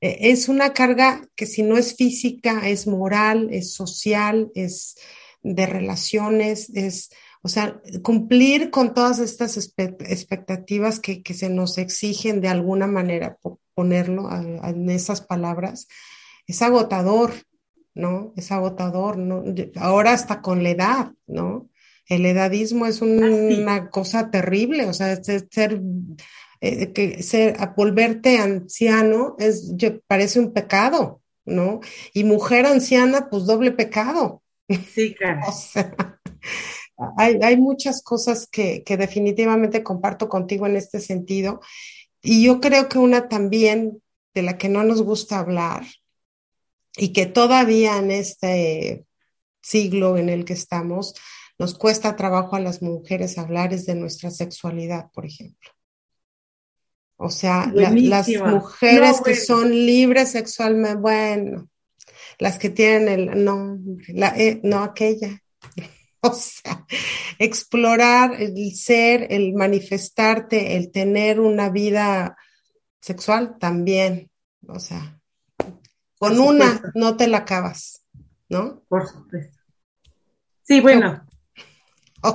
e, 0.00 0.30
es 0.30 0.48
una 0.48 0.72
carga 0.72 1.22
que 1.36 1.46
si 1.46 1.62
no 1.62 1.76
es 1.76 1.96
física, 1.96 2.68
es 2.68 2.86
moral, 2.86 3.48
es 3.50 3.72
social, 3.72 4.50
es 4.54 4.96
de 5.42 5.66
relaciones, 5.66 6.70
es, 6.74 7.10
o 7.42 7.48
sea, 7.48 7.80
cumplir 8.02 8.70
con 8.70 8.92
todas 8.92 9.18
estas 9.18 9.56
expectativas 9.56 11.00
que, 11.00 11.22
se 11.34 11.48
nos 11.48 11.78
exigen 11.78 12.40
de 12.40 12.48
alguna 12.48 12.86
manera, 12.86 13.38
ponerlo 13.74 14.28
en 14.30 14.90
esas 14.90 15.22
palabras, 15.22 15.88
es 16.46 16.60
agotador, 16.60 17.32
¿no? 17.94 18.34
Es 18.36 18.52
agotador, 18.52 19.16
¿no? 19.16 19.42
Ahora 19.76 20.12
hasta 20.12 20.42
con 20.42 20.62
la 20.62 20.70
edad, 20.70 21.12
¿no? 21.26 21.69
El 22.10 22.26
edadismo 22.26 22.86
es 22.86 23.02
una 23.02 23.88
cosa 23.88 24.32
terrible, 24.32 24.86
o 24.86 24.92
sea, 24.92 25.22
ser, 25.22 25.80
eh, 26.60 26.92
que 26.92 27.22
ser, 27.22 27.56
volverte 27.76 28.38
anciano 28.38 29.36
es, 29.38 29.72
parece 30.08 30.40
un 30.40 30.52
pecado, 30.52 31.22
¿no? 31.44 31.78
Y 32.12 32.24
mujer 32.24 32.66
anciana, 32.66 33.28
pues 33.30 33.46
doble 33.46 33.70
pecado. 33.70 34.42
Sí, 34.92 35.14
claro. 35.14 35.42
o 35.48 35.52
sea, 35.52 35.94
hay, 37.16 37.38
hay, 37.42 37.56
muchas 37.56 38.02
cosas 38.02 38.48
que, 38.50 38.82
que 38.82 38.96
definitivamente 38.96 39.84
comparto 39.84 40.28
contigo 40.28 40.66
en 40.66 40.74
este 40.74 40.98
sentido. 40.98 41.60
Y 42.22 42.42
yo 42.42 42.60
creo 42.60 42.88
que 42.88 42.98
una 42.98 43.28
también 43.28 44.02
de 44.34 44.42
la 44.42 44.58
que 44.58 44.68
no 44.68 44.82
nos 44.82 45.00
gusta 45.00 45.38
hablar 45.38 45.84
y 46.96 47.12
que 47.12 47.26
todavía 47.26 47.98
en 47.98 48.10
este 48.10 49.06
siglo 49.62 50.16
en 50.16 50.28
el 50.28 50.44
que 50.44 50.54
estamos, 50.54 51.14
nos 51.60 51.74
cuesta 51.74 52.16
trabajo 52.16 52.56
a 52.56 52.60
las 52.60 52.80
mujeres 52.80 53.36
hablar 53.36 53.74
es 53.74 53.84
de 53.84 53.94
nuestra 53.94 54.30
sexualidad, 54.30 55.10
por 55.12 55.26
ejemplo. 55.26 55.70
O 57.16 57.28
sea, 57.28 57.70
las 57.74 58.26
mujeres 58.28 59.20
que 59.20 59.36
son 59.36 59.70
libres 59.70 60.30
sexualmente, 60.30 60.96
bueno, 60.96 61.68
las 62.38 62.58
que 62.58 62.70
tienen 62.70 63.08
el, 63.08 63.44
no, 63.44 63.78
la, 64.08 64.28
eh, 64.38 64.60
no 64.64 64.82
aquella. 64.82 65.38
O 66.22 66.34
sea, 66.34 66.84
explorar 67.38 68.42
el 68.42 68.74
ser, 68.74 69.26
el 69.30 69.54
manifestarte, 69.54 70.76
el 70.76 70.90
tener 70.90 71.40
una 71.40 71.70
vida 71.70 72.36
sexual 73.00 73.56
también. 73.58 74.30
O 74.68 74.78
sea, 74.78 75.18
con 76.18 76.38
una 76.38 76.92
no 76.94 77.16
te 77.16 77.26
la 77.26 77.38
acabas, 77.38 78.04
¿no? 78.50 78.82
Por 78.86 79.08
supuesto. 79.08 79.58
Sí, 80.62 80.80
bueno. 80.80 81.26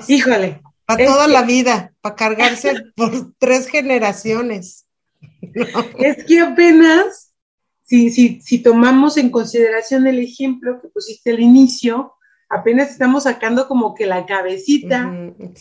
Híjole. 0.07 0.61
Para 0.85 1.05
toda 1.05 1.27
la 1.27 1.41
vida, 1.41 1.93
para 2.01 2.15
cargarse 2.15 2.73
por 2.95 3.33
tres 3.37 3.67
generaciones. 3.67 4.87
Es 5.97 6.25
que 6.25 6.39
apenas, 6.39 7.33
si, 7.83 8.09
si, 8.09 8.41
si 8.41 8.59
tomamos 8.59 9.17
en 9.17 9.29
consideración 9.29 10.05
el 10.07 10.19
ejemplo 10.19 10.81
que 10.81 10.89
pusiste 10.89 11.31
al 11.31 11.39
inicio, 11.39 12.13
apenas 12.49 12.91
estamos 12.91 13.23
sacando 13.23 13.67
como 13.67 13.95
que 13.95 14.05
la 14.05 14.25
cabecita 14.25 15.11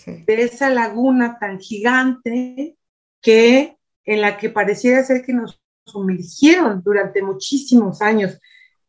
de 0.06 0.42
esa 0.42 0.70
laguna 0.70 1.38
tan 1.38 1.60
gigante 1.60 2.76
que 3.22 3.78
en 4.04 4.20
la 4.20 4.36
que 4.36 4.50
pareciera 4.50 5.04
ser 5.04 5.24
que 5.24 5.32
nos 5.32 5.60
sumergieron 5.86 6.82
durante 6.82 7.22
muchísimos 7.22 8.02
años. 8.02 8.38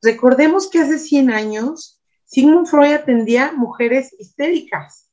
Recordemos 0.01 0.69
que 0.69 0.79
hace 0.79 0.99
100 0.99 1.29
años 1.31 2.01
Sigmund 2.25 2.67
Freud 2.67 2.93
atendía 2.93 3.53
mujeres 3.53 4.13
histéricas 4.19 5.04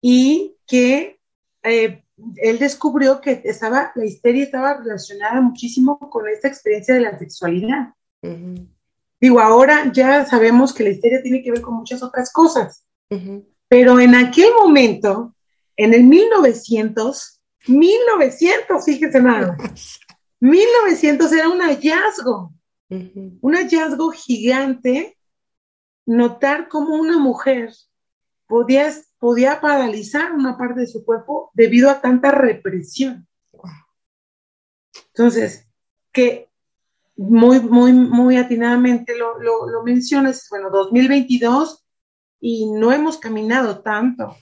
y 0.00 0.56
que 0.66 1.18
eh, 1.62 2.02
él 2.36 2.58
descubrió 2.58 3.20
que 3.20 3.42
estaba, 3.44 3.92
la 3.94 4.04
histeria 4.04 4.44
estaba 4.44 4.74
relacionada 4.74 5.40
muchísimo 5.40 5.98
con 5.98 6.28
esta 6.28 6.48
experiencia 6.48 6.94
de 6.94 7.00
la 7.00 7.18
sexualidad. 7.18 7.94
Digo, 9.20 9.40
ahora 9.40 9.90
ya 9.92 10.24
sabemos 10.26 10.72
que 10.72 10.84
la 10.84 10.90
histeria 10.90 11.22
tiene 11.22 11.42
que 11.42 11.50
ver 11.50 11.60
con 11.60 11.74
muchas 11.74 12.02
otras 12.02 12.32
cosas, 12.32 12.84
pero 13.68 14.00
en 14.00 14.14
aquel 14.14 14.50
momento, 14.60 15.34
en 15.76 15.94
el 15.94 16.04
1900, 16.04 17.40
1900, 17.66 18.84
fíjese 18.84 19.20
nada, 19.20 19.56
1900 20.40 21.32
era 21.32 21.48
un 21.48 21.60
hallazgo, 21.60 22.52
un 22.90 23.54
hallazgo 23.54 24.10
gigante, 24.10 25.16
notar 26.06 26.68
cómo 26.68 26.94
una 26.94 27.18
mujer 27.18 27.72
podía, 28.46 28.92
podía 29.18 29.60
paralizar 29.60 30.32
una 30.32 30.56
parte 30.56 30.80
de 30.80 30.86
su 30.86 31.04
cuerpo 31.04 31.50
debido 31.54 31.90
a 31.90 32.00
tanta 32.00 32.30
represión. 32.30 33.26
Entonces, 35.08 35.66
que 36.12 36.48
muy, 37.16 37.60
muy, 37.60 37.92
muy 37.92 38.36
atinadamente 38.36 39.16
lo, 39.18 39.40
lo, 39.40 39.68
lo 39.68 39.82
mencionas, 39.82 40.46
bueno, 40.50 40.70
2022 40.70 41.84
y 42.40 42.70
no 42.70 42.92
hemos 42.92 43.18
caminado 43.18 43.80
tanto, 43.80 44.36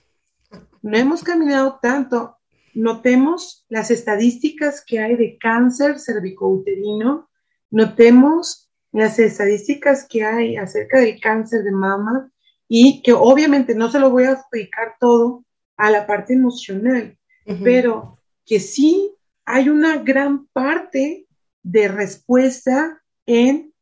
no 0.83 0.97
hemos 0.97 1.23
caminado 1.23 1.79
tanto. 1.81 2.37
Notemos 2.75 3.65
las 3.71 3.91
estadísticas 3.91 4.85
que 4.87 5.01
hay 5.01 5.17
de 5.17 5.39
cáncer 5.39 5.99
cervicouterino, 5.99 7.31
notemos 7.71 8.71
las 8.93 9.19
estadísticas 9.19 10.07
que 10.07 10.25
hay 10.25 10.57
acerca 10.57 11.01
del 11.01 11.19
cáncer 11.19 11.63
de 11.63 11.73
mama 11.73 12.31
y 12.69 13.03
que 13.03 13.13
obviamente 13.13 13.75
no 13.75 13.91
se 13.91 14.01
lo 14.01 14.11
voy 14.11 14.25
a 14.25 14.33
explicar 14.33 14.97
todo 14.99 15.45
a 15.77 15.91
la 15.91 16.07
parte 16.07 16.35
emocional, 16.35 17.17
pero 17.63 18.19
que 18.45 18.61
sí 18.61 19.13
hay 19.45 19.69
una 19.69 19.99
gran 19.99 20.47
parte 20.49 21.27
de 21.63 21.89
respuesta 21.89 23.03
en 23.27 23.73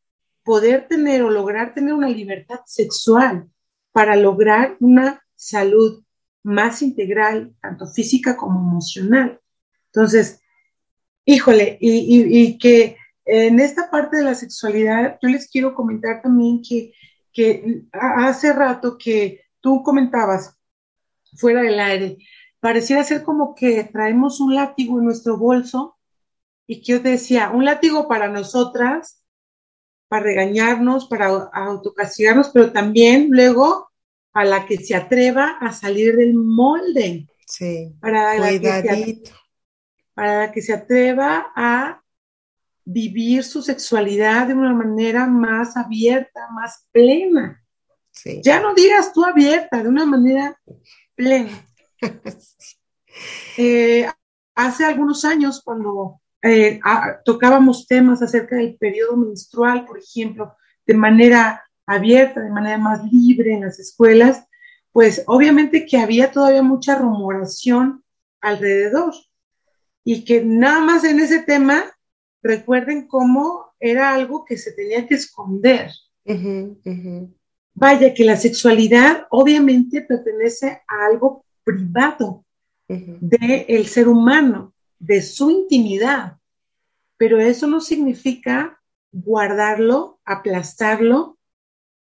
poder 0.43 0.89
tener 0.89 1.23
o 1.23 1.31
lograr 1.31 1.75
tener 1.75 1.95
una 1.95 2.09
libertad 2.09 2.61
sexual 2.67 3.49
para 3.93 4.17
lograr 4.17 4.77
una 4.81 5.25
salud 5.35 6.03
más 6.43 6.83
integral, 6.83 7.55
tanto 7.63 7.87
física 7.87 8.37
como 8.37 8.61
emocional. 8.61 9.41
Entonces, 9.87 10.41
híjole, 11.25 11.79
y, 11.81 12.59
que 12.59 12.97
en 13.25 13.61
esta 13.61 13.91
parte 13.91 14.19
de 14.19 14.25
la 14.25 14.35
sexualidad, 14.35 15.19
yo 15.23 15.29
les 15.29 15.49
quiero 15.49 15.75
comentar 15.75 16.21
también 16.21 16.61
que, 16.61 16.93
que 17.35 17.83
hace 17.93 18.53
rato 18.53 18.97
que 18.97 19.43
tú 19.61 19.83
comentabas 19.83 20.57
fuera 21.37 21.63
del 21.63 21.81
aire, 21.81 22.19
pareciera 22.61 23.03
ser 23.03 23.25
como 23.25 23.55
que 23.55 23.85
traemos 23.85 24.41
un 24.41 24.55
látigo 24.55 24.99
en 24.99 25.05
nuestro 25.05 25.37
bolso 25.37 25.99
y 26.67 26.81
que 26.81 26.93
yo 26.93 27.01
decía, 27.01 27.51
un 27.51 27.65
látigo 27.65 28.09
para 28.09 28.29
nosotras, 28.29 29.23
para 30.09 30.23
regañarnos, 30.23 31.07
para 31.07 31.27
autocastigarnos, 31.27 32.51
pero 32.51 32.73
también 32.73 33.29
luego 33.31 33.91
a 34.33 34.45
la 34.45 34.65
que 34.67 34.79
se 34.79 34.95
atreva 34.95 35.59
a 35.61 35.73
salir 35.73 36.17
del 36.17 36.35
molde. 36.35 37.27
Sí, 37.47 37.95
para 38.01 38.39
la, 38.39 38.49
que 38.49 38.61
se, 38.61 39.23
para 40.15 40.39
la 40.39 40.53
que 40.53 40.63
se 40.63 40.73
atreva 40.73 41.53
a 41.55 42.04
vivir 42.85 43.45
su 43.45 43.63
sexualidad 43.63 44.49
de 44.49 44.55
una 44.55 44.73
manera 44.73 45.27
más 45.27 45.77
abierta, 45.77 46.49
más 46.53 46.87
plena. 46.93 47.63
Sí. 48.11 48.41
Ya 48.45 48.61
no 48.61 48.75
digas 48.75 49.13
tú 49.13 49.25
abierta, 49.25 49.83
de 49.83 49.89
una 49.89 50.07
manera 50.07 50.61
plena. 51.15 51.51
Eh, 53.57 54.09
hace 54.57 54.85
algunos 54.85 55.25
años, 55.25 55.63
cuando 55.65 56.21
eh, 56.43 56.81
tocábamos 57.25 57.87
temas 57.87 58.21
acerca 58.21 58.57
del 58.57 58.77
periodo 58.77 59.17
menstrual, 59.17 59.87
por 59.87 59.99
ejemplo, 59.99 60.57
de 60.85 60.95
manera 60.95 61.63
abierta, 61.87 62.41
de 62.41 62.51
manera 62.51 62.77
más 62.77 63.01
libre 63.11 63.55
en 63.55 63.63
las 63.63 63.79
escuelas, 63.79 64.45
pues 64.93 65.23
obviamente 65.27 65.87
que 65.87 65.97
había 65.97 66.33
todavía 66.33 66.63
mucha 66.63 66.97
rumoración 66.97 68.05
alrededor 68.41 69.15
y 70.05 70.25
que 70.25 70.45
nada 70.45 70.81
más 70.81 71.05
en 71.05 71.21
ese 71.21 71.41
tema 71.41 71.85
recuerden 72.45 73.09
cómo 73.09 73.75
era 73.81 74.15
algo 74.15 74.45
que 74.45 74.59
se 74.59 74.73
tenía 74.73 75.09
que 75.09 75.15
esconder. 75.15 75.91
Vaya, 77.73 78.15
que 78.15 78.25
la 78.25 78.37
sexualidad 78.37 79.27
obviamente 79.31 80.03
pertenece 80.03 80.83
a 80.87 81.07
algo 81.07 81.45
privado 81.65 82.45
del 82.87 83.87
ser 83.87 84.09
humano 84.09 84.75
de 84.99 85.23
su 85.23 85.51
intimidad, 85.51 86.37
pero 87.17 87.41
eso 87.41 87.67
no 87.67 87.81
significa 87.81 88.81
guardarlo, 89.11 90.21
aplastarlo 90.25 91.39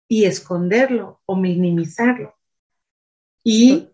y 0.07 0.25
esconderlo 0.25 1.21
o 1.25 1.35
minimizarlo. 1.37 2.35
Y 3.43 3.89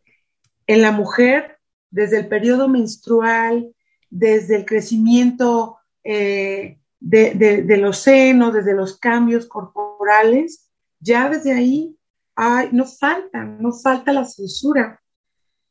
en 0.65 0.81
la 0.81 0.91
mujer, 0.91 1.59
desde 1.91 2.19
el 2.19 2.27
periodo 2.27 2.67
menstrual, 2.67 3.75
desde 4.09 4.55
el 4.55 4.65
crecimiento 4.65 5.77
eh, 6.03 6.77
de, 6.99 7.77
los 7.77 7.97
senos, 7.99 8.53
desde 8.53 8.73
los 8.73 8.97
cambios 8.99 9.47
corporales, 9.47 10.69
ya 10.99 11.29
desde 11.29 11.53
ahí 11.53 11.97
no 12.71 12.85
falta, 12.85 13.43
no 13.43 13.71
falta 13.73 14.13
la 14.13 14.25
censura, 14.25 15.01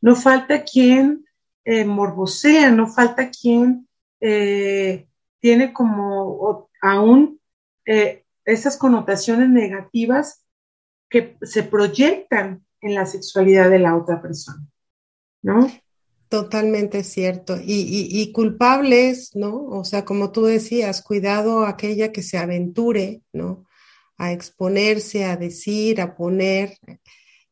no 0.01 0.15
falta 0.15 0.65
quien 0.65 1.25
eh, 1.65 1.85
morbosea, 1.85 2.71
no 2.71 2.87
falta 2.87 3.31
quien 3.31 3.89
eh, 4.21 5.09
tiene 5.41 5.73
como 5.73 6.69
aún 6.83 7.41
eh, 7.87 8.25
esas 8.45 8.77
connotaciones 8.77 9.49
negativas 9.49 10.45
que 11.09 11.37
se 11.43 11.63
proyectan 11.63 12.65
en 12.81 12.95
la 12.95 13.07
sexualidad 13.07 13.69
de 13.69 13.79
la 13.79 13.97
otra 13.97 14.23
persona, 14.23 14.65
¿no? 15.43 15.71
Totalmente 16.31 17.03
cierto. 17.03 17.59
Y, 17.63 18.31
culpables, 18.33 19.33
¿no? 19.35 19.67
O 19.67 19.85
sea, 19.85 20.05
como 20.05 20.31
tú 20.31 20.45
decías, 20.45 21.03
cuidado 21.03 21.65
a 21.65 21.71
aquella 21.71 22.13
que 22.13 22.23
se 22.23 22.39
aventure, 22.39 23.21
¿no? 23.33 23.67
A 24.17 24.33
exponerse, 24.33 25.25
a 25.25 25.37
decir, 25.37 26.01
a 26.01 26.15
poner, 26.15 26.79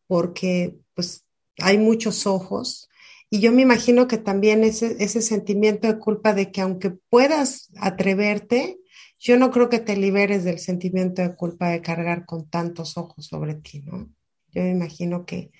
porque 0.06 0.76
pues 0.94 1.24
hay 1.58 1.76
muchos 1.78 2.26
ojos 2.26 2.88
y 3.30 3.40
yo 3.40 3.52
me 3.52 3.62
imagino 3.62 4.06
que 4.08 4.16
también 4.16 4.64
ese, 4.64 4.96
ese 5.00 5.20
sentimiento 5.22 5.86
de 5.88 5.98
culpa 5.98 6.32
de 6.32 6.50
que 6.50 6.60
aunque 6.60 6.90
puedas 6.90 7.70
atreverte, 7.76 8.78
yo 9.18 9.36
no 9.36 9.50
creo 9.50 9.68
que 9.68 9.80
te 9.80 9.96
liberes 9.96 10.44
del 10.44 10.58
sentimiento 10.58 11.20
de 11.20 11.34
culpa 11.34 11.70
de 11.70 11.82
cargar 11.82 12.24
con 12.24 12.48
tantos 12.48 12.96
ojos 12.96 13.26
sobre 13.26 13.56
ti, 13.56 13.80
¿no? 13.80 14.08
Yo 14.52 14.62
me 14.62 14.70
imagino 14.70 15.26
que, 15.26 15.50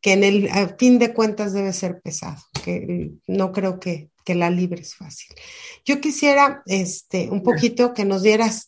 que 0.00 0.12
en 0.12 0.24
el 0.24 0.50
fin 0.78 0.98
de 0.98 1.12
cuentas 1.14 1.52
debe 1.52 1.72
ser 1.72 2.00
pesado, 2.00 2.42
que 2.66 3.12
no 3.28 3.52
creo 3.52 3.78
que, 3.78 4.10
que 4.24 4.34
la 4.34 4.50
libres 4.50 4.96
fácil. 4.96 5.36
Yo 5.84 6.00
quisiera 6.00 6.62
este, 6.66 7.30
un 7.30 7.44
poquito 7.44 7.94
que 7.94 8.04
nos 8.04 8.24
dieras 8.24 8.66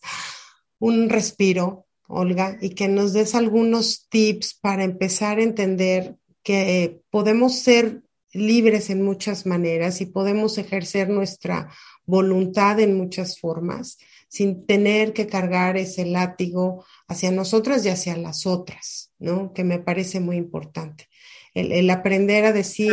un 0.79 1.09
respiro, 1.09 1.87
Olga, 2.07 2.57
y 2.61 2.71
que 2.71 2.87
nos 2.87 3.13
des 3.13 3.35
algunos 3.35 4.07
tips 4.09 4.55
para 4.55 4.85
empezar 4.85 5.39
a 5.39 5.43
entender 5.43 6.17
que 6.45 7.01
podemos 7.11 7.57
ser 7.57 8.03
libres 8.33 8.89
en 8.89 9.03
muchas 9.03 9.47
maneras 9.47 10.01
y 10.01 10.07
podemos 10.07 10.59
ejercer 10.59 11.09
nuestra 11.09 11.73
voluntad 12.07 12.79
en 12.79 12.97
muchas 12.97 13.41
formas 13.41 13.99
sin 14.29 14.67
tener 14.67 15.13
que 15.13 15.27
cargar 15.27 15.77
ese 15.77 16.05
látigo 16.07 16.85
hacia 17.09 17.33
nosotras 17.33 17.85
y 17.85 17.89
hacia 17.89 18.17
las 18.17 18.47
otras, 18.47 19.13
¿no? 19.19 19.53
Que 19.53 19.65
me 19.65 19.79
parece 19.79 20.21
muy 20.21 20.37
importante. 20.37 21.09
El, 21.55 21.89
aprender 21.91 22.45
a 22.45 22.53
decir, 22.53 22.93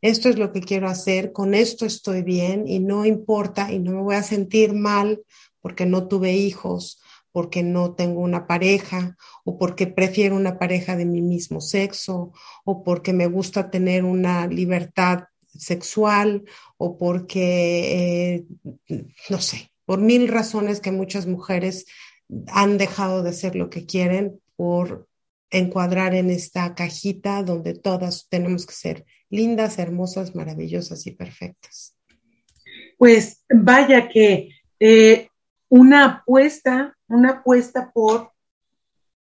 esto 0.00 0.28
es 0.28 0.38
lo 0.38 0.52
que 0.52 0.60
quiero 0.60 0.88
hacer, 0.88 1.32
con 1.32 1.54
esto 1.54 1.86
estoy 1.86 2.22
bien 2.22 2.66
y 2.66 2.78
no 2.80 3.04
importa 3.06 3.72
y 3.72 3.78
no 3.78 3.92
me 3.92 4.02
voy 4.02 4.14
a 4.16 4.22
sentir 4.22 4.72
mal 4.72 5.22
porque 5.60 5.86
no 5.86 6.08
tuve 6.08 6.32
hijos, 6.32 7.00
porque 7.32 7.62
no 7.62 7.94
tengo 7.94 8.20
una 8.20 8.46
pareja 8.46 9.16
o 9.44 9.58
porque 9.58 9.86
prefiero 9.86 10.36
una 10.36 10.58
pareja 10.58 10.96
de 10.96 11.04
mi 11.04 11.20
mismo 11.20 11.60
sexo 11.60 12.32
o 12.64 12.82
porque 12.82 13.12
me 13.12 13.26
gusta 13.26 13.70
tener 13.70 14.04
una 14.04 14.46
libertad 14.46 15.24
sexual 15.58 16.44
o 16.78 16.96
porque, 16.96 18.46
eh, 18.88 19.04
no 19.28 19.40
sé, 19.40 19.70
por 19.84 20.00
mil 20.00 20.28
razones 20.28 20.80
que 20.80 20.92
muchas 20.92 21.26
mujeres 21.26 21.86
han 22.48 22.78
dejado 22.78 23.22
de 23.22 23.32
ser 23.32 23.54
lo 23.54 23.70
que 23.70 23.86
quieren 23.86 24.40
por 24.56 25.06
encuadrar 25.58 26.14
en 26.14 26.30
esta 26.30 26.74
cajita 26.74 27.42
donde 27.42 27.74
todas 27.74 28.28
tenemos 28.28 28.66
que 28.66 28.74
ser 28.74 29.06
lindas, 29.30 29.78
hermosas, 29.78 30.34
maravillosas 30.34 31.06
y 31.06 31.12
perfectas. 31.12 31.96
Pues 32.98 33.44
vaya 33.48 34.08
que 34.08 34.50
eh, 34.80 35.28
una 35.68 36.04
apuesta, 36.04 36.96
una 37.08 37.30
apuesta 37.30 37.90
por 37.92 38.32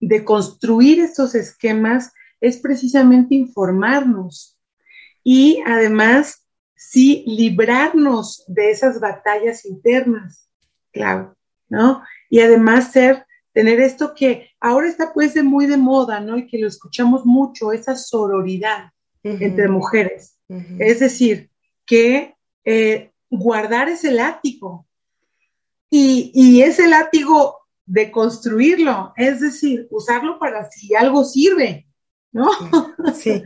deconstruir 0.01 1.01
estos 1.01 1.35
esquemas 1.35 2.13
es 2.41 2.59
precisamente 2.59 3.35
informarnos 3.35 4.59
y 5.23 5.63
además 5.65 6.47
sí 6.75 7.25
librarnos 7.27 8.45
de 8.49 8.71
esas 8.71 8.99
batallas 8.99 9.65
internas, 9.65 10.49
claro, 10.91 11.37
¿no? 11.69 12.03
Y 12.29 12.41
además 12.41 12.91
ser, 12.91 13.25
tener 13.53 13.81
esto 13.81 14.15
que 14.15 14.51
ahora 14.61 14.89
está 14.89 15.13
pues 15.13 15.35
de 15.35 15.43
muy 15.43 15.67
de 15.67 15.77
moda, 15.77 16.21
¿no? 16.21 16.37
Y 16.39 16.47
que 16.47 16.59
lo 16.59 16.67
escuchamos 16.67 17.25
mucho, 17.25 17.73
esa 17.73 17.97
sororidad 17.97 18.91
entre 19.23 19.69
mujeres. 19.69 20.39
Es 20.79 21.01
decir, 21.01 21.51
que 21.87 22.35
eh, 22.65 23.13
guardar 23.31 23.89
ese 23.89 24.11
látigo 24.11 24.87
y, 25.89 26.31
y 26.35 26.63
ese 26.63 26.89
látigo 26.89 27.59
de 27.87 28.11
construirlo, 28.11 29.13
es 29.17 29.41
decir, 29.41 29.87
usarlo 29.91 30.39
para 30.39 30.71
si 30.71 30.95
algo 30.95 31.25
sirve, 31.25 31.87
¿no? 32.33 32.51
Sí. 33.15 33.43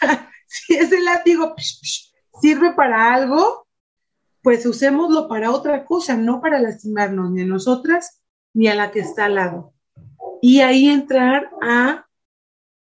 si 0.46 0.74
ese 0.74 1.00
látigo 1.00 1.54
sirve 2.40 2.72
para 2.74 3.14
algo, 3.14 3.66
pues 4.42 4.64
usémoslo 4.66 5.28
para 5.28 5.50
otra 5.50 5.84
cosa, 5.84 6.16
no 6.16 6.40
para 6.40 6.60
lastimarnos 6.60 7.30
ni 7.30 7.42
a 7.42 7.46
nosotras 7.46 8.19
ni 8.54 8.68
a 8.68 8.74
la 8.74 8.90
que 8.90 9.00
está 9.00 9.26
al 9.26 9.36
lado. 9.36 9.72
Y 10.42 10.60
ahí 10.60 10.88
entrar 10.88 11.50
a 11.62 12.06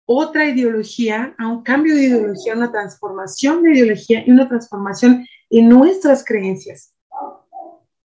otra 0.06 0.46
ideología, 0.46 1.36
a 1.38 1.48
un 1.48 1.64
cambio 1.64 1.96
de 1.96 2.04
ideología, 2.04 2.54
una 2.54 2.72
transformación 2.72 3.64
de 3.64 3.74
ideología 3.74 4.24
y 4.26 4.32
una 4.32 4.48
transformación 4.48 5.26
en 5.50 5.70
nuestras 5.70 6.24
creencias. 6.24 6.94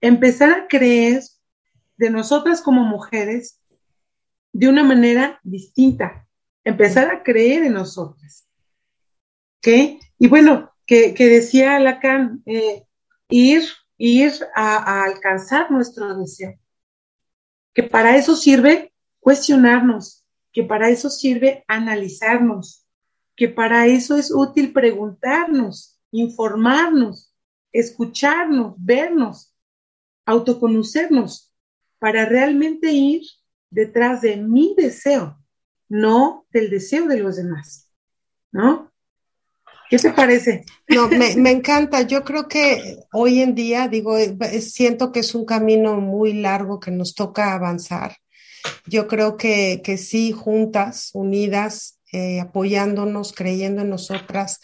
Empezar 0.02 0.52
a 0.52 0.68
creer 0.68 1.22
de 1.98 2.10
nosotras 2.10 2.62
como 2.62 2.84
mujeres 2.84 3.60
de 4.54 4.70
una 4.70 4.84
manera 4.84 5.40
distinta. 5.44 6.26
Empezar 6.64 7.12
a 7.12 7.24
creer 7.24 7.64
en 7.64 7.74
nosotras. 7.74 8.48
¿Ok? 9.58 10.00
Y 10.18 10.28
bueno, 10.28 10.72
que, 10.86 11.14
decía 11.18 11.80
Lacan, 11.80 12.42
eh, 12.46 12.86
ir, 13.30 13.64
ir 13.98 14.34
a, 14.56 15.04
alcanzar 15.04 15.70
nuestro 15.70 16.18
deseo. 16.18 16.58
Que 17.80 17.84
para 17.84 18.18
eso 18.18 18.36
sirve 18.36 18.92
cuestionarnos, 19.22 20.26
que 20.52 20.64
para 20.64 20.90
eso 20.90 21.10
sirve 21.10 21.64
analizarnos, 21.66 22.86
que 23.38 23.48
para 23.48 23.88
eso 23.88 24.18
es 24.18 24.36
útil 24.36 24.74
preguntarnos, 24.74 25.98
informarnos, 26.12 27.34
escucharnos, 27.72 28.74
vernos, 28.80 29.56
autoconocernos, 30.26 31.54
para 32.00 32.26
realmente 32.26 32.92
ir 32.92 33.22
detrás 33.70 34.24
de 34.24 34.36
mi 34.36 34.76
deseo, 34.76 35.40
no 35.88 36.46
del 36.52 36.70
deseo 36.70 37.08
de 37.08 37.22
los 37.22 37.38
demás, 37.38 37.90
¿no? 38.52 38.89
¿Qué 39.90 39.98
te 39.98 40.12
parece? 40.12 40.66
No, 40.88 41.08
me, 41.08 41.50
encanta. 41.50 42.04
Yo 42.04 42.24
creo 42.24 42.48
que 42.48 42.98
hoy 43.12 43.42
en 43.42 43.56
día, 43.56 43.88
digo, 43.88 44.16
siento 44.62 45.12
que 45.12 45.22
es 45.22 45.34
un 45.34 45.46
camino 45.46 46.00
muy 46.00 46.34
largo 46.34 46.80
que 46.80 46.92
nos 46.92 47.16
toca 47.16 47.54
avanzar. 47.54 48.16
Yo 48.86 49.08
creo 49.08 49.36
que, 49.36 49.82
que 49.84 49.98
sí, 49.98 50.32
juntas, 50.32 51.10
unidas, 51.14 52.00
eh, 52.12 52.40
apoyándonos, 52.40 53.34
creyendo 53.34 53.82
en 53.82 53.90
nosotras, 53.90 54.60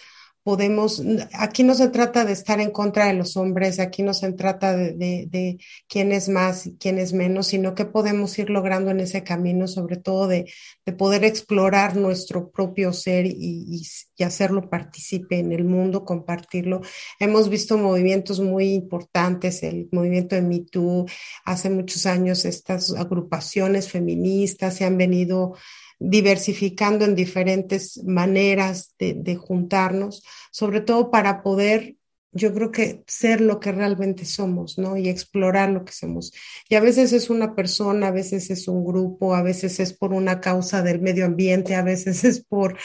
podemos, 0.46 1.02
aquí 1.34 1.64
no 1.64 1.74
se 1.74 1.90
trata 1.90 2.24
de 2.24 2.34
estar 2.34 2.62
en 2.62 2.70
contra 2.70 3.08
de 3.08 3.16
los 3.16 3.36
hombres, 3.36 3.80
aquí 3.80 4.04
no 4.04 4.14
se 4.14 4.32
trata 4.34 4.78
de, 4.78 4.94
de, 4.94 5.58
quién 5.88 6.12
es 6.12 6.30
más 6.30 6.68
y 6.68 6.78
quién 6.78 7.00
es 7.00 7.14
menos, 7.14 7.48
sino 7.48 7.74
que 7.74 7.86
podemos 7.86 8.38
ir 8.38 8.52
logrando 8.52 8.92
en 8.92 9.00
ese 9.00 9.24
camino, 9.24 9.68
sobre 9.68 9.98
todo 9.98 10.28
de, 10.28 10.46
de 10.86 10.94
poder 10.94 11.24
explorar 11.26 11.96
nuestro 11.96 12.52
propio 12.52 12.94
ser 12.94 13.26
y, 13.26 13.82
y, 14.16 14.24
hacerlo 14.24 14.70
participe 14.70 15.40
en 15.40 15.52
el 15.52 15.64
mundo, 15.64 16.06
compartirlo. 16.06 16.82
Hemos 17.20 17.50
visto 17.50 17.76
movimientos 17.80 18.40
muy 18.40 18.72
importantes, 18.74 19.64
el 19.64 19.90
movimiento 19.92 20.36
de 20.36 20.44
Me 20.44 20.60
Too, 20.60 21.08
hace 21.44 21.72
muchos 21.72 22.06
años 22.06 22.46
estas 22.46 22.94
agrupaciones 22.94 23.90
feministas 23.90 24.76
se 24.76 24.86
han 24.86 24.96
venido 24.96 25.56
diversificando 26.00 27.06
en 27.06 27.16
diferentes 27.16 28.04
maneras 28.04 28.96
de, 29.00 29.36
juntarnos, 29.36 30.24
sobre 30.52 30.82
todo 30.82 31.12
para 31.12 31.42
poder 31.42 31.96
yo 32.38 32.54
creo 32.54 32.70
que 32.70 33.02
ser 33.08 33.40
lo 33.40 33.62
que 33.62 33.72
realmente 33.72 34.26
somos, 34.26 34.78
¿no? 34.78 34.98
Y 34.98 35.08
explorar 35.08 35.70
lo 35.70 35.86
que 35.86 35.94
somos. 35.94 36.34
Y 36.68 36.76
a 36.76 36.82
veces 36.82 37.14
es 37.14 37.30
una 37.30 37.56
persona, 37.56 38.08
a 38.08 38.12
veces 38.12 38.50
es 38.50 38.68
un 38.68 38.84
grupo, 38.84 39.36
a 39.36 39.42
veces 39.42 39.80
es 39.80 39.94
por 39.94 40.12
una 40.12 40.42
causa 40.42 40.84
del 40.84 41.00
medio 41.00 41.26
ambiente, 41.26 41.76
a 41.76 41.82
veces 41.82 42.24
es 42.26 42.44
por, 42.44 42.78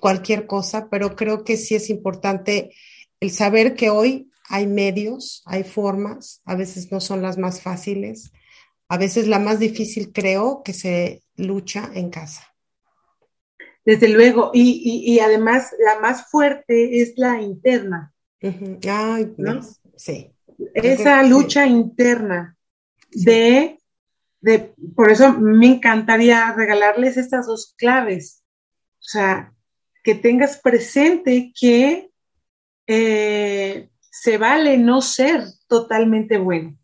cualquier 0.00 0.46
cosa, 0.46 0.88
pero 0.90 1.14
creo 1.14 1.44
que 1.44 1.58
sí 1.58 1.74
es 1.74 1.90
importante 1.90 2.74
el 3.20 3.30
saber 3.30 3.74
que 3.74 3.90
hoy 3.90 4.30
hay 4.48 4.66
medios, 4.66 5.42
hay 5.44 5.64
formas, 5.64 6.40
a 6.46 6.54
veces 6.54 6.90
no 6.90 7.00
son 7.00 7.20
las 7.20 7.36
más 7.36 7.60
fáciles, 7.60 8.32
a 8.88 8.98
veces 8.98 9.26
la 9.26 9.38
más 9.38 9.58
difícil 9.58 10.12
creo 10.12 10.62
que 10.62 10.72
se 10.72 11.22
lucha 11.36 11.90
en 11.94 12.10
casa. 12.10 12.54
Desde 13.84 14.08
luego, 14.08 14.50
y, 14.54 15.18
además 15.18 15.74
la 15.78 16.00
más 16.00 16.30
fuerte 16.30 17.02
es 17.02 17.14
la 17.16 17.40
interna. 17.40 18.12
Ay, 18.40 19.34
sí. 19.96 20.30
Esa 20.74 21.22
lucha 21.22 21.66
interna 21.66 22.56
de, 23.10 23.78
de, 24.40 24.74
por 24.94 25.10
eso 25.10 25.38
me 25.38 25.66
encantaría 25.66 26.52
regalarles 26.52 27.16
estas 27.16 27.46
dos 27.46 27.74
claves. 27.76 28.42
O 29.00 29.06
sea, 29.06 29.52
que 30.02 30.14
tengas 30.14 30.58
presente 30.58 31.52
que 31.58 32.10
eh, 32.86 33.90
se 34.00 34.38
vale 34.38 34.78
no 34.78 35.02
ser 35.02 35.44
totalmente 35.66 36.38
bueno 36.38 36.78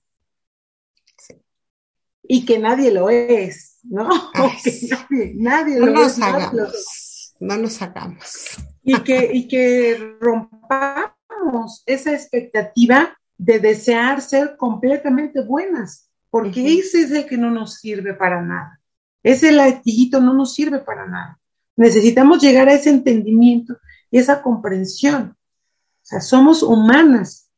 y 2.32 2.44
que 2.44 2.60
nadie 2.60 2.92
lo 2.92 3.10
es, 3.10 3.80
¿no? 3.82 4.08
que 5.08 5.32
nadie, 5.34 5.80
no 5.80 5.86
lo 5.86 5.92
nos 5.94 6.22
Hagamos, 6.22 7.34
no 7.40 7.56
nos 7.56 7.82
hagamos. 7.82 8.56
Y 8.84 9.00
que, 9.00 9.30
y 9.34 9.48
que 9.48 10.14
rompamos 10.20 11.82
esa 11.86 12.12
expectativa 12.12 13.18
de 13.36 13.58
desear 13.58 14.22
ser 14.22 14.56
completamente 14.56 15.42
buenas, 15.42 16.08
porque 16.30 16.78
ese 16.78 17.00
es 17.00 17.10
el 17.10 17.26
que 17.26 17.36
no 17.36 17.50
nos 17.50 17.80
sirve 17.80 18.14
para 18.14 18.40
nada. 18.40 18.80
Ese 19.24 19.50
latiguito 19.50 20.20
no 20.20 20.32
nos 20.32 20.54
sirve 20.54 20.78
para 20.78 21.08
nada. 21.08 21.40
Necesitamos 21.74 22.40
llegar 22.40 22.68
a 22.68 22.74
ese 22.74 22.90
entendimiento 22.90 23.76
y 24.08 24.18
esa 24.18 24.40
comprensión. 24.40 25.34
O 25.34 26.04
sea, 26.04 26.20
somos 26.20 26.62
humanas 26.62 27.50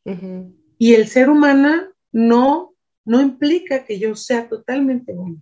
y 0.78 0.94
el 0.94 1.08
ser 1.08 1.28
humana 1.28 1.90
no 2.10 2.71
no 3.04 3.20
implica 3.20 3.84
que 3.84 3.98
yo 3.98 4.14
sea 4.14 4.48
totalmente 4.48 5.12
bueno, 5.12 5.40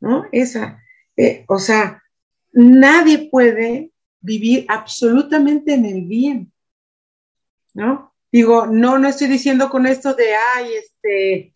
¿no? 0.00 0.24
Esa, 0.32 0.82
eh, 1.16 1.44
o 1.48 1.58
sea, 1.58 2.02
nadie 2.52 3.28
puede 3.30 3.92
vivir 4.20 4.64
absolutamente 4.68 5.74
en 5.74 5.84
el 5.84 6.02
bien, 6.02 6.52
¿no? 7.74 8.14
Digo, 8.30 8.66
no, 8.66 8.98
no 8.98 9.08
estoy 9.08 9.28
diciendo 9.28 9.70
con 9.70 9.86
esto 9.86 10.14
de, 10.14 10.34
ay, 10.56 10.68
este, 10.74 11.54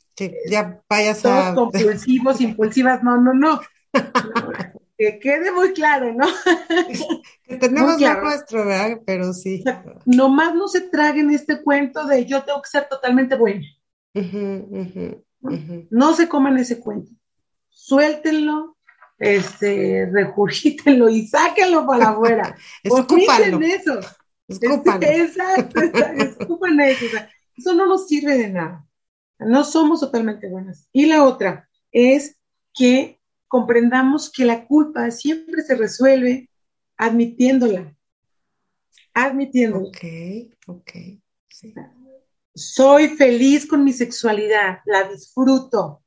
ya 0.48 0.80
vayas 0.88 1.24
a... 1.24 1.54
compulsivos, 1.54 2.40
impulsivas, 2.40 3.02
no, 3.02 3.20
no, 3.20 3.34
no. 3.34 3.60
que 4.98 5.18
quede 5.20 5.52
muy 5.52 5.72
claro, 5.72 6.12
¿no? 6.12 6.26
que 7.44 7.56
tenemos 7.56 8.00
lo 8.00 8.20
nuestro, 8.22 8.66
¿verdad? 8.66 9.00
Pero 9.06 9.32
sí. 9.32 9.64
nomás 10.04 10.54
no 10.54 10.68
se 10.68 10.82
traguen 10.82 11.30
este 11.30 11.62
cuento 11.62 12.06
de 12.06 12.26
yo 12.26 12.42
tengo 12.44 12.60
que 12.62 12.70
ser 12.70 12.88
totalmente 12.88 13.36
buena. 13.36 13.64
No 15.90 16.14
se 16.14 16.28
coman 16.28 16.58
ese 16.58 16.80
cuento. 16.80 17.10
Suéltenlo, 17.68 18.76
este, 19.18 20.08
regurgítenlo 20.12 21.08
y 21.08 21.26
sáquenlo 21.26 21.86
para 21.86 22.10
afuera. 22.10 22.56
Escúpanlo. 22.82 23.60
eso. 23.60 24.00
Escúpanlo. 24.48 25.06
Exacto, 25.06 25.80
eso. 25.80 27.18
eso 27.56 27.74
no 27.74 27.86
nos 27.86 28.08
sirve 28.08 28.38
de 28.38 28.50
nada. 28.50 28.86
No 29.38 29.64
somos 29.64 30.00
totalmente 30.00 30.48
buenas. 30.48 30.88
Y 30.92 31.06
la 31.06 31.24
otra 31.24 31.68
es 31.92 32.38
que 32.74 33.20
comprendamos 33.46 34.30
que 34.30 34.44
la 34.44 34.66
culpa 34.66 35.10
siempre 35.10 35.62
se 35.62 35.74
resuelve 35.74 36.50
admitiéndola. 36.96 37.94
Admitiéndola. 39.14 39.88
Ok, 39.88 40.04
ok. 40.66 40.92
Soy 42.58 43.08
feliz 43.10 43.66
con 43.66 43.84
mi 43.84 43.92
sexualidad, 43.92 44.80
la 44.84 45.04
disfruto. 45.04 46.02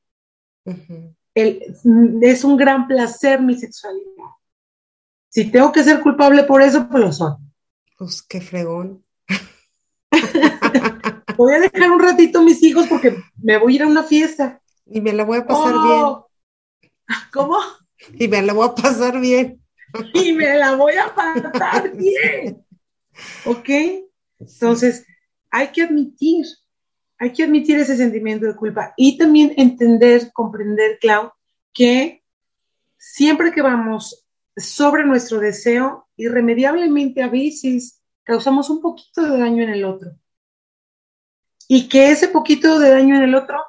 es 1.34 2.43
un 2.43 2.58
gran 2.58 2.88
placer 2.88 3.41
mi 3.41 3.56
sexualidad. 3.58 4.32
Si 5.30 5.49
tengo 5.49 5.72
que 5.72 5.84
ser 5.84 6.02
culpable 6.02 6.43
por 6.43 6.62
eso, 6.62 6.89
pues 6.89 7.02
lo 7.02 7.14
soy. 7.14 7.34
Pues 7.97 8.22
qué 8.22 8.41
fregón. 8.41 9.06
voy 11.38 11.54
a 11.54 11.60
dejar 11.60 11.89
un 11.89 12.02
ratito 12.02 12.43
mis 12.43 12.62
hijos 12.64 12.86
porque 12.88 13.16
me 13.41 13.58
voy 13.58 13.74
a 13.74 13.76
ir 13.78 13.84
a 13.84 13.88
una 13.88 14.04
fiesta. 14.04 14.62
Y 14.86 14.99
me 14.99 15.14
la 15.14 15.24
voy 15.24 15.38
a 15.38 15.47
pasar 15.47 15.72
bien. 15.72 16.04
Oh, 16.04 16.30
¿Cómo? 17.32 17.58
Y 18.14 18.28
me 18.28 18.41
la 18.41 18.52
voy 18.52 18.68
a 18.68 18.76
pasar 18.76 19.22
bien. 19.22 19.64
Y 20.14 20.34
me 20.34 20.58
la 20.58 20.76
voy 20.76 20.95
a 20.95 21.16
pasar 21.16 21.95
bien. 21.95 22.66
¿Ok? 23.45 23.70
Entonces, 24.39 25.06
hay 25.52 25.68
que 25.68 25.84
admitir, 25.84 26.45
hay 27.20 27.34
que 27.34 27.43
admitir 27.43 27.78
ese 27.78 27.97
sentimiento 27.97 28.47
de 28.47 28.56
culpa 28.56 28.93
y 28.97 29.18
también 29.18 29.54
entender, 29.58 30.32
comprender, 30.34 30.97
Clau, 30.99 31.32
que 31.74 32.24
siempre 32.97 33.52
que 33.52 33.62
vamos 33.62 34.26
sobre 34.56 35.06
nuestro 35.06 35.39
deseo, 35.39 36.08
irremediablemente 36.16 37.22
a 37.22 37.30
veces 37.30 38.02
causamos 38.24 38.70
un 38.70 38.82
poquito 38.82 39.24
de 39.24 39.38
daño 39.38 39.64
en 39.64 39.70
el 39.70 39.86
otro. 39.86 40.12
Y 41.68 41.88
que 41.88 42.12
ese 42.12 42.28
poquito 42.28 42.80
de 42.80 42.89
daño 42.89 43.16
en 43.16 43.24
el 43.24 43.36
otro 43.36 43.62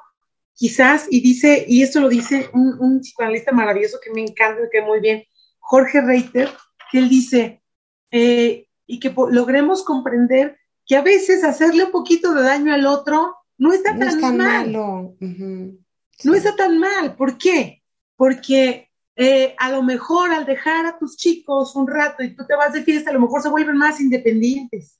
quizás, 0.53 1.07
y 1.09 1.21
dice, 1.21 1.65
y 1.67 1.83
esto 1.83 1.99
lo 1.99 2.09
dice 2.09 2.49
un, 2.53 2.99
psicoanalista 3.01 3.51
maravilloso 3.51 3.97
que 4.03 4.11
me 4.11 4.21
encanta, 4.21 4.69
que 4.71 4.81
muy 4.81 4.99
bien, 4.99 5.23
Jorge 5.59 6.01
Reiter, 6.01 6.49
que 6.91 6.99
él 6.99 7.09
dice, 7.09 7.63
eh, 8.11 8.67
y 8.85 8.99
que 8.99 9.13
logremos 9.31 9.83
comprender 9.83 10.57
que 10.85 10.95
a 10.95 11.01
veces 11.01 11.43
hacerle 11.43 11.85
un 11.85 11.91
poquito 11.91 12.33
de 12.33 12.43
daño 12.43 12.73
al 12.73 12.85
otro 12.85 13.35
no 13.57 13.73
está 13.73 13.97
tan 13.97 14.37
mal. 14.37 14.71
No 14.71 16.33
está 16.33 16.55
tan 16.55 16.79
mal. 16.79 17.15
¿Por 17.15 17.37
qué? 17.37 17.83
Porque 18.15 18.89
eh, 19.15 19.55
a 19.57 19.69
lo 19.71 19.83
mejor 19.83 20.31
al 20.31 20.45
dejar 20.45 20.85
a 20.85 20.97
tus 20.97 21.17
chicos 21.17 21.75
un 21.75 21.87
rato 21.87 22.23
y 22.23 22.35
tú 22.35 22.45
te 22.45 22.55
vas 22.55 22.73
de 22.73 22.83
fiesta, 22.83 23.09
a 23.09 23.13
lo 23.13 23.21
mejor 23.21 23.41
se 23.41 23.49
vuelven 23.49 23.77
más 23.77 23.99
independientes 23.99 24.99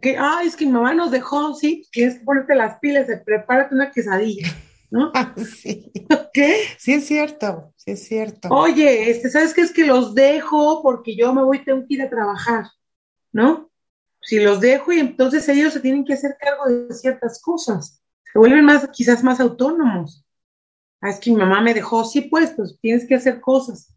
que, 0.00 0.16
ay, 0.16 0.46
es 0.46 0.56
que 0.56 0.66
mi 0.66 0.72
mamá 0.72 0.94
nos 0.94 1.10
dejó, 1.10 1.54
sí, 1.54 1.86
quieres 1.90 2.20
ponerte 2.20 2.54
las 2.54 2.78
pilas, 2.78 3.06
prepárate 3.24 3.74
una 3.74 3.90
quesadilla, 3.90 4.48
¿no? 4.90 5.10
Ah, 5.14 5.34
sí. 5.36 5.90
¿Qué? 6.32 6.64
Sí 6.78 6.92
es 6.92 7.06
cierto, 7.06 7.72
sí 7.76 7.92
es 7.92 8.04
cierto. 8.06 8.48
Oye, 8.50 9.10
este, 9.10 9.30
¿sabes 9.30 9.52
qué? 9.52 9.62
Es 9.62 9.72
que 9.72 9.86
los 9.86 10.14
dejo 10.14 10.82
porque 10.82 11.16
yo 11.16 11.32
me 11.32 11.42
voy, 11.42 11.64
tengo 11.64 11.80
que 11.86 11.94
ir 11.94 12.02
a 12.02 12.10
trabajar, 12.10 12.66
¿no? 13.32 13.69
Si 14.22 14.40
los 14.40 14.60
dejo 14.60 14.92
y 14.92 15.00
entonces 15.00 15.48
ellos 15.48 15.72
se 15.72 15.80
tienen 15.80 16.04
que 16.04 16.12
hacer 16.14 16.36
cargo 16.38 16.68
de 16.68 16.94
ciertas 16.94 17.40
cosas, 17.40 18.02
se 18.32 18.38
vuelven 18.38 18.64
más, 18.64 18.88
quizás 18.92 19.24
más 19.24 19.40
autónomos. 19.40 20.24
Ah, 21.00 21.10
es 21.10 21.18
que 21.18 21.30
mi 21.30 21.36
mamá 21.36 21.62
me 21.62 21.74
dejó, 21.74 22.04
sí, 22.04 22.22
pues, 22.22 22.50
pues 22.50 22.78
tienes 22.80 23.06
que 23.06 23.14
hacer 23.14 23.40
cosas. 23.40 23.94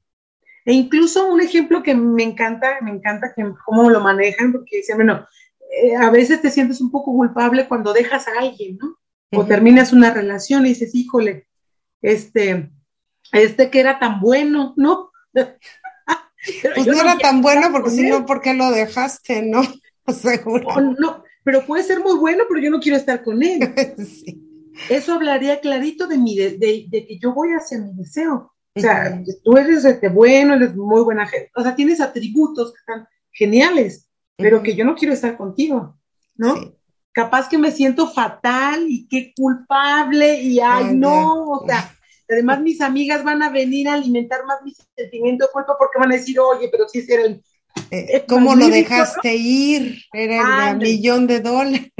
E 0.66 0.74
incluso 0.74 1.28
un 1.28 1.42
ejemplo 1.42 1.84
que 1.84 1.94
me 1.94 2.24
encanta, 2.24 2.78
me 2.82 2.92
encanta 2.92 3.34
que 3.36 3.44
cómo 3.66 3.90
lo 3.90 4.00
manejan, 4.00 4.54
porque 4.54 4.78
dicen, 4.78 4.96
bueno, 4.96 5.28
eh, 5.82 5.96
a 5.96 6.10
veces 6.10 6.42
te 6.42 6.50
sientes 6.50 6.80
un 6.80 6.92
poco 6.92 7.12
culpable 7.12 7.68
cuando 7.68 7.94
dejas 7.94 8.28
a 8.28 8.40
alguien, 8.40 8.78
¿no? 8.78 8.98
O 9.36 9.46
terminas 9.46 9.92
una 9.92 10.14
relación 10.14 10.66
y 10.66 10.70
dices, 10.70 10.94
híjole, 10.94 11.48
este, 12.02 12.72
este 13.32 13.70
que 13.72 13.80
era 13.80 14.00
tan 14.00 14.22
bueno, 14.22 14.74
¿no? 14.78 15.12
pues 15.34 16.88
no 16.88 17.02
era 17.02 17.18
tan 17.18 17.42
bueno 17.42 17.72
porque 17.72 17.90
si 17.90 18.08
no, 18.08 18.26
¿por 18.26 18.42
qué 18.42 18.54
lo 18.54 18.70
dejaste, 18.70 19.42
no? 19.42 19.62
Seguro. 20.14 20.82
no, 21.00 21.24
pero 21.44 21.66
puede 21.66 21.84
ser 21.84 22.00
muy 22.00 22.18
bueno, 22.18 22.44
pero 22.48 22.62
yo 22.62 22.70
no 22.70 22.80
quiero 22.80 22.98
estar 22.98 23.24
con 23.24 23.42
él. 23.44 23.60
Eso 24.90 25.14
hablaría 25.14 25.60
clarito 25.60 26.08
de, 26.08 26.18
mi, 26.18 26.36
de, 26.36 26.58
que 26.90 27.20
yo 27.22 27.34
voy 27.34 27.50
hacia 27.50 27.78
mi 27.78 27.94
deseo. 27.94 28.52
O 28.76 28.80
sea, 28.80 29.22
tú 29.44 29.56
eres 29.56 29.86
este, 29.86 30.10
bueno, 30.10 30.56
eres 30.56 30.76
muy 30.76 31.02
buena 31.04 31.28
gente. 31.28 31.52
O 31.56 31.62
sea, 31.62 31.76
tienes 31.76 32.02
atributos 32.02 32.74
que 32.74 32.80
están 32.80 33.08
geniales 33.32 34.10
pero 34.38 34.64
que 34.64 34.76
yo 34.76 34.86
no 34.86 34.96
quiero 34.96 35.14
estar 35.14 35.38
contigo, 35.38 35.98
¿no? 36.36 36.56
Capaz 37.12 37.48
que 37.48 37.58
me 37.58 37.72
siento 37.72 38.08
fatal 38.08 38.86
y 38.88 39.08
qué 39.08 39.34
culpable 39.36 40.42
y 40.42 40.60
ay, 40.60 40.96
no, 40.96 41.52
o 41.52 41.66
sea, 41.66 41.96
además 42.30 42.62
mis 42.62 42.82
amigas 42.82 43.24
van 43.24 43.44
a 43.44 43.50
venir 43.50 43.88
a 43.88 43.94
alimentar 43.94 44.44
más 44.46 44.64
mi 44.64 44.74
sentimiento 44.96 45.46
de 45.46 45.52
culpa 45.52 45.76
porque 45.78 46.00
van 46.00 46.12
a 46.12 46.16
decir, 46.16 46.40
oye, 46.40 46.70
pero 46.72 46.88
si 46.88 47.00
ese 47.00 47.14
era 47.14 47.24
el... 47.24 47.44
Eh, 47.90 48.26
¿Cómo 48.28 48.56
lo 48.56 48.68
dejaste 48.68 49.36
ir? 49.36 50.02
Era 50.12 50.72
el 50.72 50.78
millón 50.78 51.28
de 51.28 51.40
dólares. 51.40 51.92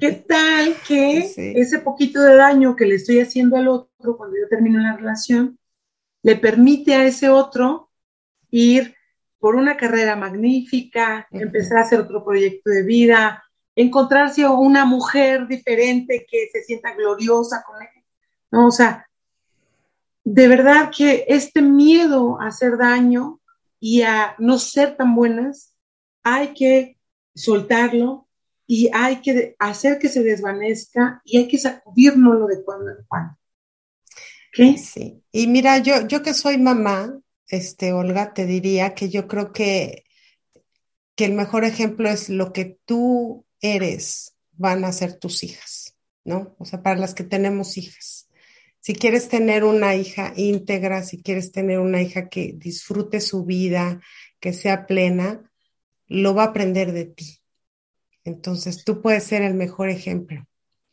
¿Qué 0.00 0.24
tal 0.26 0.76
que 0.86 1.32
ese 1.36 1.78
poquito 1.80 2.20
de 2.22 2.36
daño 2.36 2.74
que 2.76 2.86
le 2.86 2.96
estoy 2.96 3.20
haciendo 3.20 3.56
al 3.56 3.68
otro 3.68 4.16
cuando 4.16 4.36
yo 4.36 4.48
termino 4.48 4.80
la 4.80 4.96
relación, 4.96 5.58
le 6.22 6.36
permite 6.36 6.94
a 6.94 7.04
ese 7.04 7.28
otro 7.28 7.90
ir 8.50 8.94
por 9.38 9.56
una 9.56 9.76
carrera 9.76 10.16
magnífica, 10.16 11.28
empezar 11.30 11.78
a 11.78 11.82
hacer 11.82 12.00
otro 12.00 12.24
proyecto 12.24 12.70
de 12.70 12.82
vida, 12.82 13.44
encontrarse 13.76 14.48
una 14.48 14.84
mujer 14.84 15.46
diferente 15.46 16.26
que 16.28 16.48
se 16.52 16.62
sienta 16.62 16.94
gloriosa 16.94 17.62
con 17.66 17.82
él. 17.82 18.04
¿no? 18.50 18.68
O 18.68 18.70
sea, 18.70 19.06
de 20.24 20.48
verdad 20.48 20.90
que 20.96 21.24
este 21.28 21.60
miedo 21.60 22.40
a 22.40 22.46
hacer 22.46 22.78
daño 22.78 23.40
y 23.86 24.00
a 24.00 24.34
no 24.38 24.58
ser 24.58 24.96
tan 24.96 25.14
buenas, 25.14 25.74
hay 26.22 26.54
que 26.54 26.96
soltarlo 27.34 28.26
y 28.66 28.88
hay 28.94 29.20
que 29.20 29.56
hacer 29.58 29.98
que 29.98 30.08
se 30.08 30.22
desvanezca 30.22 31.20
y 31.22 31.36
hay 31.36 31.48
que 31.48 31.58
sacudirnoslo 31.58 32.46
de 32.46 32.64
cuando 32.64 32.92
en 32.92 33.04
cuando. 33.06 33.36
Sí. 34.78 35.22
Y 35.30 35.46
mira, 35.48 35.76
yo, 35.80 36.08
yo 36.08 36.22
que 36.22 36.32
soy 36.32 36.56
mamá, 36.56 37.20
este, 37.46 37.92
Olga, 37.92 38.32
te 38.32 38.46
diría 38.46 38.94
que 38.94 39.10
yo 39.10 39.28
creo 39.28 39.52
que, 39.52 40.06
que 41.14 41.26
el 41.26 41.34
mejor 41.34 41.64
ejemplo 41.64 42.08
es 42.08 42.30
lo 42.30 42.54
que 42.54 42.78
tú 42.86 43.44
eres, 43.60 44.34
van 44.52 44.86
a 44.86 44.92
ser 44.92 45.18
tus 45.18 45.44
hijas, 45.44 45.94
¿no? 46.24 46.56
O 46.58 46.64
sea, 46.64 46.82
para 46.82 46.98
las 46.98 47.12
que 47.12 47.24
tenemos 47.24 47.76
hijas. 47.76 48.23
Si 48.84 48.94
quieres 48.94 49.30
tener 49.30 49.64
una 49.64 49.94
hija 49.94 50.34
íntegra, 50.36 51.02
si 51.04 51.22
quieres 51.22 51.52
tener 51.52 51.78
una 51.78 52.02
hija 52.02 52.28
que 52.28 52.52
disfrute 52.54 53.22
su 53.22 53.46
vida, 53.46 54.02
que 54.40 54.52
sea 54.52 54.86
plena, 54.86 55.50
lo 56.06 56.34
va 56.34 56.42
a 56.42 56.46
aprender 56.48 56.92
de 56.92 57.06
ti. 57.06 57.38
Entonces, 58.24 58.84
tú 58.84 59.00
puedes 59.00 59.24
ser 59.24 59.40
el 59.40 59.54
mejor 59.54 59.88
ejemplo. 59.88 60.46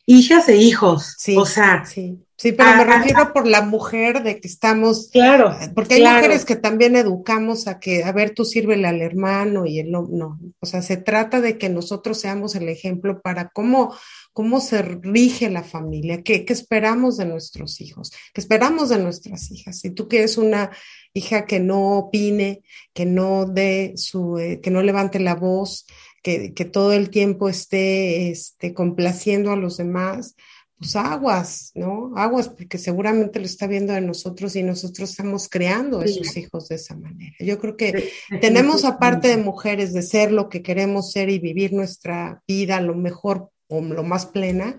Hijas 0.06 0.48
e 0.48 0.56
hijos. 0.56 1.16
Sí, 1.18 1.36
o 1.36 1.44
sea, 1.44 1.84
sí. 1.84 2.18
Sí, 2.34 2.52
pero 2.52 2.70
me 2.70 2.82
ah, 2.82 2.86
ah, 2.88 2.98
refiero 2.98 3.22
ah. 3.24 3.32
por 3.32 3.46
la 3.46 3.60
mujer 3.60 4.22
de 4.22 4.40
que 4.40 4.48
estamos. 4.48 5.10
Claro. 5.12 5.54
Porque 5.74 5.94
hay 5.94 6.02
mujeres 6.02 6.44
que 6.44 6.56
también 6.56 6.96
educamos 6.96 7.68
a 7.68 7.78
que, 7.78 8.04
a 8.04 8.10
ver, 8.10 8.34
tú 8.34 8.46
sírvele 8.46 8.88
al 8.88 9.00
hermano 9.00 9.66
y 9.66 9.78
el 9.78 9.92
no. 9.92 10.40
O 10.58 10.66
sea, 10.66 10.80
se 10.80 10.96
trata 10.96 11.42
de 11.42 11.58
que 11.58 11.68
nosotros 11.68 12.18
seamos 12.18 12.56
el 12.56 12.68
ejemplo 12.68 13.20
para 13.20 13.50
cómo, 13.50 13.94
cómo 14.32 14.60
se 14.60 14.82
rige 14.82 15.50
la 15.50 15.62
familia, 15.62 16.22
qué, 16.22 16.44
qué 16.44 16.52
esperamos 16.52 17.16
de 17.16 17.26
nuestros 17.26 17.80
hijos, 17.80 18.10
qué 18.32 18.40
esperamos 18.40 18.88
de 18.88 18.98
nuestras 18.98 19.50
hijas. 19.50 19.80
Si 19.80 19.90
tú 19.90 20.08
quieres 20.08 20.38
una 20.38 20.70
hija 21.12 21.46
que 21.46 21.60
no 21.60 21.98
opine, 21.98 22.62
que 22.94 23.04
no 23.04 23.44
dé 23.44 23.92
su, 23.96 24.38
eh, 24.38 24.60
que 24.60 24.70
no 24.70 24.82
levante 24.82 25.20
la 25.20 25.34
voz, 25.34 25.86
que, 26.22 26.54
que 26.54 26.64
todo 26.64 26.92
el 26.92 27.10
tiempo 27.10 27.48
esté, 27.48 28.30
este, 28.30 28.72
complaciendo 28.74 29.50
a 29.50 29.56
los 29.56 29.76
demás 29.76 30.34
pues 30.82 30.96
aguas, 30.96 31.70
¿no? 31.76 32.10
Aguas, 32.16 32.48
porque 32.48 32.76
seguramente 32.76 33.38
lo 33.38 33.46
está 33.46 33.68
viendo 33.68 33.92
de 33.92 34.00
nosotros 34.00 34.56
y 34.56 34.64
nosotros 34.64 35.10
estamos 35.10 35.48
creando 35.48 36.00
a 36.00 36.04
esos 36.04 36.36
hijos 36.36 36.68
de 36.68 36.74
esa 36.74 36.96
manera. 36.96 37.36
Yo 37.38 37.60
creo 37.60 37.76
que 37.76 38.10
tenemos, 38.40 38.84
aparte 38.84 39.28
de 39.28 39.36
mujeres, 39.36 39.92
de 39.92 40.02
ser 40.02 40.32
lo 40.32 40.48
que 40.48 40.60
queremos 40.60 41.12
ser 41.12 41.30
y 41.30 41.38
vivir 41.38 41.72
nuestra 41.72 42.42
vida 42.48 42.80
lo 42.80 42.96
mejor 42.96 43.51
o 43.72 43.80
lo 43.80 44.02
más 44.02 44.26
plena, 44.26 44.78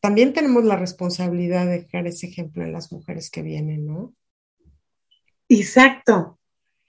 también 0.00 0.32
tenemos 0.32 0.64
la 0.64 0.76
responsabilidad 0.76 1.66
de 1.66 1.82
dejar 1.82 2.06
ese 2.06 2.26
ejemplo 2.26 2.64
en 2.64 2.72
las 2.72 2.92
mujeres 2.92 3.30
que 3.30 3.42
vienen, 3.42 3.86
¿no? 3.86 4.14
Exacto. 5.48 6.38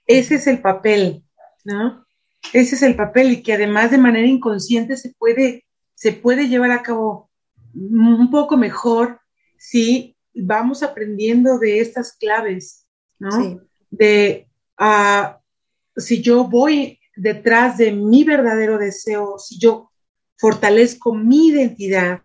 Ese 0.06 0.36
es 0.36 0.46
el 0.46 0.60
papel, 0.60 1.24
¿no? 1.64 2.04
Ese 2.52 2.74
es 2.74 2.82
el 2.82 2.96
papel 2.96 3.30
y 3.32 3.42
que 3.42 3.52
además 3.52 3.90
de 3.90 3.98
manera 3.98 4.26
inconsciente 4.26 4.96
se 4.96 5.14
puede, 5.14 5.64
se 5.94 6.12
puede 6.12 6.48
llevar 6.48 6.72
a 6.72 6.82
cabo 6.82 7.30
un 7.74 8.30
poco 8.30 8.56
mejor 8.56 9.20
si 9.56 10.16
vamos 10.34 10.82
aprendiendo 10.82 11.58
de 11.58 11.80
estas 11.80 12.16
claves, 12.16 12.86
¿no? 13.18 13.60
De 13.90 14.48
uh, 14.80 15.38
si 15.96 16.22
yo 16.22 16.44
voy 16.44 16.98
detrás 17.14 17.76
de 17.78 17.92
mi 17.92 18.24
verdadero 18.24 18.78
deseo, 18.78 19.38
si 19.38 19.58
yo 19.58 19.89
fortalezco 20.40 21.14
mi 21.14 21.48
identidad, 21.48 22.22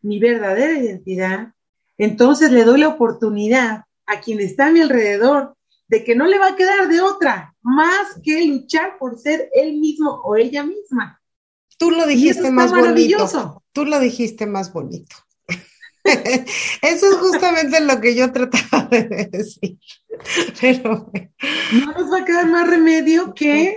mi 0.00 0.18
verdadera 0.18 0.78
identidad, 0.78 1.52
entonces 1.98 2.50
le 2.50 2.64
doy 2.64 2.80
la 2.80 2.88
oportunidad 2.88 3.84
a 4.06 4.20
quien 4.20 4.40
está 4.40 4.66
a 4.66 4.70
mi 4.70 4.80
alrededor 4.80 5.54
de 5.88 6.02
que 6.02 6.14
no 6.14 6.26
le 6.26 6.38
va 6.38 6.48
a 6.48 6.56
quedar 6.56 6.88
de 6.88 7.00
otra 7.00 7.54
más 7.60 8.18
que 8.22 8.46
luchar 8.46 8.96
por 8.98 9.18
ser 9.18 9.50
él 9.52 9.78
mismo 9.78 10.10
o 10.24 10.36
ella 10.36 10.64
misma. 10.64 11.20
Tú 11.76 11.90
lo 11.90 12.06
dijiste 12.06 12.50
más 12.50 12.70
bonito. 12.70 13.62
Tú 13.72 13.84
lo 13.84 14.00
dijiste 14.00 14.46
más 14.46 14.72
bonito. 14.72 15.16
Eso 16.04 17.10
es 17.10 17.16
justamente 17.16 17.80
lo 17.80 18.00
que 18.00 18.14
yo 18.14 18.32
trataba 18.32 18.86
de 18.86 19.28
decir. 19.30 19.78
Pero 20.60 21.10
no 21.72 21.92
nos 21.92 22.12
va 22.12 22.18
a 22.20 22.24
quedar 22.24 22.48
más 22.48 22.68
remedio 22.68 23.34
que 23.34 23.76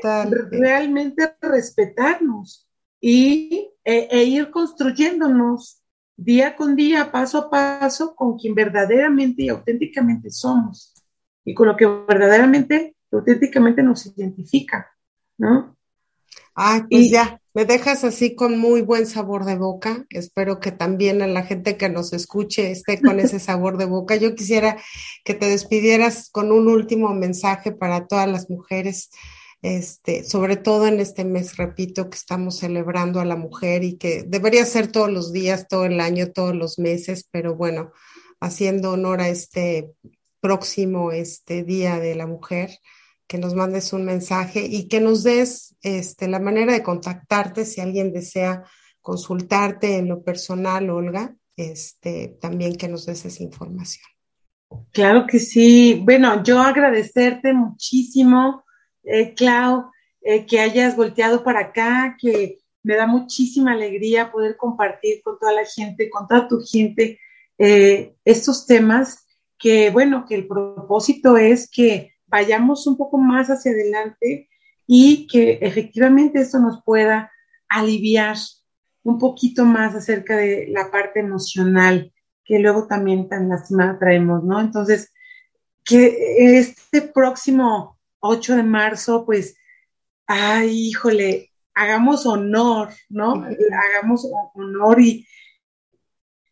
realmente 0.51 1.35
respetarnos 1.41 2.67
y, 3.05 3.69
e, 3.83 4.07
e, 4.09 4.23
ir 4.23 4.49
construyéndonos 4.49 5.81
día 6.15 6.55
con 6.55 6.73
día, 6.77 7.11
paso 7.11 7.37
a 7.37 7.49
paso, 7.49 8.15
con 8.15 8.37
quien 8.37 8.55
verdaderamente 8.55 9.43
y 9.43 9.49
auténticamente 9.49 10.31
somos 10.31 10.93
y 11.43 11.53
con 11.53 11.67
lo 11.67 11.75
que 11.75 11.85
verdaderamente, 11.85 12.95
auténticamente 13.11 13.83
nos 13.83 14.05
identifica, 14.05 14.89
¿no? 15.37 15.75
Ah, 16.55 16.87
pues 16.89 17.11
ya, 17.11 17.41
me 17.53 17.65
dejas 17.65 18.05
así 18.05 18.35
con 18.35 18.57
muy 18.57 18.81
buen 18.81 19.05
sabor 19.05 19.43
de 19.43 19.57
boca. 19.57 20.05
Espero 20.09 20.61
que 20.61 20.71
también 20.71 21.21
a 21.21 21.27
la 21.27 21.43
gente 21.43 21.75
que 21.75 21.89
nos 21.89 22.13
escuche 22.13 22.71
esté 22.71 23.01
con 23.01 23.19
ese 23.19 23.39
sabor 23.39 23.75
de 23.77 23.85
boca. 23.85 24.15
Yo 24.15 24.33
quisiera 24.33 24.77
que 25.25 25.33
te 25.33 25.47
despidieras 25.47 26.29
con 26.29 26.53
un 26.53 26.69
último 26.69 27.13
mensaje 27.13 27.73
para 27.73 28.07
todas 28.07 28.29
las 28.29 28.49
mujeres, 28.49 29.09
este, 29.63 30.25
sobre 30.25 30.57
todo 30.57 30.87
en 30.87 30.99
este 30.99 31.23
mes, 31.23 31.57
repito, 31.57 32.09
que 32.09 32.17
estamos 32.17 32.59
celebrando 32.59 33.21
a 33.21 33.25
la 33.25 33.37
mujer 33.37 33.83
y 33.83 33.97
que 33.97 34.23
debería 34.23 34.65
ser 34.65 34.91
todos 34.91 35.09
los 35.09 35.31
días, 35.31 35.67
todo 35.67 35.85
el 35.85 35.99
año, 36.01 36.31
todos 36.31 36.53
los 36.53 36.77
meses, 36.77 37.27
pero 37.31 37.55
bueno, 37.55 37.91
haciendo 38.41 38.91
honor 38.91 39.21
a 39.21 39.29
este 39.29 39.93
próximo 40.41 41.13
este 41.13 41.63
Día 41.63 41.97
de 41.99 42.13
la 42.13 42.27
Mujer 42.27 42.71
que 43.25 43.37
nos 43.37 43.55
mandes 43.55 43.93
un 43.93 44.03
mensaje 44.03 44.65
y 44.69 44.89
que 44.89 44.99
nos 44.99 45.23
des 45.23 45.75
este, 45.81 46.27
la 46.27 46.39
manera 46.39 46.73
de 46.73 46.83
contactarte 46.83 47.63
si 47.63 47.79
alguien 47.79 48.11
desea 48.11 48.63
consultarte 49.01 49.97
en 49.97 50.09
lo 50.09 50.23
personal, 50.23 50.89
Olga, 50.89 51.33
este, 51.55 52.37
también 52.41 52.75
que 52.75 52.89
nos 52.89 53.05
des 53.05 53.23
esa 53.23 53.43
información. 53.43 54.05
Claro 54.91 55.25
que 55.25 55.39
sí. 55.39 56.01
Bueno, 56.03 56.43
yo 56.43 56.59
agradecerte 56.59 57.53
muchísimo, 57.53 58.65
eh, 59.03 59.33
Clau, 59.33 59.91
eh, 60.21 60.45
que 60.45 60.59
hayas 60.59 60.95
volteado 60.95 61.43
para 61.43 61.59
acá, 61.59 62.15
que 62.19 62.59
me 62.83 62.95
da 62.95 63.07
muchísima 63.07 63.73
alegría 63.73 64.31
poder 64.31 64.57
compartir 64.57 65.21
con 65.23 65.37
toda 65.39 65.53
la 65.53 65.65
gente, 65.65 66.09
con 66.09 66.27
toda 66.27 66.47
tu 66.47 66.59
gente, 66.61 67.19
eh, 67.57 68.15
estos 68.25 68.65
temas 68.65 69.25
que, 69.57 69.89
bueno, 69.89 70.25
que 70.27 70.35
el 70.35 70.47
propósito 70.47 71.37
es 71.37 71.69
que 71.69 72.13
vayamos 72.27 72.87
un 72.87 72.97
poco 72.97 73.17
más 73.17 73.47
hacia 73.47 73.71
adelante 73.71 74.49
y 74.87 75.27
que 75.27 75.59
efectivamente 75.61 76.39
esto 76.39 76.59
nos 76.59 76.83
pueda 76.83 77.31
aliviar 77.69 78.37
un 79.03 79.19
poquito 79.19 79.65
más 79.65 79.95
acerca 79.95 80.37
de 80.37 80.67
la 80.69 80.91
parte 80.91 81.19
emocional 81.19 82.11
que 82.45 82.59
luego 82.59 82.87
también 82.87 83.29
tan 83.29 83.49
lastimada 83.49 83.97
traemos, 83.99 84.43
¿no? 84.43 84.59
Entonces, 84.59 85.13
que 85.85 86.57
este 86.57 87.01
próximo 87.01 87.97
8 88.23 88.55
de 88.55 88.63
marzo, 88.63 89.25
pues, 89.25 89.57
ay, 90.27 90.69
híjole, 90.87 91.51
hagamos 91.73 92.25
honor, 92.25 92.89
¿no? 93.09 93.33
Hagamos 93.33 94.25
honor 94.53 95.01
y, 95.01 95.27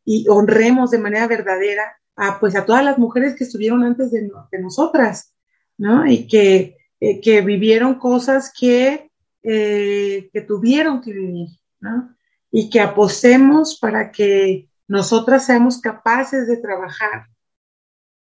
y 0.04 0.28
honremos 0.28 0.92
de 0.92 0.98
manera 0.98 1.28
verdadera 1.28 1.98
a, 2.18 2.40
pues, 2.40 2.56
a 2.56 2.66
todas 2.66 2.84
las 2.84 2.98
mujeres 2.98 3.36
que 3.36 3.46
estuvieron 3.46 3.84
antes 3.84 4.12
de, 4.12 4.30
de 4.52 4.60
nosotras, 4.60 5.34
¿no? 5.78 6.06
Y 6.06 6.28
que, 6.28 6.78
eh, 7.00 7.22
que 7.22 7.40
vivieron 7.42 7.96
cosas 7.96 8.52
que, 8.58 9.10
eh, 9.42 10.30
que 10.34 10.42
tuvieron 10.42 11.00
que 11.00 11.14
vivir, 11.14 11.50
¿no? 11.80 12.14
Y 12.52 12.70
que 12.70 12.82
apostemos 12.82 13.80
para 13.80 14.12
que 14.12 14.68
nosotras 14.90 15.46
seamos 15.46 15.80
capaces 15.80 16.48
de 16.48 16.58
trabajar 16.58 17.28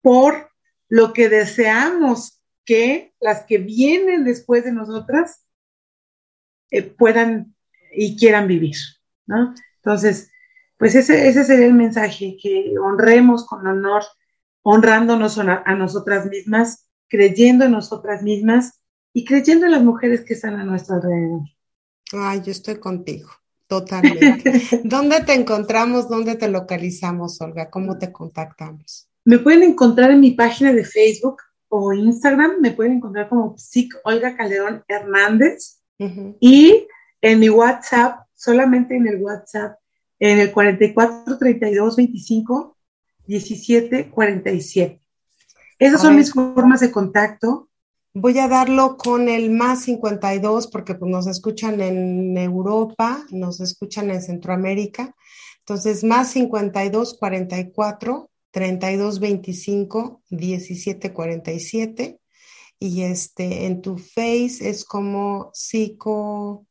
por 0.02 0.52
lo 0.90 1.14
que 1.14 1.30
deseamos 1.30 2.41
que 2.66 3.14
las 3.20 3.46
que 3.46 3.58
vienen 3.58 4.24
después 4.24 4.64
de 4.64 4.72
nosotras 4.72 5.46
eh, 6.70 6.84
puedan 6.84 7.56
y 7.94 8.18
quieran 8.18 8.48
vivir, 8.48 8.76
¿no? 9.26 9.54
Entonces, 9.78 10.32
pues 10.78 10.96
ese, 10.96 11.28
ese 11.28 11.44
sería 11.44 11.68
el 11.68 11.74
mensaje, 11.74 12.38
que 12.42 12.74
honremos 12.80 13.46
con 13.46 13.66
honor, 13.68 14.04
honrándonos 14.64 15.38
a 15.38 15.76
nosotras 15.76 16.28
mismas 16.28 16.92
creyendo 17.12 17.66
en 17.66 17.72
nosotras 17.72 18.24
mismas 18.24 18.80
y 19.14 19.26
creyendo 19.26 19.66
en 19.66 19.74
las 19.74 19.84
mujeres 19.84 20.22
que 20.22 20.34
están 20.34 20.56
a 20.56 20.64
nuestro 20.64 20.96
alrededor. 20.96 21.42
Ay, 22.14 22.42
yo 22.44 22.52
estoy 22.52 22.76
contigo, 22.78 23.30
totalmente. 23.68 24.62
¿Dónde 24.86 25.22
te 25.22 25.34
encontramos? 25.34 26.08
¿Dónde 26.08 26.36
te 26.36 26.48
localizamos, 26.48 27.40
Olga? 27.42 27.70
¿Cómo 27.70 28.00
te 28.00 28.12
contactamos? 28.12 29.10
Me 29.26 29.38
pueden 29.38 29.64
encontrar 29.64 30.12
en 30.12 30.22
mi 30.22 30.32
página 30.32 30.72
de 30.72 30.86
Facebook 30.86 31.42
o 31.72 31.94
Instagram, 31.94 32.60
me 32.60 32.72
pueden 32.72 32.98
encontrar 32.98 33.30
como 33.30 33.58
Psic 33.58 33.96
Olga 34.04 34.36
Calderón 34.36 34.84
Hernández 34.90 35.80
y 36.40 36.88
en 37.22 37.40
mi 37.40 37.50
WhatsApp, 37.50 38.26
solamente 38.34 38.96
en 38.96 39.08
el 39.08 39.22
WhatsApp, 39.22 39.78
en 40.20 40.40
el 40.40 40.52
44 40.52 41.38
32 41.38 41.96
25 41.96 42.78
17 43.26 44.10
47. 44.10 45.00
Esas 45.80 46.02
son 46.02 46.16
mis 46.16 46.34
formas 46.34 46.82
de 46.82 46.92
contacto. 46.92 47.70
Voy 48.14 48.38
a 48.40 48.50
darlo 48.50 48.98
con 48.98 49.30
el 49.30 49.52
más 49.52 49.84
52 49.84 50.68
porque 50.68 50.96
pues, 50.96 51.10
nos 51.10 51.28
escuchan 51.28 51.80
en 51.82 52.38
Europa, 52.38 53.24
nos 53.32 53.62
escuchan 53.62 54.12
en 54.12 54.22
Centroamérica. 54.22 55.16
Entonces, 55.60 56.04
más 56.04 56.32
52 56.32 57.18
44 57.18 58.31
32 58.52 59.20
25 59.20 60.24
17 60.30 61.14
47. 61.14 62.20
Y 62.80 63.04
este, 63.04 63.66
en 63.66 63.82
tu 63.82 63.98
face 63.98 64.70
es 64.70 64.86
como 64.86 65.52
psico. 65.54 66.66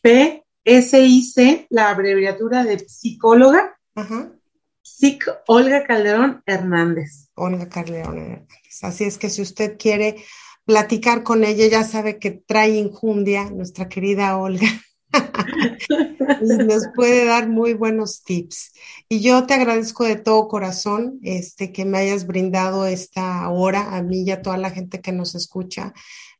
P, 0.00 0.44
S, 0.64 1.00
I, 1.00 1.22
C, 1.22 1.66
la 1.70 1.90
abreviatura 1.90 2.64
de 2.64 2.78
psicóloga. 2.78 3.78
Ajá. 3.94 4.32
Psic 4.82 5.26
Olga 5.46 5.86
Calderón 5.86 6.42
Hernández. 6.44 7.30
Olga 7.34 7.68
Calderón 7.68 8.18
Hernández. 8.18 8.82
Así 8.82 9.04
es 9.04 9.18
que 9.18 9.30
si 9.30 9.40
usted 9.40 9.76
quiere 9.78 10.16
platicar 10.64 11.22
con 11.22 11.42
ella, 11.42 11.66
ya 11.68 11.84
sabe 11.84 12.18
que 12.18 12.30
trae 12.30 12.76
injundia, 12.76 13.50
nuestra 13.50 13.88
querida 13.88 14.36
Olga. 14.36 14.68
Y 16.40 16.64
nos 16.64 16.84
puede 16.94 17.24
dar 17.24 17.48
muy 17.48 17.74
buenos 17.74 18.22
tips. 18.22 18.72
Y 19.08 19.20
yo 19.20 19.46
te 19.46 19.54
agradezco 19.54 20.04
de 20.04 20.16
todo 20.16 20.48
corazón 20.48 21.18
este, 21.22 21.72
que 21.72 21.84
me 21.84 21.98
hayas 21.98 22.26
brindado 22.26 22.86
esta 22.86 23.48
hora 23.50 23.96
a 23.96 24.02
mí 24.02 24.22
y 24.22 24.30
a 24.30 24.42
toda 24.42 24.56
la 24.56 24.70
gente 24.70 25.00
que 25.00 25.12
nos 25.12 25.34
escucha. 25.34 25.92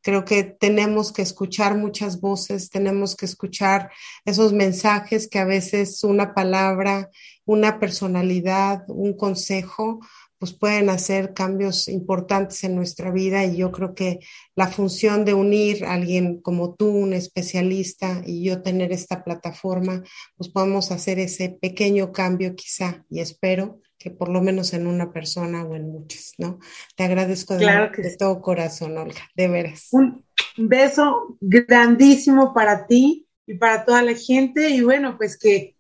Creo 0.03 0.27
que 0.27 0.45
tenemos 0.45 1.13
que 1.13 1.23
escuchar 1.23 1.79
muchas 1.79 2.21
voces, 2.21 2.69
tenemos 2.69 3.17
que 3.17 3.25
escuchar 3.25 3.91
esos 4.27 4.53
mensajes 4.53 5.29
que 5.29 5.39
a 5.39 5.47
veces 5.47 6.05
una 6.05 6.35
palabra, 6.35 7.09
una 7.47 7.79
personalidad, 7.79 8.85
un 8.89 9.17
consejo, 9.17 10.01
pues 10.45 10.59
pueden 10.59 10.91
hacer 10.91 11.33
cambios 11.33 11.89
importantes 11.89 12.65
en 12.65 12.77
nuestra 12.77 13.11
vida 13.11 13.47
y 13.47 13.57
yo 13.57 13.73
creo 13.73 13.95
que 13.95 14.19
la 14.55 14.69
función 14.69 15.25
de 15.25 15.33
unir 15.33 15.87
a 15.87 15.95
alguien 15.95 16.43
como 16.43 16.75
tú, 16.75 16.91
un 16.91 17.15
especialista, 17.15 18.21
y 18.27 18.45
yo 18.45 18.61
tener 18.61 18.93
esta 18.93 19.25
plataforma, 19.25 20.03
pues 20.37 20.51
podemos 20.51 20.91
hacer 20.91 21.19
ese 21.19 21.57
pequeño 21.63 22.13
cambio 22.13 22.55
quizá 22.55 23.07
y 23.09 23.21
espero 23.21 23.81
que 23.97 24.11
por 24.11 24.29
lo 24.29 24.43
menos 24.43 24.75
en 24.75 24.87
una 24.87 25.15
persona 25.15 25.65
o 25.65 25.77
en 25.77 25.91
muchas, 25.91 26.35
¿no? 26.37 26.59
Te 26.95 27.05
agradezco 27.05 27.57
de, 27.57 27.67
todo 28.19 28.43
corazón, 28.43 28.99
Olga, 28.99 29.23
de 29.35 29.49
veras. 29.49 29.89
Un 29.93 30.27
beso 30.59 31.39
grandísimo 31.41 32.53
para 32.53 32.87
ti 32.87 33.27
y 33.47 33.55
para 33.55 33.87
toda 33.87 34.03
la 34.03 34.15
gente 34.15 34.69
y 34.69 34.83
bueno, 34.83 35.17
pues 35.17 35.39
que 35.39 35.74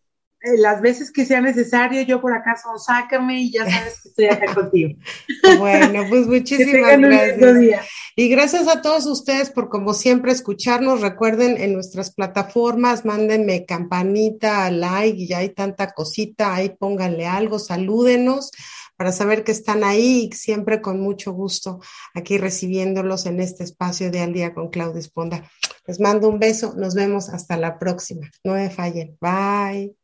eh, 0.45 0.59
las 0.59 0.83
veces 0.83 1.11
que 1.11 1.25
sea 1.25 1.41
necesario, 1.41 2.03
yo 2.03 2.21
por 2.21 2.35
acaso 2.35 2.77
sácame 2.79 3.41
y 3.41 3.51
ya 3.51 3.65
sabes 3.65 4.01
que 4.03 4.09
estoy 4.11 4.25
acá 4.27 4.55
contigo. 4.55 4.95
Bueno, 5.59 6.05
pues 6.09 6.27
muchísimas 6.27 6.99
gracias. 6.99 7.87
Y 8.17 8.29
gracias 8.29 8.69
a 8.69 8.83
todos 8.83 9.07
ustedes 9.07 9.51
por 9.51 9.69
como 9.69 9.95
siempre 9.95 10.33
escucharnos. 10.33 11.01
Recuerden 11.01 11.57
en 11.61 11.73
nuestras 11.73 12.15
plataformas, 12.15 13.05
mándenme 13.05 13.65
campanita, 13.65 14.71
like, 14.71 15.19
y 15.19 15.29
ya 15.29 15.39
hay 15.39 15.51
tanta 15.51 15.93
cosita, 15.93 16.55
ahí 16.55 16.71
pónganle 16.71 17.27
algo, 17.27 17.59
salúdenos 17.59 18.51
para 18.97 19.13
saber 19.13 19.45
que 19.45 19.53
están 19.53 19.83
ahí 19.85 20.29
y 20.31 20.37
siempre 20.37 20.81
con 20.81 21.01
mucho 21.01 21.33
gusto 21.33 21.81
aquí 22.15 22.39
recibiéndolos 22.39 23.27
en 23.27 23.41
este 23.41 23.65
espacio 23.65 24.11
de 24.11 24.21
Al 24.21 24.33
Día 24.33 24.55
con 24.55 24.69
Claudia 24.69 25.01
Esponda. 25.01 25.51
Les 25.87 26.01
mando 26.01 26.29
un 26.29 26.39
beso, 26.39 26.75
nos 26.77 26.95
vemos 26.95 27.29
hasta 27.29 27.57
la 27.57 27.79
próxima. 27.79 28.31
No 28.45 28.55
me 28.55 28.71
fallen. 28.71 29.17
Bye. 29.21 30.04